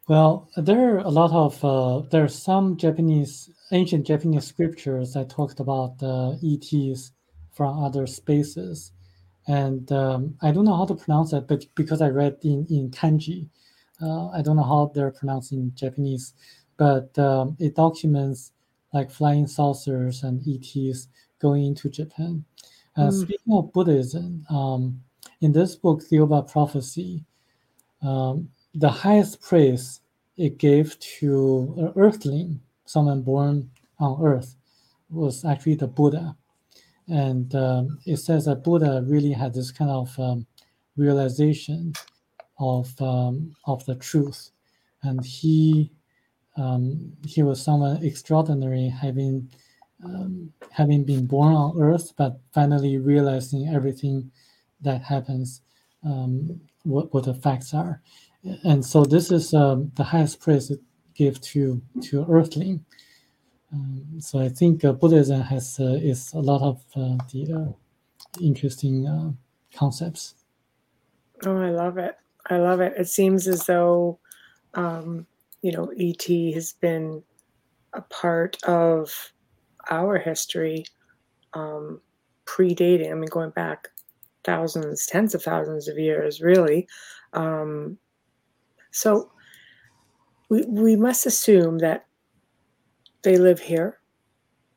[0.07, 5.29] Well, there are a lot of uh, there are some Japanese ancient Japanese scriptures that
[5.29, 7.13] talked about uh, ETs
[7.53, 8.91] from other spaces,
[9.47, 12.91] and um, I don't know how to pronounce it, but because I read in in
[12.91, 13.49] kanji,
[14.01, 16.33] uh, I don't know how they're pronounced in Japanese,
[16.77, 18.51] but um, it documents
[18.93, 21.07] like flying saucers and ETs
[21.39, 22.43] going into Japan.
[22.97, 23.21] Uh, mm.
[23.21, 25.01] Speaking of Buddhism, um,
[25.39, 27.23] in this book, Thiaoouba Prophecy,
[28.01, 30.01] um, the highest praise
[30.37, 33.69] it gave to an earthling, someone born
[33.99, 34.55] on earth,
[35.09, 36.35] was actually the Buddha.
[37.09, 40.47] And um, it says that Buddha really had this kind of um,
[40.97, 41.93] realization
[42.59, 44.51] of um, of the truth,
[45.03, 45.91] and he
[46.57, 49.49] um, he was someone extraordinary, having
[50.05, 54.31] um, having been born on earth, but finally realizing everything
[54.81, 55.61] that happens,
[56.83, 58.01] what, what the facts are.
[58.63, 59.51] And so this is
[59.95, 60.81] the highest praise it
[61.15, 62.85] gives to to earthling.
[63.73, 68.41] Um, so I think uh, Buddhism has uh, is a lot of uh, the uh,
[68.41, 69.31] interesting uh,
[69.77, 70.35] concepts.
[71.45, 72.15] Oh, I love it!
[72.49, 72.93] I love it.
[72.97, 74.19] It seems as though
[74.73, 75.25] um,
[75.61, 77.23] you know ET has been
[77.93, 79.31] a part of
[79.89, 80.85] our history,
[81.53, 82.01] um,
[82.45, 83.11] predating.
[83.11, 83.87] I mean, going back
[84.43, 86.87] thousands, tens of thousands of years, really.
[87.33, 87.97] Um,
[88.91, 89.31] so
[90.49, 92.05] we we must assume that
[93.23, 93.99] they live here,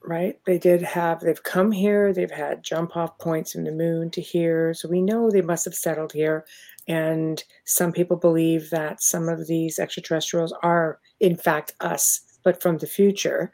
[0.02, 0.38] right?
[0.46, 2.12] They did have they've come here.
[2.12, 5.64] They've had jump off points from the moon to here, so we know they must
[5.64, 6.44] have settled here.
[6.86, 12.78] And some people believe that some of these extraterrestrials are, in fact, us, but from
[12.78, 13.52] the future.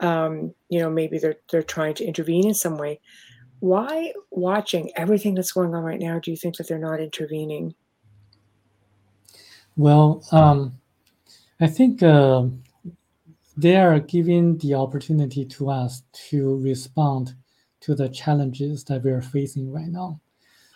[0.00, 3.00] Um, you know, maybe they're they're trying to intervene in some way.
[3.60, 7.74] Why, watching everything that's going on right now, do you think that they're not intervening?
[9.76, 10.78] Well, um,
[11.60, 12.46] I think uh,
[13.58, 17.34] they are giving the opportunity to us to respond
[17.80, 20.20] to the challenges that we are facing right now.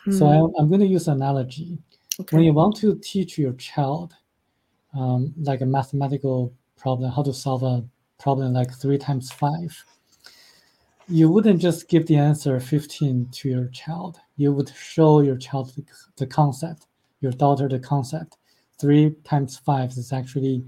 [0.04, 0.10] Hmm.
[0.10, 1.78] So I, am going to use analogy.
[2.20, 2.36] Okay.
[2.36, 4.14] When you want to teach your child,
[4.98, 7.84] um, like a mathematical problem, how to solve a
[8.18, 9.84] problem like three times five,
[11.08, 14.18] you wouldn't just give the answer 15 to your child.
[14.36, 15.84] You would show your child the,
[16.16, 16.86] the concept,
[17.20, 18.38] your daughter the concept.
[18.80, 20.64] Three times five is actually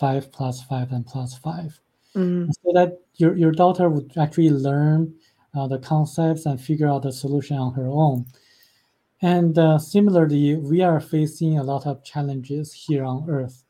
[0.00, 1.78] five plus five and plus five.
[2.16, 2.50] Mm.
[2.62, 5.14] So that your, your daughter would actually learn
[5.54, 8.24] uh, the concepts and figure out the solution on her own.
[9.22, 13.64] And uh, similarly, we are facing a lot of challenges here on Earth.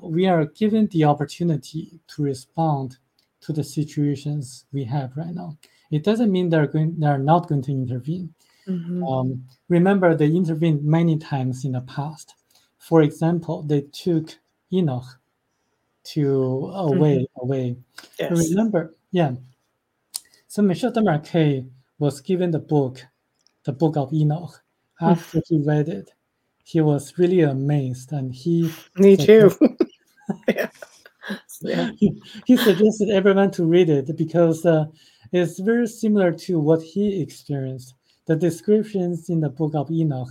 [0.00, 2.98] We are given the opportunity to respond
[3.42, 5.58] to the situations we have right now.
[5.90, 8.32] It doesn't mean they're going they're not going to intervene.
[8.66, 9.02] Mm-hmm.
[9.02, 12.34] Um, remember, they intervened many times in the past.
[12.78, 14.38] For example, they took
[14.72, 15.18] Enoch
[16.04, 17.44] to away mm-hmm.
[17.44, 17.76] away.
[18.18, 18.50] Yes.
[18.50, 19.32] Remember, yeah.
[20.48, 21.68] So Michel Desmarquet
[21.98, 23.04] was given the book,
[23.64, 24.62] the book of Enoch.
[25.00, 26.10] After he read it,
[26.62, 28.72] he was really amazed, and he.
[28.96, 29.50] Me too.
[30.48, 30.68] yeah
[31.60, 31.90] yeah.
[31.96, 34.86] he, he, suggested everyone to read it because uh,
[35.32, 37.94] it's very similar to what he experienced.
[38.26, 40.28] The descriptions in the book of Enoch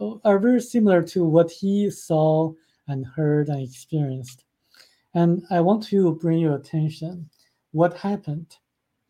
[0.00, 2.52] uh, are very similar to what he saw
[2.88, 4.44] and heard and experienced.
[5.14, 7.28] And I want to bring your attention
[7.72, 8.56] what happened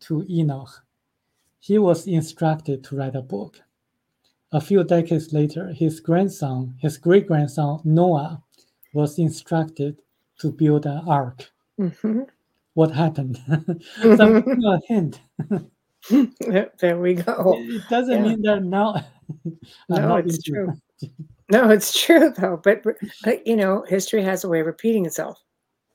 [0.01, 0.83] to Enoch.
[1.59, 3.61] He was instructed to write a book.
[4.51, 8.43] A few decades later, his grandson, his great grandson Noah,
[8.93, 10.01] was instructed
[10.39, 11.51] to build an ark.
[11.79, 12.21] Mm-hmm.
[12.73, 13.39] What happened?
[14.01, 15.21] so a hint.
[16.09, 17.55] there we go.
[17.57, 18.29] It doesn't yeah.
[18.29, 19.03] mean that now.
[19.89, 20.73] no, it's true.
[21.49, 22.59] no, it's true though.
[22.63, 22.83] But,
[23.23, 25.41] but you know, history has a way of repeating itself.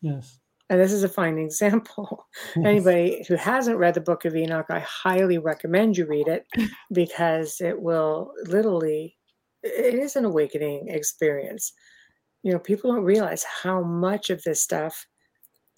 [0.01, 0.39] Yes.
[0.71, 2.27] And this is a fine example.
[2.57, 2.67] Yes.
[2.67, 6.47] Anybody who hasn't read the Book of Enoch, I highly recommend you read it
[6.93, 9.17] because it will literally.
[9.65, 11.73] It is an awakening experience
[12.43, 15.07] you know people don't realize how much of this stuff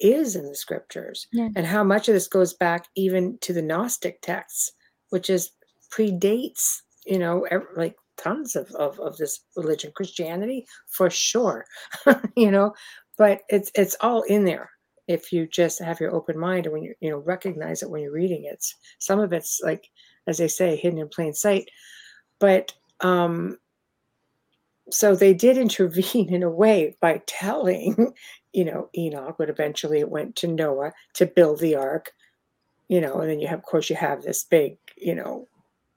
[0.01, 1.49] is in the scriptures yeah.
[1.57, 4.73] and how much of this goes back even to the gnostic texts
[5.11, 5.51] which is
[5.93, 11.65] predates you know like tons of, of, of this religion christianity for sure
[12.37, 12.73] you know
[13.21, 14.71] but it's it's all in there
[15.07, 18.01] if you just have your open mind and when you you know recognize it when
[18.01, 18.65] you're reading it
[18.99, 19.91] some of it's like
[20.27, 21.71] as they say hidden in plain sight
[22.39, 23.59] but um
[24.91, 28.13] so they did intervene in a way by telling,
[28.53, 32.13] you know, Enoch, but eventually it went to Noah to build the ark,
[32.89, 35.47] you know, and then you have, of course, you have this big, you know,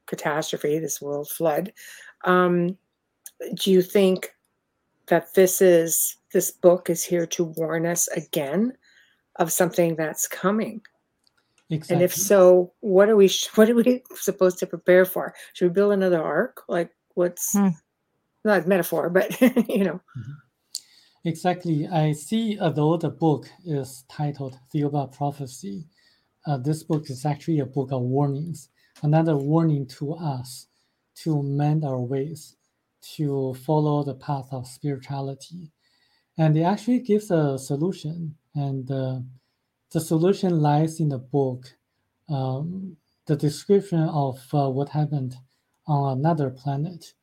[0.06, 1.74] catastrophe, this world flood.
[2.24, 2.78] Um,
[3.56, 4.30] do you think
[5.08, 8.74] that this is this book is here to warn us again
[9.38, 10.82] of something that's coming?
[11.70, 11.96] Exactly.
[11.96, 15.34] And if so, what are we what are we supposed to prepare for?
[15.54, 16.64] Should we build another ark?
[16.68, 17.70] Like what's hmm
[18.46, 19.40] not metaphor, but
[19.70, 20.02] you know.
[20.18, 20.32] Mm-hmm.
[21.26, 21.88] Exactly.
[21.88, 25.86] I see, although the book is titled Thiaoouba Prophecy,
[26.46, 28.70] uh, this book is actually a book of warnings,
[29.04, 30.68] another warning to us
[31.16, 32.58] to mend our ways,
[33.16, 35.72] to follow the path of spirituality.
[36.38, 38.36] And it actually gives a solution.
[38.56, 39.20] And uh,
[39.92, 41.66] the solution lies in the book,
[42.30, 42.98] um,
[43.28, 45.36] the description of uh, what happened
[45.88, 47.14] on another planet,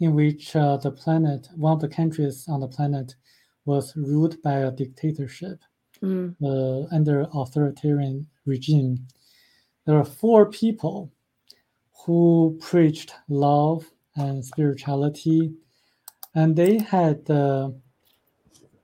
[0.00, 3.14] in which uh, the planet, one of the countries on the planet,
[3.64, 5.60] was ruled by a dictatorship
[6.02, 6.34] mm.
[6.92, 9.06] under authoritarian regime.
[9.86, 11.12] There were four people
[12.04, 15.52] who preached love and spirituality,
[16.34, 17.70] and they had uh,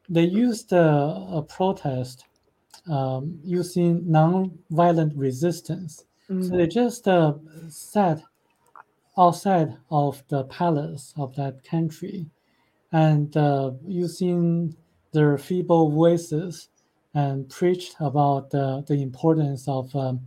[0.09, 2.25] they used uh, a protest
[2.89, 6.05] um, using non-violent resistance.
[6.31, 6.49] Mm.
[6.49, 7.35] So they just uh,
[7.69, 8.23] sat
[9.19, 12.27] outside of the palace of that country
[12.93, 14.77] and uh, using
[15.13, 16.69] their feeble voices
[17.15, 20.21] and preached about the, the importance of um,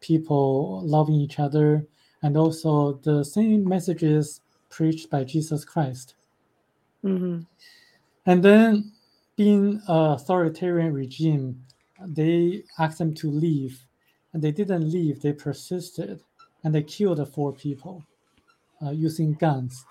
[0.00, 1.84] people loving each other
[2.22, 4.40] and also the same messages
[4.70, 6.14] preached by Jesus Christ.
[7.04, 7.40] Mm-hmm.
[8.26, 8.92] And then,
[9.38, 11.64] being an authoritarian regime,
[12.04, 13.86] they asked them to leave,
[14.32, 15.22] and they didn't leave.
[15.22, 16.22] They persisted,
[16.64, 18.04] and they killed the four people
[18.84, 19.86] uh, using guns.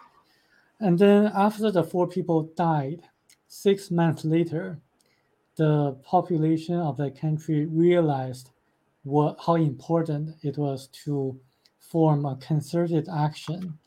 [0.82, 3.04] And then, after the four people died,
[3.48, 4.80] six months later,
[5.56, 8.52] the population of the country realized
[9.04, 11.40] what how important it was to
[11.80, 13.80] form a concerted action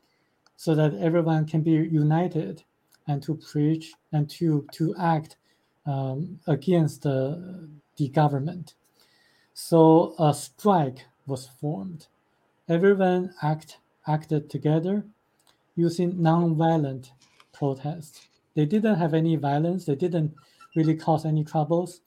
[0.57, 2.63] so that everyone can be united
[3.07, 5.37] and to preach and to to act
[5.91, 8.75] um, against the, the government.
[9.55, 12.07] So a strike was formed.
[12.69, 15.05] Everyone act acted together
[15.77, 17.13] using non-violent
[17.53, 18.29] protest.
[18.55, 19.85] They didn't have any violence.
[19.85, 20.35] They didn't
[20.75, 22.01] really cause any troubles,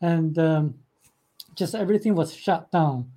[0.00, 0.74] and um,
[1.54, 3.10] just everything was shut down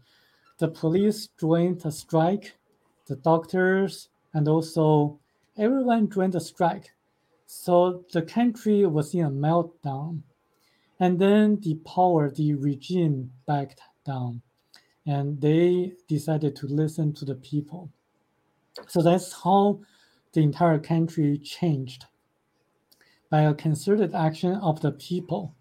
[0.57, 2.57] the police joined the strike,
[3.05, 5.19] the doctors, and also
[5.55, 6.93] everyone joined the strike.
[7.47, 10.23] So the country was in a meltdown.
[10.99, 14.41] And then the power, the regime backed down.
[15.05, 17.89] And they decided to listen to the people.
[18.87, 19.79] So that's how
[20.33, 22.05] the entire country changed
[23.29, 25.55] by a concerted action of the people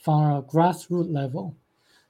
[0.00, 1.56] from a grassroots level.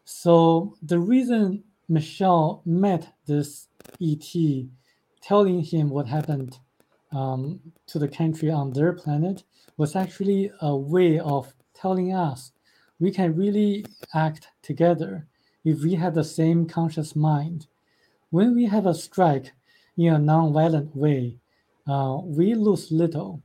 [0.05, 3.69] So the reason Michel met this
[4.01, 4.35] ET,
[5.23, 6.59] telling him what happened
[7.17, 9.45] um, to the country on their planet,
[9.77, 12.53] was actually a way of telling us
[12.99, 13.85] we can really
[14.15, 15.27] act together
[15.65, 17.67] if we have the same conscious mind.
[18.31, 19.53] When we have a strike
[19.97, 21.39] in a non-violent way,
[21.87, 23.43] uh, we lose little.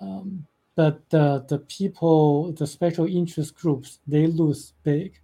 [0.00, 5.18] Um, but the, the people, the special interest groups, they lose big.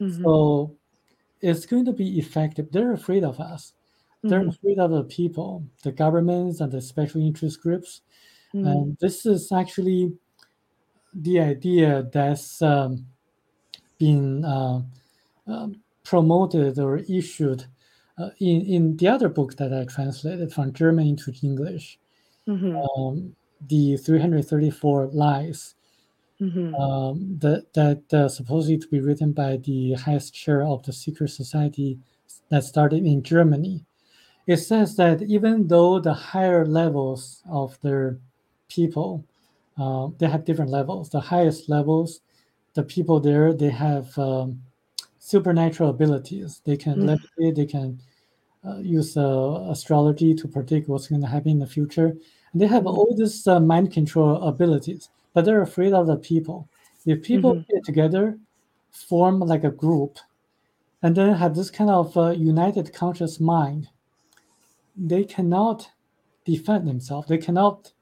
[0.00, 0.22] Mm-hmm.
[0.22, 0.76] So
[1.40, 2.68] it's going to be effective.
[2.70, 3.72] They're afraid of us.
[4.18, 4.28] Mm-hmm.
[4.28, 8.02] They're afraid of the people, the governments, and the special interest groups.
[8.54, 8.66] Mm-hmm.
[8.66, 10.12] And this is actually
[11.14, 13.06] the idea that's um,
[13.98, 14.82] been uh,
[15.46, 15.68] uh,
[16.04, 17.66] promoted or issued
[18.18, 21.98] uh, in, in the other book that I translated from German into English.
[22.48, 22.76] Mm-hmm.
[22.76, 23.36] Um,
[23.68, 25.74] the 334 Lies
[26.40, 26.74] mm-hmm.
[26.74, 31.28] um, that that uh, supposedly to be written by the highest chair of the secret
[31.28, 31.98] society
[32.50, 33.84] that started in Germany.
[34.48, 38.18] It says that even though the higher levels of their
[38.68, 39.24] people,
[39.76, 41.10] uh, they have different levels.
[41.10, 42.20] The highest levels,
[42.74, 44.60] the people there, they have um,
[45.20, 46.60] supernatural abilities.
[46.64, 47.16] They can mm.
[47.38, 47.54] levitate.
[47.54, 48.00] They can
[48.66, 52.16] uh, use uh, astrology to predict what's going to happen in the future.
[52.52, 52.98] And they have mm-hmm.
[52.98, 55.08] all these uh, mind control abilities
[55.38, 56.68] but they're afraid of the people.
[57.06, 57.72] If people mm-hmm.
[57.72, 58.38] get together,
[58.90, 60.18] form like a group,
[61.00, 63.88] and then have this kind of uh, united conscious mind,
[64.98, 65.88] they cannot
[66.44, 67.28] defend themselves.
[67.28, 67.92] They cannot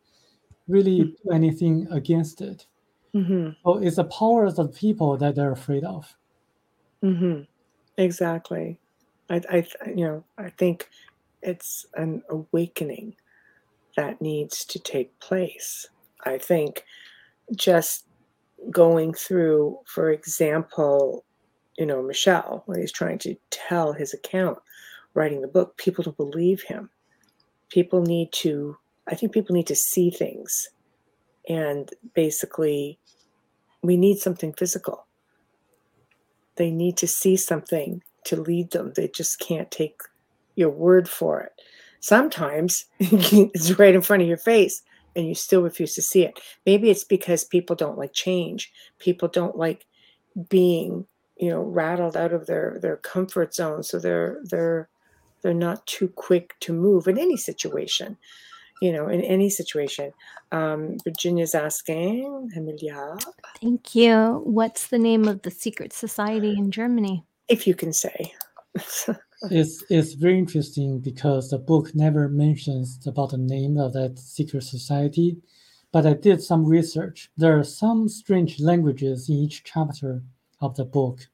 [0.68, 1.28] really mm-hmm.
[1.28, 2.66] do anything against it.
[3.14, 3.50] Mm-hmm.
[3.64, 6.14] So it's the power of the people that they're afraid of.
[7.02, 7.42] Mm-hmm.
[7.96, 8.78] Exactly.
[9.30, 10.88] I, I, you know, I think
[11.42, 13.16] it's an awakening
[13.96, 15.88] that needs to take place.
[16.24, 16.84] I think
[17.54, 18.04] just
[18.70, 21.24] going through, for example,
[21.78, 24.58] you know, Michel, when he's trying to tell his account,
[25.16, 26.90] writing the book, people don't believe him.
[27.70, 28.76] People need to,
[29.08, 30.68] I think people need to see things.
[31.48, 32.98] And basically,
[33.82, 35.06] we need something physical.
[36.56, 38.92] They need to see something to lead them.
[38.94, 40.00] They just can't take
[40.54, 41.52] your word for it.
[42.00, 44.82] Sometimes it's right in front of your face
[45.14, 46.38] and you still refuse to see it.
[46.66, 48.72] Maybe it's because people don't like change.
[48.98, 49.86] People don't like
[50.48, 51.06] being,
[51.36, 53.82] you know, rattled out of their their comfort zone.
[53.82, 54.88] So they're they're
[55.46, 58.16] they're not too quick to move in any situation.
[58.82, 60.12] you know, in any situation.
[60.52, 63.16] Um, Virginia's asking, Emilia.
[63.62, 64.42] Thank you.
[64.44, 67.24] What's the name of the secret society in Germany?
[67.48, 68.34] If you can say.
[69.50, 74.64] it's it's very interesting because the book never mentions about the name of that secret
[74.64, 75.38] society,
[75.92, 77.30] but I did some research.
[77.38, 80.22] There are some strange languages in each chapter
[80.60, 81.26] of the book,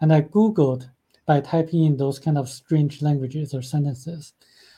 [0.00, 0.90] and I googled
[1.26, 4.32] by typing in those kind of strange languages or sentences.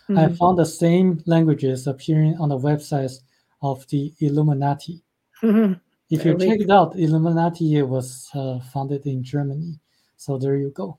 [0.09, 0.19] Mm-hmm.
[0.19, 3.21] I found the same languages appearing on the websites
[3.63, 5.03] of the Illuminati.
[5.43, 5.75] Mm-hmm.
[6.09, 9.81] If you check it out, Illuminati was uh, founded in Germany.
[10.17, 10.99] So there you go.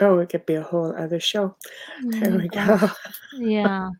[0.00, 1.56] Oh, it could be a whole other show.
[2.02, 2.90] There we go.
[3.36, 3.90] yeah.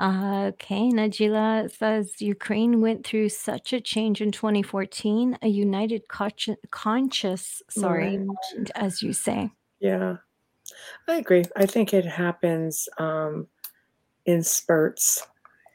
[0.00, 0.90] Uh, okay.
[0.92, 8.70] Najila says Ukraine went through such a change in 2014, a united conscious, sorry, right.
[8.76, 9.50] as you say.
[9.80, 10.16] Yeah.
[11.08, 11.44] I agree.
[11.56, 13.46] I think it happens um,
[14.26, 15.26] in spurts.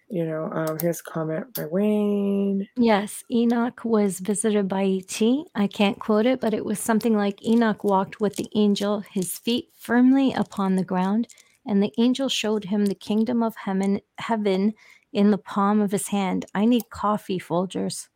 [0.10, 2.68] You know, um, here's a comment by Wayne.
[2.78, 5.22] Yes, Enoch was visited by ET.
[5.56, 9.40] I can't quote it, but it was something like Enoch walked with the angel, his
[9.40, 11.30] feet firmly upon the ground,
[11.66, 14.74] and the angel showed him the kingdom of heaven, heaven
[15.14, 16.46] in the palm of his hand.
[16.54, 18.08] I need coffee, Folgers.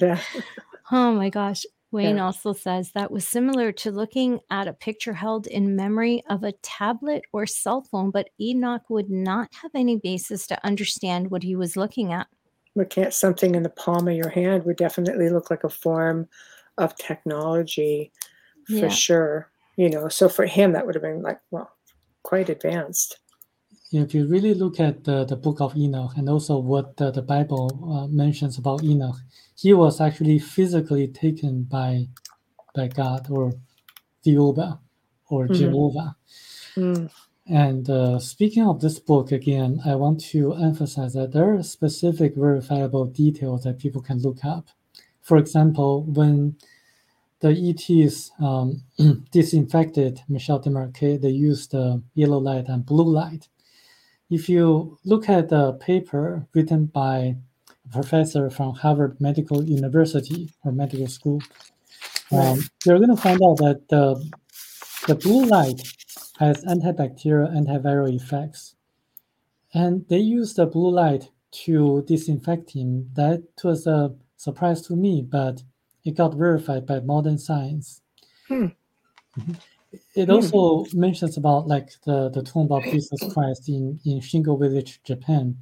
[0.00, 0.20] yeah.
[0.92, 1.64] oh my gosh.
[1.92, 2.24] Wayne yeah.
[2.24, 6.52] also says that was similar to looking at a picture held in memory of a
[6.62, 11.54] tablet or cell phone, but Enoch would not have any basis to understand what he
[11.54, 12.26] was looking at.
[12.74, 16.28] Looking at something in the palm of your hand would definitely look like a form
[16.78, 18.10] of technology
[18.66, 18.88] for yeah.
[18.88, 19.50] sure.
[19.76, 21.70] You know, so for him, that would have been like, well,
[22.22, 23.18] quite advanced
[23.92, 27.22] if you really look at the, the book of Enoch and also what the, the
[27.22, 29.16] Bible uh, mentions about Enoch,
[29.54, 32.08] he was actually physically taken by
[32.74, 33.52] by God or
[34.24, 34.80] Jehovah
[35.28, 35.54] or mm-hmm.
[35.54, 36.16] Jehovah.
[36.76, 37.10] Mm.
[37.46, 42.34] And uh, speaking of this book again, I want to emphasize that there are specific
[42.34, 44.68] verifiable details that people can look up.
[45.20, 46.56] For example, when
[47.40, 48.84] the ETs um,
[49.32, 53.48] disinfected Michel Desmarquet, they used uh, yellow light and blue light
[54.32, 57.36] if you look at the paper written by
[57.84, 61.42] a professor from Harvard Medical University or medical school,
[62.32, 64.30] um, you're going to find out that the,
[65.06, 65.82] the blue light
[66.38, 68.74] has antibacterial, antiviral effects.
[69.74, 71.30] And they use the blue light
[71.64, 73.10] to disinfect him.
[73.14, 75.62] That was a surprise to me, but
[76.04, 78.00] it got verified by modern science.
[78.48, 78.66] Hmm.
[79.38, 79.52] Mm-hmm
[80.14, 80.32] it hmm.
[80.32, 85.56] also mentions about like the, the tomb of Jesus Christ in, in Shingo Village, Japan.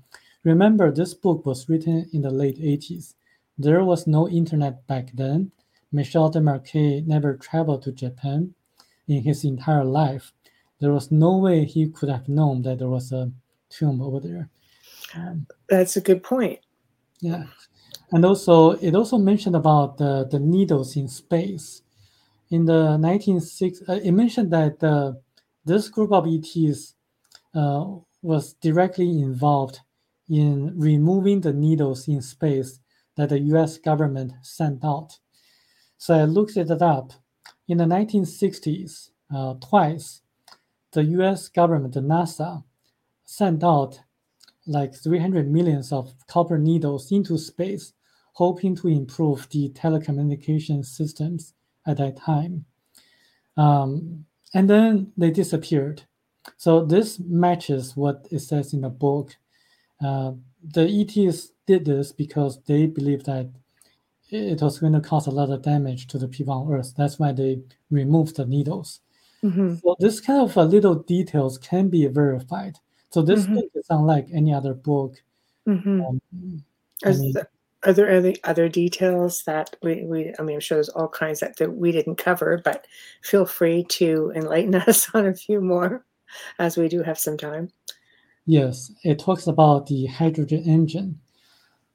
[0.44, 3.14] Remember, this book was written in the late 80s.
[3.58, 5.52] There was no internet back then.
[5.92, 8.54] Michel Desmarquet never traveled to Japan
[9.08, 10.32] in his entire life.
[10.78, 13.30] There was no way he could have known that there was a
[13.68, 14.48] tomb over there.
[15.14, 16.60] Um, That's a good point.
[17.20, 17.44] Yeah.
[18.12, 21.82] And also, it also mentioned about the, the needles in space
[22.50, 25.12] in the 1960s, uh, it mentioned that uh,
[25.64, 26.94] this group of ETs
[27.54, 27.86] uh,
[28.22, 29.80] was directly involved
[30.28, 32.80] in removing the needles in space
[33.16, 35.18] that the US government sent out.
[35.96, 37.12] So I looked it up.
[37.68, 40.22] In the 1960s, uh, twice,
[40.92, 42.64] the US government, the NASA,
[43.24, 44.00] sent out
[44.66, 47.92] like 300 millions of copper needles into space,
[48.34, 51.54] hoping to improve the telecommunication systems
[51.86, 52.64] at that time.
[53.56, 54.24] Um,
[54.54, 56.02] and then they disappeared.
[56.56, 59.36] So this matches what it says in the book.
[60.02, 60.32] Uh,
[60.62, 63.50] the ETs did this because they believed that
[64.30, 66.94] it was going to cause a lot of damage to the people on Earth.
[66.96, 69.00] That's why they removed the needles.
[69.42, 69.76] Mm-hmm.
[69.76, 72.76] So this kind of uh, little details can be verified.
[73.10, 73.56] So this mm-hmm.
[73.56, 75.16] book is unlike any other book.
[75.66, 76.00] Mm-hmm.
[76.02, 76.20] Um,
[77.04, 77.34] I mean,
[77.84, 81.40] are there any other details that we, we I mean, I'm sure there's all kinds
[81.40, 82.86] that, that we didn't cover, but
[83.22, 86.04] feel free to enlighten us on a few more
[86.58, 87.70] as we do have some time.
[88.46, 91.20] Yes, it talks about the hydrogen engine.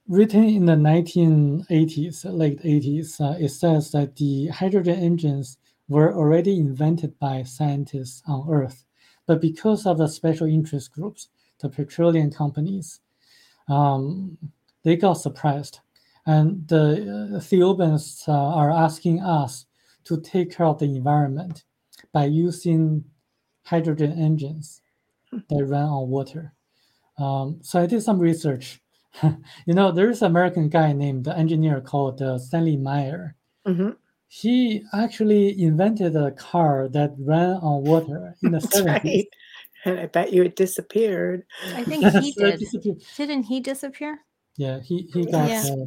[0.07, 5.57] Written in the 1980s, late 80s, uh, it says that the hydrogen engines
[5.87, 8.85] were already invented by scientists on Earth,
[9.25, 11.29] but because of the special interest groups,
[11.59, 12.99] the petroleum companies,
[13.67, 14.37] um,
[14.85, 15.79] they got surprised.
[16.25, 19.65] And the uh, Thiaooubans uh, are asking us
[20.05, 21.65] to take care of the environment
[22.13, 23.03] by using
[23.63, 24.81] hydrogen engines
[25.31, 26.53] that run on water.
[27.17, 28.79] Um, so I did some research.
[29.23, 33.35] you know, there's an American guy named the engineer called uh, Stanley Meyer.
[33.67, 33.91] Mm-hmm.
[34.27, 38.85] He actually invented a car that ran on water in the 70s.
[38.85, 39.27] Right.
[39.85, 41.43] And I bet you it disappeared.
[41.73, 42.61] I think he did.
[43.15, 44.19] Didn't he disappear?
[44.57, 45.49] Yeah, he he got.
[45.49, 45.65] Yeah.
[45.69, 45.85] Uh,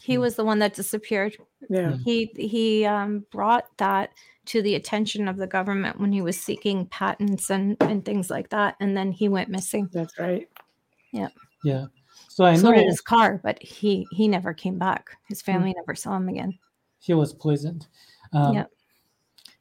[0.00, 1.36] he was the one that disappeared.
[1.68, 1.96] Yeah.
[2.04, 4.10] He he um, brought that
[4.46, 8.48] to the attention of the government when he was seeking patents and and things like
[8.50, 9.88] that, and then he went missing.
[9.92, 10.48] That's right.
[11.12, 11.28] Yeah.
[11.64, 11.86] Yeah.
[12.28, 15.10] So I so know his car, but he he never came back.
[15.28, 15.52] His hmm.
[15.52, 15.80] family mm-hmm.
[15.80, 16.58] never saw him again.
[17.00, 17.86] He was poisoned.
[18.32, 18.64] Um, yeah.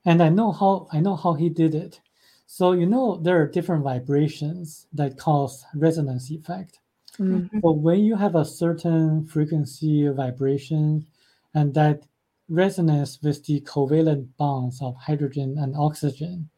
[0.06, 2.00] And I know how I know how he did it.
[2.46, 6.80] So you know there are different vibrations that cause resonance effect.
[7.20, 7.60] Mm-hmm.
[7.60, 11.06] But when you have a certain frequency vibration
[11.54, 12.04] and that
[12.50, 16.50] resonates with the covalent bonds of hydrogen and oxygen,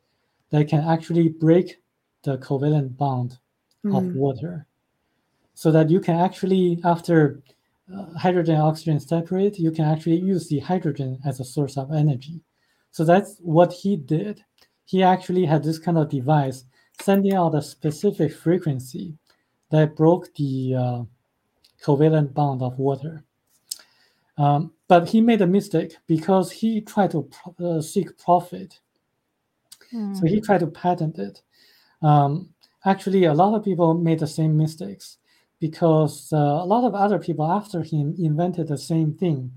[0.49, 1.81] that can actually break
[2.23, 3.38] the covalent bond
[3.86, 3.95] mm-hmm.
[3.95, 4.65] of water.
[5.53, 7.41] So that you can actually, after
[7.94, 11.91] uh, hydrogen and oxygen separate, you can actually use the hydrogen as a source of
[11.91, 12.41] energy.
[12.91, 14.44] So that's what he did.
[14.86, 16.65] He actually had this kind of device
[17.02, 19.15] sending out a specific frequency
[19.72, 21.04] that broke the uh,
[21.84, 23.24] covalent bond of water.
[24.38, 27.30] Um, but he made a mistake because he tried to
[27.64, 28.80] uh, seek profit.
[29.94, 30.18] Mm.
[30.18, 31.41] So he tried to patent it.
[32.02, 32.50] Um,
[32.86, 35.18] actually, a lot of people made the same mistakes
[35.60, 39.52] because uh, a lot of other people after him invented the same thing,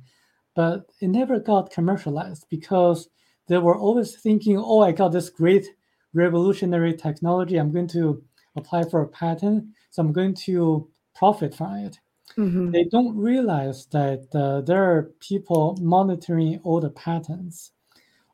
[0.54, 3.08] but it never got commercialized because
[3.46, 5.66] they were always thinking, oh, I got this great
[6.12, 7.56] revolutionary technology.
[7.56, 8.22] I'm going to
[8.56, 12.00] apply for a patent, so I'm going to profit from it.
[12.36, 12.70] Mm-hmm.
[12.70, 17.72] They don't realize that uh, there are people monitoring all the patents.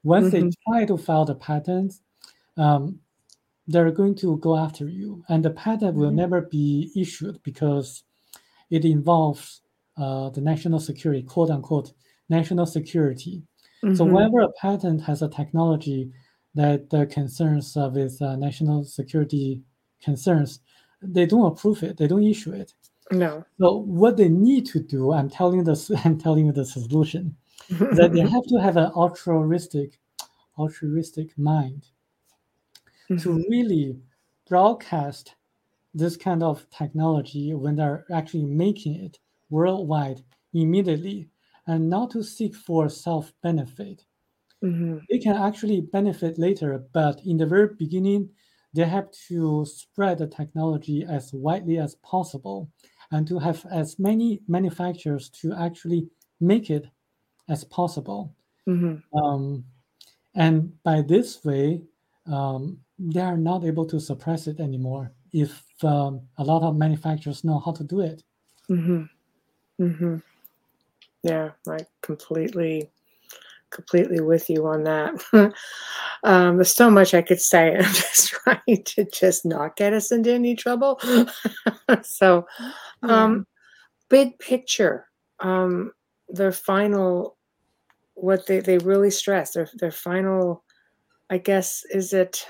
[0.04, 0.48] Once mm-hmm.
[0.48, 1.94] they try to file the patent,
[2.56, 3.00] um,
[3.66, 6.00] they're going to go after you, and the patent mm-hmm.
[6.00, 8.04] will never be issued because
[8.70, 9.60] it involves
[9.96, 11.92] uh, the national security, quote unquote,
[12.28, 13.42] national security.
[13.82, 14.12] So mm-hmm.
[14.12, 16.10] whenever a patent has a technology
[16.54, 19.62] that uh, concerns uh, with uh, national security
[20.02, 20.60] concerns,
[21.02, 21.96] they don't approve it.
[21.96, 22.72] They don't issue it.
[23.10, 23.44] No.
[23.60, 27.36] So what they need to do, I'm telling this, I'm telling you the solution,
[27.70, 29.98] that they have to have an altruistic,
[30.58, 31.86] altruistic mind
[33.10, 33.16] mm-hmm.
[33.22, 33.98] to really
[34.48, 35.34] broadcast
[35.94, 39.18] this kind of technology when they're actually making it
[39.50, 40.22] worldwide
[40.54, 41.28] immediately
[41.66, 44.04] and not to seek for self benefit.
[44.62, 44.98] Mm-hmm.
[45.10, 48.30] They can actually benefit later, but in the very beginning,
[48.74, 52.70] they have to spread the technology as widely as possible
[53.10, 56.08] and to have as many manufacturers to actually
[56.40, 56.86] make it
[57.48, 58.34] as possible.
[58.68, 59.18] Mm-hmm.
[59.18, 59.64] Um,
[60.34, 61.82] and by this way,
[62.30, 67.44] um, they are not able to suppress it anymore if um, a lot of manufacturers
[67.44, 68.22] know how to do it.
[68.70, 69.04] Mm-hmm.
[69.82, 70.16] Mm-hmm.
[71.22, 72.90] Yeah, I completely
[73.70, 75.14] completely with you on that.
[76.24, 77.76] um, there's so much I could say.
[77.78, 81.00] I'm just trying to just not get us into any trouble.
[82.02, 82.46] so,
[83.02, 83.46] um,
[84.08, 85.06] big picture,
[85.40, 85.92] um,
[86.28, 87.36] their final,
[88.14, 90.64] what they, they really stress, their, their final,
[91.30, 92.46] I guess, is it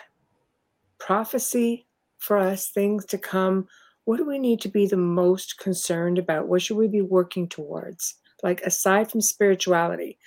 [0.99, 1.87] prophecy
[2.19, 3.69] for us, things to come?
[4.05, 6.49] What do we need to be the most concerned about?
[6.49, 8.15] What should we be working towards?
[8.43, 10.19] Like, aside from spirituality,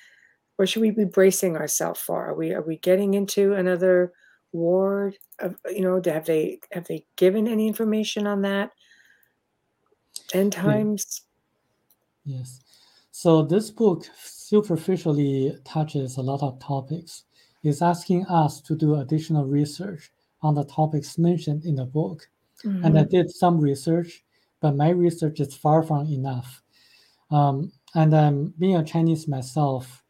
[0.62, 2.24] what should we be bracing ourselves for?
[2.24, 4.14] Are we are we getting into another
[4.52, 5.12] war?
[5.40, 8.70] Of, you know, have they have they given any information on that?
[10.36, 11.24] End times.
[12.26, 12.60] Yes.
[13.10, 17.24] So this book superficially touches a lot of topics.
[17.64, 20.12] It's asking us to do additional research
[20.44, 22.30] on the topics mentioned in the book.
[22.64, 22.86] Mm-hmm.
[22.86, 23.10] And I mm-hmm.
[23.10, 24.24] did some research,
[24.60, 26.62] but my research is far from enough.
[27.32, 30.01] Um, and um, being a Chinese myself,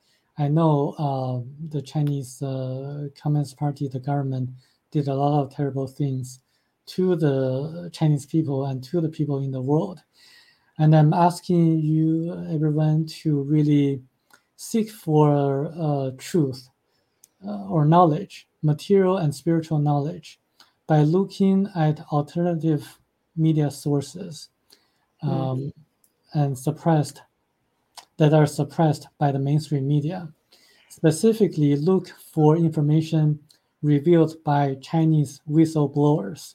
[0.41, 4.49] I know uh, the Chinese uh, Communist Party, the government,
[4.89, 6.39] did a lot of terrible things
[6.87, 9.99] to the Chinese people and to the people in the world.
[10.79, 14.01] And I'm asking you, everyone, to really
[14.55, 16.69] seek for uh, truth
[17.47, 20.39] uh, or knowledge, material and spiritual knowledge,
[20.87, 22.99] by looking at alternative
[23.37, 24.49] media sources
[25.21, 26.39] um, mm-hmm.
[26.39, 27.21] and suppressed
[28.21, 30.31] that are suppressed by the mainstream media.
[30.89, 33.39] Specifically, look for information
[33.81, 36.53] revealed by Chinese whistleblowers.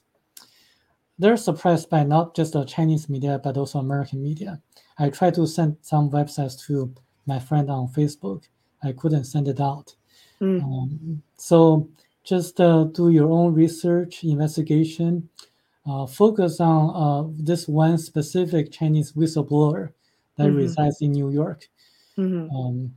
[1.19, 4.61] They're suppressed by not just the Chinese media, but also American media.
[4.97, 6.95] I tried to send some websites to
[7.25, 8.45] my friend on Facebook.
[8.81, 9.93] I couldn't send it out.
[10.39, 10.63] Mm.
[10.63, 11.89] Um, so
[12.23, 15.27] just uh, do your own research, investigation.
[15.85, 19.91] Uh, focus on uh, this one specific Chinese whistleblower
[20.37, 20.57] that mm-hmm.
[20.57, 21.67] resides in New York.
[22.17, 22.55] Mm-hmm.
[22.55, 22.93] Um,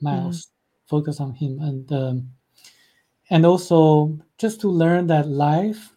[0.00, 0.96] Miles, mm-hmm.
[0.96, 2.30] focus on him, and um,
[3.30, 5.96] and also just to learn that life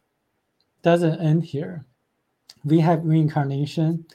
[0.81, 1.85] doesn't end here.
[2.64, 4.06] We have reincarnation.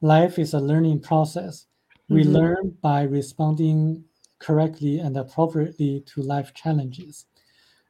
[0.00, 1.66] Life is a learning process.
[2.08, 2.32] We mm-hmm.
[2.32, 4.04] learn by responding
[4.38, 7.26] correctly and appropriately to life challenges.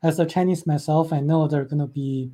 [0.03, 2.31] As a Chinese myself, I know there are going to be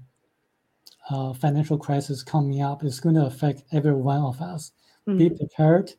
[1.09, 2.82] uh, financial crisis coming up.
[2.82, 4.72] It's going to affect every one of us.
[5.10, 5.18] Mm-hmm.
[5.18, 5.92] Be prepared.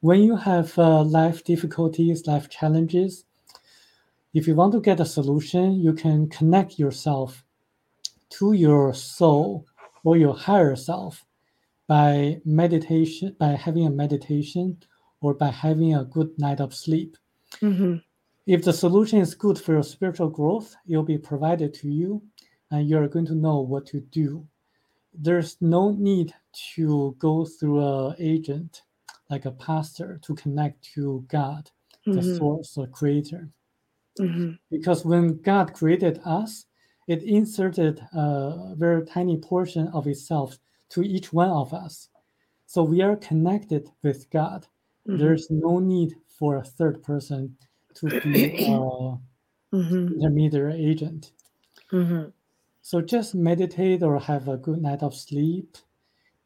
[0.00, 3.24] When you have uh, life difficulties, life challenges,
[4.34, 7.44] if you want to get a solution, you can connect yourself
[8.30, 9.66] to your soul
[10.04, 11.24] or your higher self
[11.86, 14.78] by meditation, by having a meditation
[15.20, 17.16] or by having a good night of sleep.
[17.62, 17.96] Mm-hmm.
[18.46, 22.22] If the solution is good for your spiritual growth, it will be provided to you
[22.70, 24.46] and you're going to know what to do.
[25.18, 26.34] There's no need
[26.74, 28.82] to go through an agent
[29.30, 31.70] like a pastor to connect to God,
[32.06, 32.12] mm-hmm.
[32.12, 33.48] the source or creator.
[34.20, 34.52] Mm-hmm.
[34.70, 36.66] Because when God created us,
[37.08, 40.58] it inserted a very tiny portion of itself
[40.90, 42.08] to each one of us.
[42.66, 44.66] So we are connected with God.
[45.08, 45.18] Mm-hmm.
[45.18, 47.56] There's no need for a third person
[47.94, 49.18] to be a
[49.74, 50.14] mm-hmm.
[50.14, 51.32] intermediary agent.
[51.92, 52.30] Mm-hmm.
[52.86, 55.76] So just meditate or have a good night of sleep,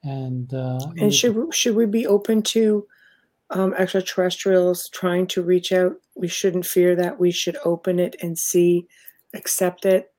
[0.03, 2.87] and uh, and should should we be open to
[3.51, 5.97] um, extraterrestrials trying to reach out?
[6.17, 7.21] We shouldn't fear that.
[7.21, 8.89] We should open it and see,
[9.35, 10.15] accept it,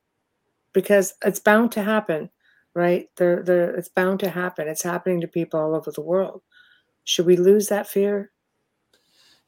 [0.72, 2.30] because it's bound to happen,
[2.72, 3.08] right?
[3.16, 4.68] They're, they're, it's bound to happen.
[4.68, 6.42] It's happening to people all over the world.
[7.02, 8.30] Should we lose that fear?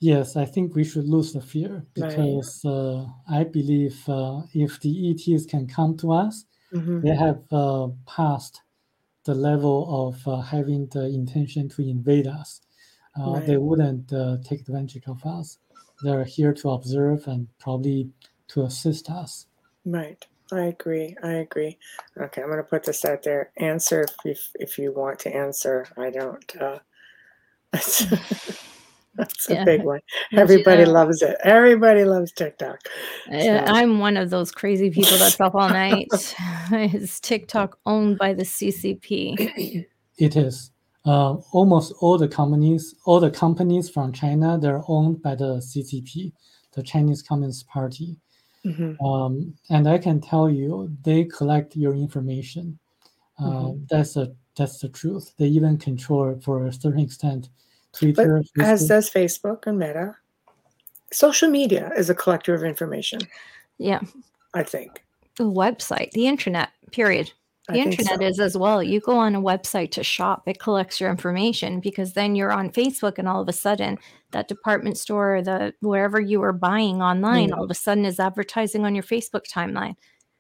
[0.01, 2.73] Yes, I think we should lose the fear because right.
[2.73, 7.01] uh, I believe uh, if the ETs can come to us, mm-hmm.
[7.01, 8.61] they have uh, passed
[9.25, 12.61] the level of uh, having the intention to invade us.
[13.19, 13.47] Uh, right.
[13.47, 15.59] They wouldn't uh, take advantage of us.
[16.03, 18.11] They're here to observe and probably
[18.49, 19.47] to assist us.
[19.85, 20.25] Right.
[20.53, 21.17] I agree.
[21.23, 21.79] I agree.
[22.19, 23.51] Okay, I'm going to put this out there.
[23.57, 25.87] Answer if if you want to answer.
[25.97, 26.45] I don't.
[29.17, 29.65] That's, that's a yeah.
[29.65, 30.01] big one.
[30.33, 30.89] Everybody yeah.
[30.89, 31.37] loves it.
[31.45, 32.79] Everybody loves TikTok.
[33.31, 33.65] So.
[33.67, 36.09] I'm one of those crazy people that's up all night.
[36.73, 39.87] is TikTok owned by the CCP?
[40.19, 40.71] It is.
[41.07, 46.33] Uh, almost all the companies, all the companies from China, they're owned by the CCP,
[46.73, 48.17] the Chinese Communist Party.
[48.65, 49.05] Mm-hmm.
[49.05, 52.79] Um, and I can tell you, they collect your information.
[53.39, 53.85] Uh, mm-hmm.
[53.91, 55.35] That's a that's the truth.
[55.37, 57.49] They even control, for a certain extent,
[57.99, 58.43] Twitter.
[58.55, 60.17] But as does Facebook and Meta.
[61.13, 63.21] Social media is a collector of information.
[63.79, 64.01] Yeah,
[64.53, 65.05] I think
[65.37, 66.71] the website, the internet.
[66.93, 67.33] Period.
[67.69, 68.27] The internet so.
[68.27, 68.83] is as well.
[68.83, 72.71] You go on a website to shop, it collects your information because then you're on
[72.71, 73.97] Facebook and all of a sudden
[74.33, 77.57] that department store, the wherever you were buying online, mm.
[77.57, 79.95] all of a sudden is advertising on your Facebook timeline.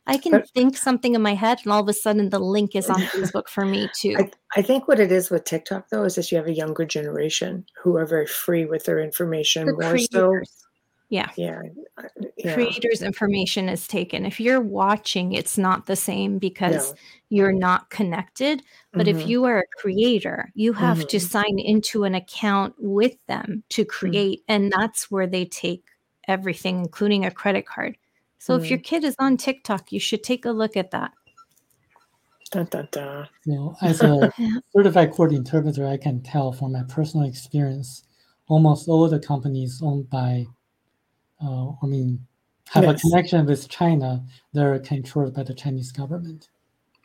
[0.06, 2.76] I can but, think something in my head and all of a sudden the link
[2.76, 4.16] is on Facebook for me too.
[4.18, 6.84] I, I, think what it is with TikTok though is that you have a younger
[6.84, 10.10] generation who are very free with their information the more creators.
[10.10, 10.64] so
[11.10, 11.30] yeah.
[11.36, 11.62] Yeah.
[12.36, 12.54] yeah.
[12.54, 14.26] Creators' information is taken.
[14.26, 16.98] If you're watching, it's not the same because no.
[17.28, 18.62] you're not connected.
[18.92, 19.20] But mm-hmm.
[19.20, 21.06] if you are a creator, you have mm-hmm.
[21.08, 23.88] to sign into an account with them to mm.
[23.88, 24.40] create.
[24.40, 24.52] Mm-hmm.
[24.52, 25.84] And that's where they take
[26.26, 27.96] everything, including a credit card.
[28.44, 28.84] So if your mm.
[28.84, 31.12] kid is on TikTok, you should take a look at that.
[32.50, 33.26] Dun, dun, dun.
[33.46, 34.30] You know, as a
[34.76, 38.04] certified court interpreter, I can tell from my personal experience,
[38.46, 40.44] almost all the companies owned by
[41.42, 42.26] uh, I mean,
[42.68, 42.98] have yes.
[42.98, 44.22] a connection with China,
[44.52, 46.50] they're controlled by the Chinese government.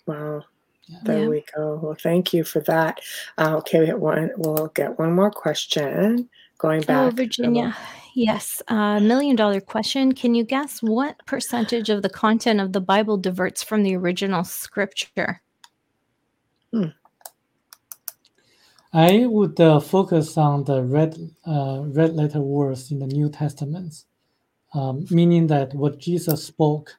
[0.08, 0.44] Wow.
[0.88, 0.98] Yeah.
[1.04, 1.28] There yeah.
[1.30, 1.80] we go.
[1.82, 3.00] Well, thank you for that.
[3.38, 4.32] Uh, okay, we have one.
[4.36, 6.28] We'll get one more question.
[6.58, 7.14] Going back.
[7.14, 7.78] Oh, Virginia.
[8.16, 8.62] Yes.
[8.70, 10.14] A uh, million dollar question.
[10.14, 14.44] Can you guess what percentage of the content of the Bible diverts from the original
[14.44, 15.42] scripture?
[16.74, 16.90] Hmm.
[18.92, 21.16] I would uh, focus on the red
[21.46, 24.06] uh, red letter words in the New Testament
[24.74, 26.96] um, meaning that what Jesus spoke,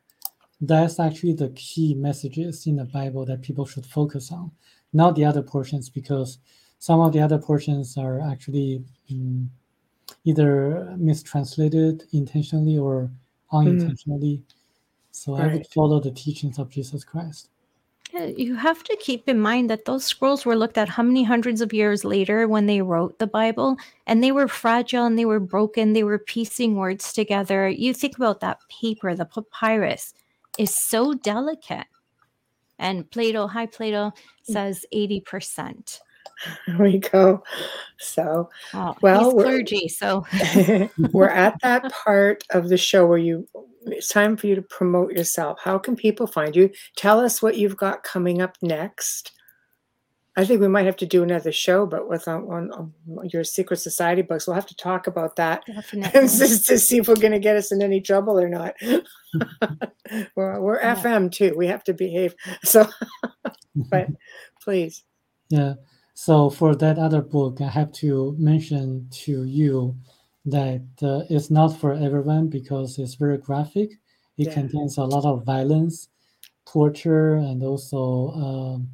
[0.61, 4.51] that's actually the key messages in the Bible that people should focus on,
[4.93, 6.39] not the other portions, because
[6.79, 9.51] some of the other portions are actually um,
[10.25, 13.11] either mistranslated intentionally or
[13.53, 14.43] unintentionally.
[14.43, 14.55] Mm.
[15.13, 15.51] So right.
[15.51, 17.49] I would follow the teachings of Jesus Christ.
[18.13, 21.61] You have to keep in mind that those scrolls were looked at how many hundreds
[21.61, 23.77] of years later when they wrote the Bible,
[24.07, 25.93] and they were fragile and they were broken.
[25.93, 27.69] They were piecing words together.
[27.69, 30.13] You think about that paper, the papyrus
[30.59, 31.87] is so delicate.
[32.81, 34.13] And Plato, hi Plato, mm.
[34.43, 36.01] says 80%.
[36.67, 37.43] There we go.
[37.99, 39.89] So, oh, well, clergy.
[39.89, 40.25] So,
[41.13, 43.47] we're at that part of the show where you
[43.87, 45.59] it's time for you to promote yourself.
[45.63, 46.71] How can people find you?
[46.97, 49.33] Tell us what you've got coming up next.
[50.37, 53.29] I think we might have to do another show, but with um, on, on, on
[53.33, 57.17] your secret society books, we'll have to talk about that just to see if we're
[57.17, 58.75] going to get us in any trouble or not.
[60.37, 60.95] we're we're yeah.
[60.95, 61.55] FM too.
[61.57, 62.35] We have to behave.
[62.63, 62.89] So,
[63.75, 64.09] but
[64.63, 65.05] please.
[65.49, 65.75] Yeah.
[66.21, 69.97] So for that other book, I have to mention to you
[70.45, 73.93] that uh, it's not for everyone because it's very graphic.
[74.37, 74.53] It yeah.
[74.53, 76.11] contains a lot of violence,
[76.67, 78.33] torture, and also.
[78.47, 78.91] Um,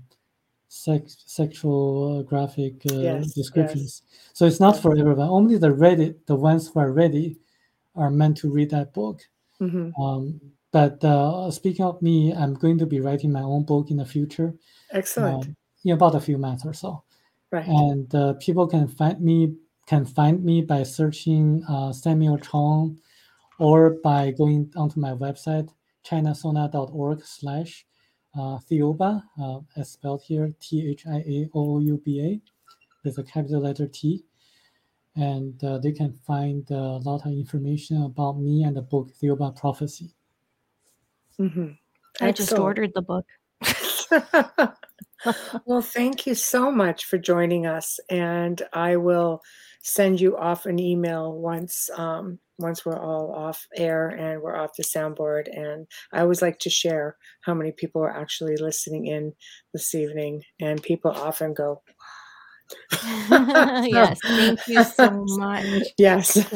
[0.68, 4.02] sex, sexual uh, graphic uh, yes, descriptions.
[4.04, 4.30] Yes.
[4.34, 5.28] So it's not for everyone.
[5.28, 7.38] Only the ready, the ones who are ready,
[7.96, 9.22] are meant to read that book.
[9.60, 10.00] Mm-hmm.
[10.00, 10.40] Um,
[10.70, 14.04] but uh, speaking of me, I'm going to be writing my own book in the
[14.04, 14.54] future.
[14.92, 15.46] Excellent.
[15.46, 17.02] Um, in about a few months or so.
[17.52, 17.66] Right.
[17.66, 19.54] And uh, people can find me
[19.86, 22.98] can find me by searching uh, Samuel Chong,
[23.58, 25.68] or by going onto my website
[26.04, 27.86] chinasona.org slash
[28.34, 32.40] uh, Thiaoouba, uh, as spelled here, T H I A O O U B A,
[33.04, 34.24] with a capital letter T.
[35.14, 39.56] And uh, they can find a lot of information about me and the book Thiaoouba
[39.58, 40.10] Prophecy.
[41.40, 41.72] Mm-hmm.
[42.20, 43.26] I just ordered the book.
[45.64, 47.98] well, thank you so much for joining us.
[48.10, 49.40] And I will
[49.82, 54.76] send you off an email once um, once we're all off air and we're off
[54.76, 55.48] the soundboard.
[55.52, 59.32] And I always like to share how many people are actually listening in
[59.72, 60.42] this evening.
[60.60, 61.82] And people often go,
[63.30, 65.84] yes, thank you so much.
[65.98, 66.50] Yes.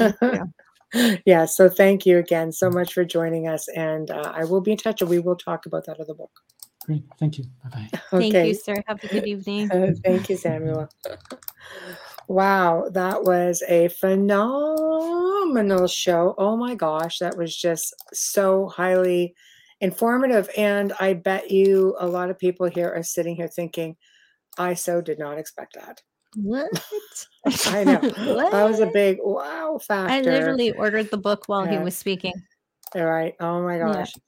[1.27, 3.69] yeah, so thank you again so much for joining us.
[3.69, 6.33] And uh, I will be in touch and we will talk about that other book.
[6.86, 7.05] Great.
[7.19, 7.44] Thank you.
[7.62, 7.89] Bye bye.
[8.12, 8.31] Okay.
[8.31, 8.82] Thank you, sir.
[8.86, 9.70] Have a good evening.
[9.70, 10.89] Uh, thank you, Samuel.
[12.27, 16.35] Wow, that was a phenomenal show.
[16.39, 19.35] Oh my gosh, that was just so highly
[19.81, 20.48] informative.
[20.57, 23.97] And I bet you a lot of people here are sitting here thinking,
[24.59, 26.02] I so did not expect that.
[26.36, 26.70] What?
[27.66, 27.98] I know.
[28.35, 28.52] what?
[28.52, 30.15] That was a big wow factor.
[30.15, 31.78] I literally ordered the book while yeah.
[31.78, 32.35] he was speaking.
[32.94, 33.35] All right.
[33.40, 34.12] Oh my gosh.
[34.15, 34.23] Yeah.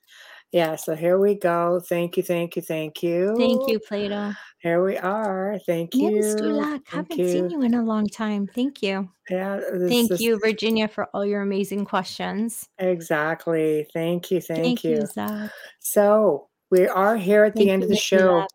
[0.52, 1.80] Yeah, so here we go.
[1.80, 3.34] Thank you, thank you, thank you.
[3.38, 4.34] Thank you, Plato.
[4.58, 5.58] Here we are.
[5.64, 6.16] Thank you.
[6.16, 6.82] Yes, good luck.
[6.86, 7.28] Thank Haven't you.
[7.28, 8.46] seen you in a long time.
[8.46, 9.08] Thank you.
[9.30, 9.56] Yeah.
[9.72, 12.68] This, Thank this, you, Virginia, for all your amazing questions.
[12.78, 13.86] Exactly.
[13.94, 14.42] Thank you.
[14.42, 14.96] Thank, thank you.
[14.96, 15.50] you Zach.
[15.80, 18.46] So we are here at thank the end of the show.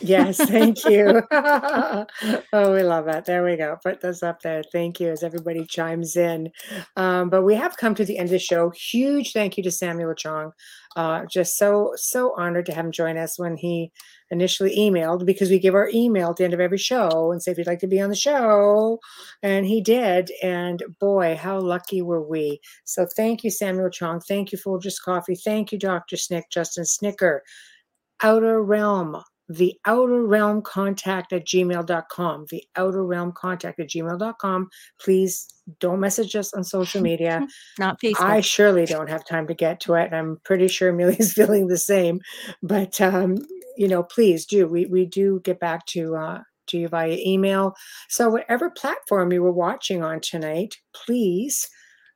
[0.00, 1.22] Yes, thank you.
[1.30, 3.24] oh, we love that.
[3.24, 3.76] There we go.
[3.82, 4.62] Put this up there.
[4.62, 6.50] Thank you as everybody chimes in.
[6.96, 8.70] Um, but we have come to the end of the show.
[8.70, 10.52] Huge thank you to Samuel Chong
[10.96, 13.90] uh, just so so honored to have him join us when he
[14.30, 17.50] initially emailed because we give our email at the end of every show and say
[17.52, 18.98] if you'd like to be on the show
[19.42, 24.52] and he did and boy how lucky were we so thank you samuel chong thank
[24.52, 27.42] you folgers coffee thank you dr snick justin snicker
[28.22, 34.68] outer realm the outer realm contact at gmail.com the outer realm contact at gmail.com
[34.98, 35.46] please
[35.80, 37.46] don't message us on social media.
[37.78, 38.20] Not facebook.
[38.24, 41.68] i surely don't have time to get to it and i'm pretty sure amelia's feeling
[41.68, 42.20] the same.
[42.62, 43.36] But um,
[43.76, 44.66] you know please do.
[44.66, 47.74] We, we do get back to uh, to you via email.
[48.08, 51.68] So whatever platform you were watching on tonight please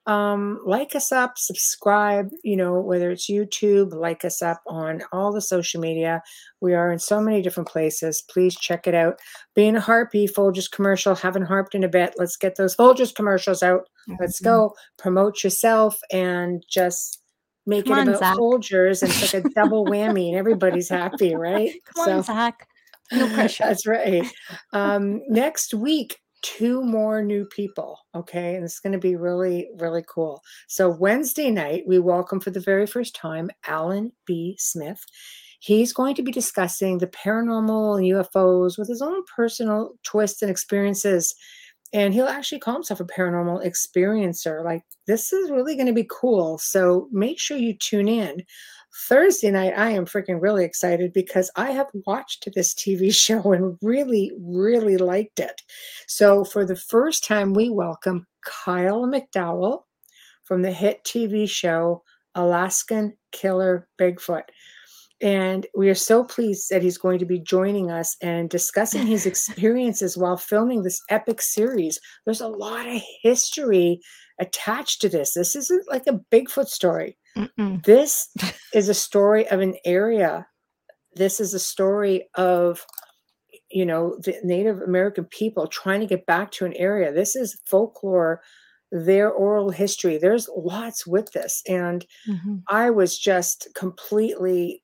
[0.08, 5.30] um, like us up, subscribe, you know, whether it's YouTube, like us up on all
[5.32, 6.22] the social media.
[6.62, 8.24] We are in so many different places.
[8.30, 9.20] Please check it out.
[9.54, 12.14] Being a harpy, Folgers commercial, haven't harped in a bit.
[12.16, 13.82] Let's get those Folgers commercials out.
[14.08, 14.14] Mm-hmm.
[14.18, 14.74] Let's go.
[14.96, 17.22] Promote yourself and just
[17.66, 18.36] make Come it on, about Zach.
[18.38, 21.70] Folgers and it's like a double whammy and everybody's happy, right?
[21.94, 22.66] Come so, on, Zach.
[23.12, 23.64] No pressure.
[23.66, 24.26] That's right.
[24.72, 27.98] Um, next week, two more new people.
[28.14, 28.54] Okay.
[28.54, 30.42] And it's going to be really, really cool.
[30.68, 34.56] So, Wednesday night, we welcome for the very first time Alan B.
[34.58, 35.04] Smith.
[35.60, 40.50] He's going to be discussing the paranormal and UFOs with his own personal twists and
[40.50, 41.34] experiences.
[41.92, 44.62] And he'll actually call himself a paranormal experiencer.
[44.62, 46.58] Like, this is really going to be cool.
[46.58, 48.42] So, make sure you tune in.
[48.94, 53.76] Thursday night, I am freaking really excited because I have watched this TV show and
[53.82, 55.60] really, really liked it.
[56.06, 59.82] So, for the first time, we welcome Kyle McDowell
[60.44, 62.02] from the hit TV show
[62.34, 64.44] Alaskan Killer Bigfoot.
[65.20, 69.26] And we are so pleased that he's going to be joining us and discussing his
[69.32, 71.98] experiences while filming this epic series.
[72.24, 74.00] There's a lot of history
[74.38, 75.34] attached to this.
[75.34, 77.16] This isn't like a Bigfoot story.
[77.38, 77.84] Mm-mm.
[77.84, 78.28] This
[78.74, 80.46] is a story of an area.
[81.14, 82.84] This is a story of,
[83.70, 87.12] you know, the Native American people trying to get back to an area.
[87.12, 88.42] This is folklore
[88.90, 90.18] their oral history.
[90.18, 91.62] There's lots with this.
[91.68, 92.56] And mm-hmm.
[92.68, 94.82] I was just completely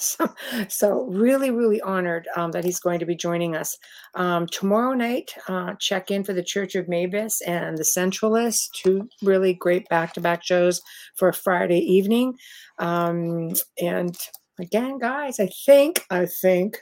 [0.02, 0.28] so,
[0.68, 3.76] so really, really honored um, that he's going to be joining us
[4.14, 5.32] um, tomorrow night.
[5.46, 10.42] Uh, check in for the Church of Mavis and the Centralists, two really great back-to-back
[10.42, 10.80] shows
[11.16, 12.34] for Friday evening.
[12.78, 14.16] Um, and
[14.58, 16.78] again, guys, I think I think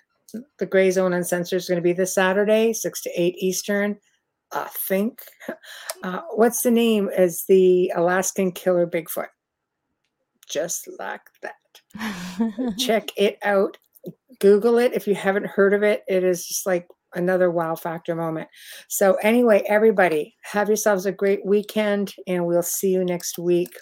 [0.58, 3.98] the Gray Zone Uncensored is going to be this Saturday, six to eight Eastern.
[4.52, 5.22] I think.
[6.04, 7.08] Uh, what's the name?
[7.18, 9.26] Is the Alaskan Killer Bigfoot?
[10.48, 11.56] Just like that.
[12.78, 13.76] Check it out.
[14.40, 16.04] Google it if you haven't heard of it.
[16.08, 18.48] It is just like another wow factor moment.
[18.88, 23.76] So, anyway, everybody, have yourselves a great weekend and we'll see you next week.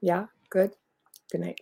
[0.00, 0.72] Yeah, good.
[1.30, 1.58] Good night.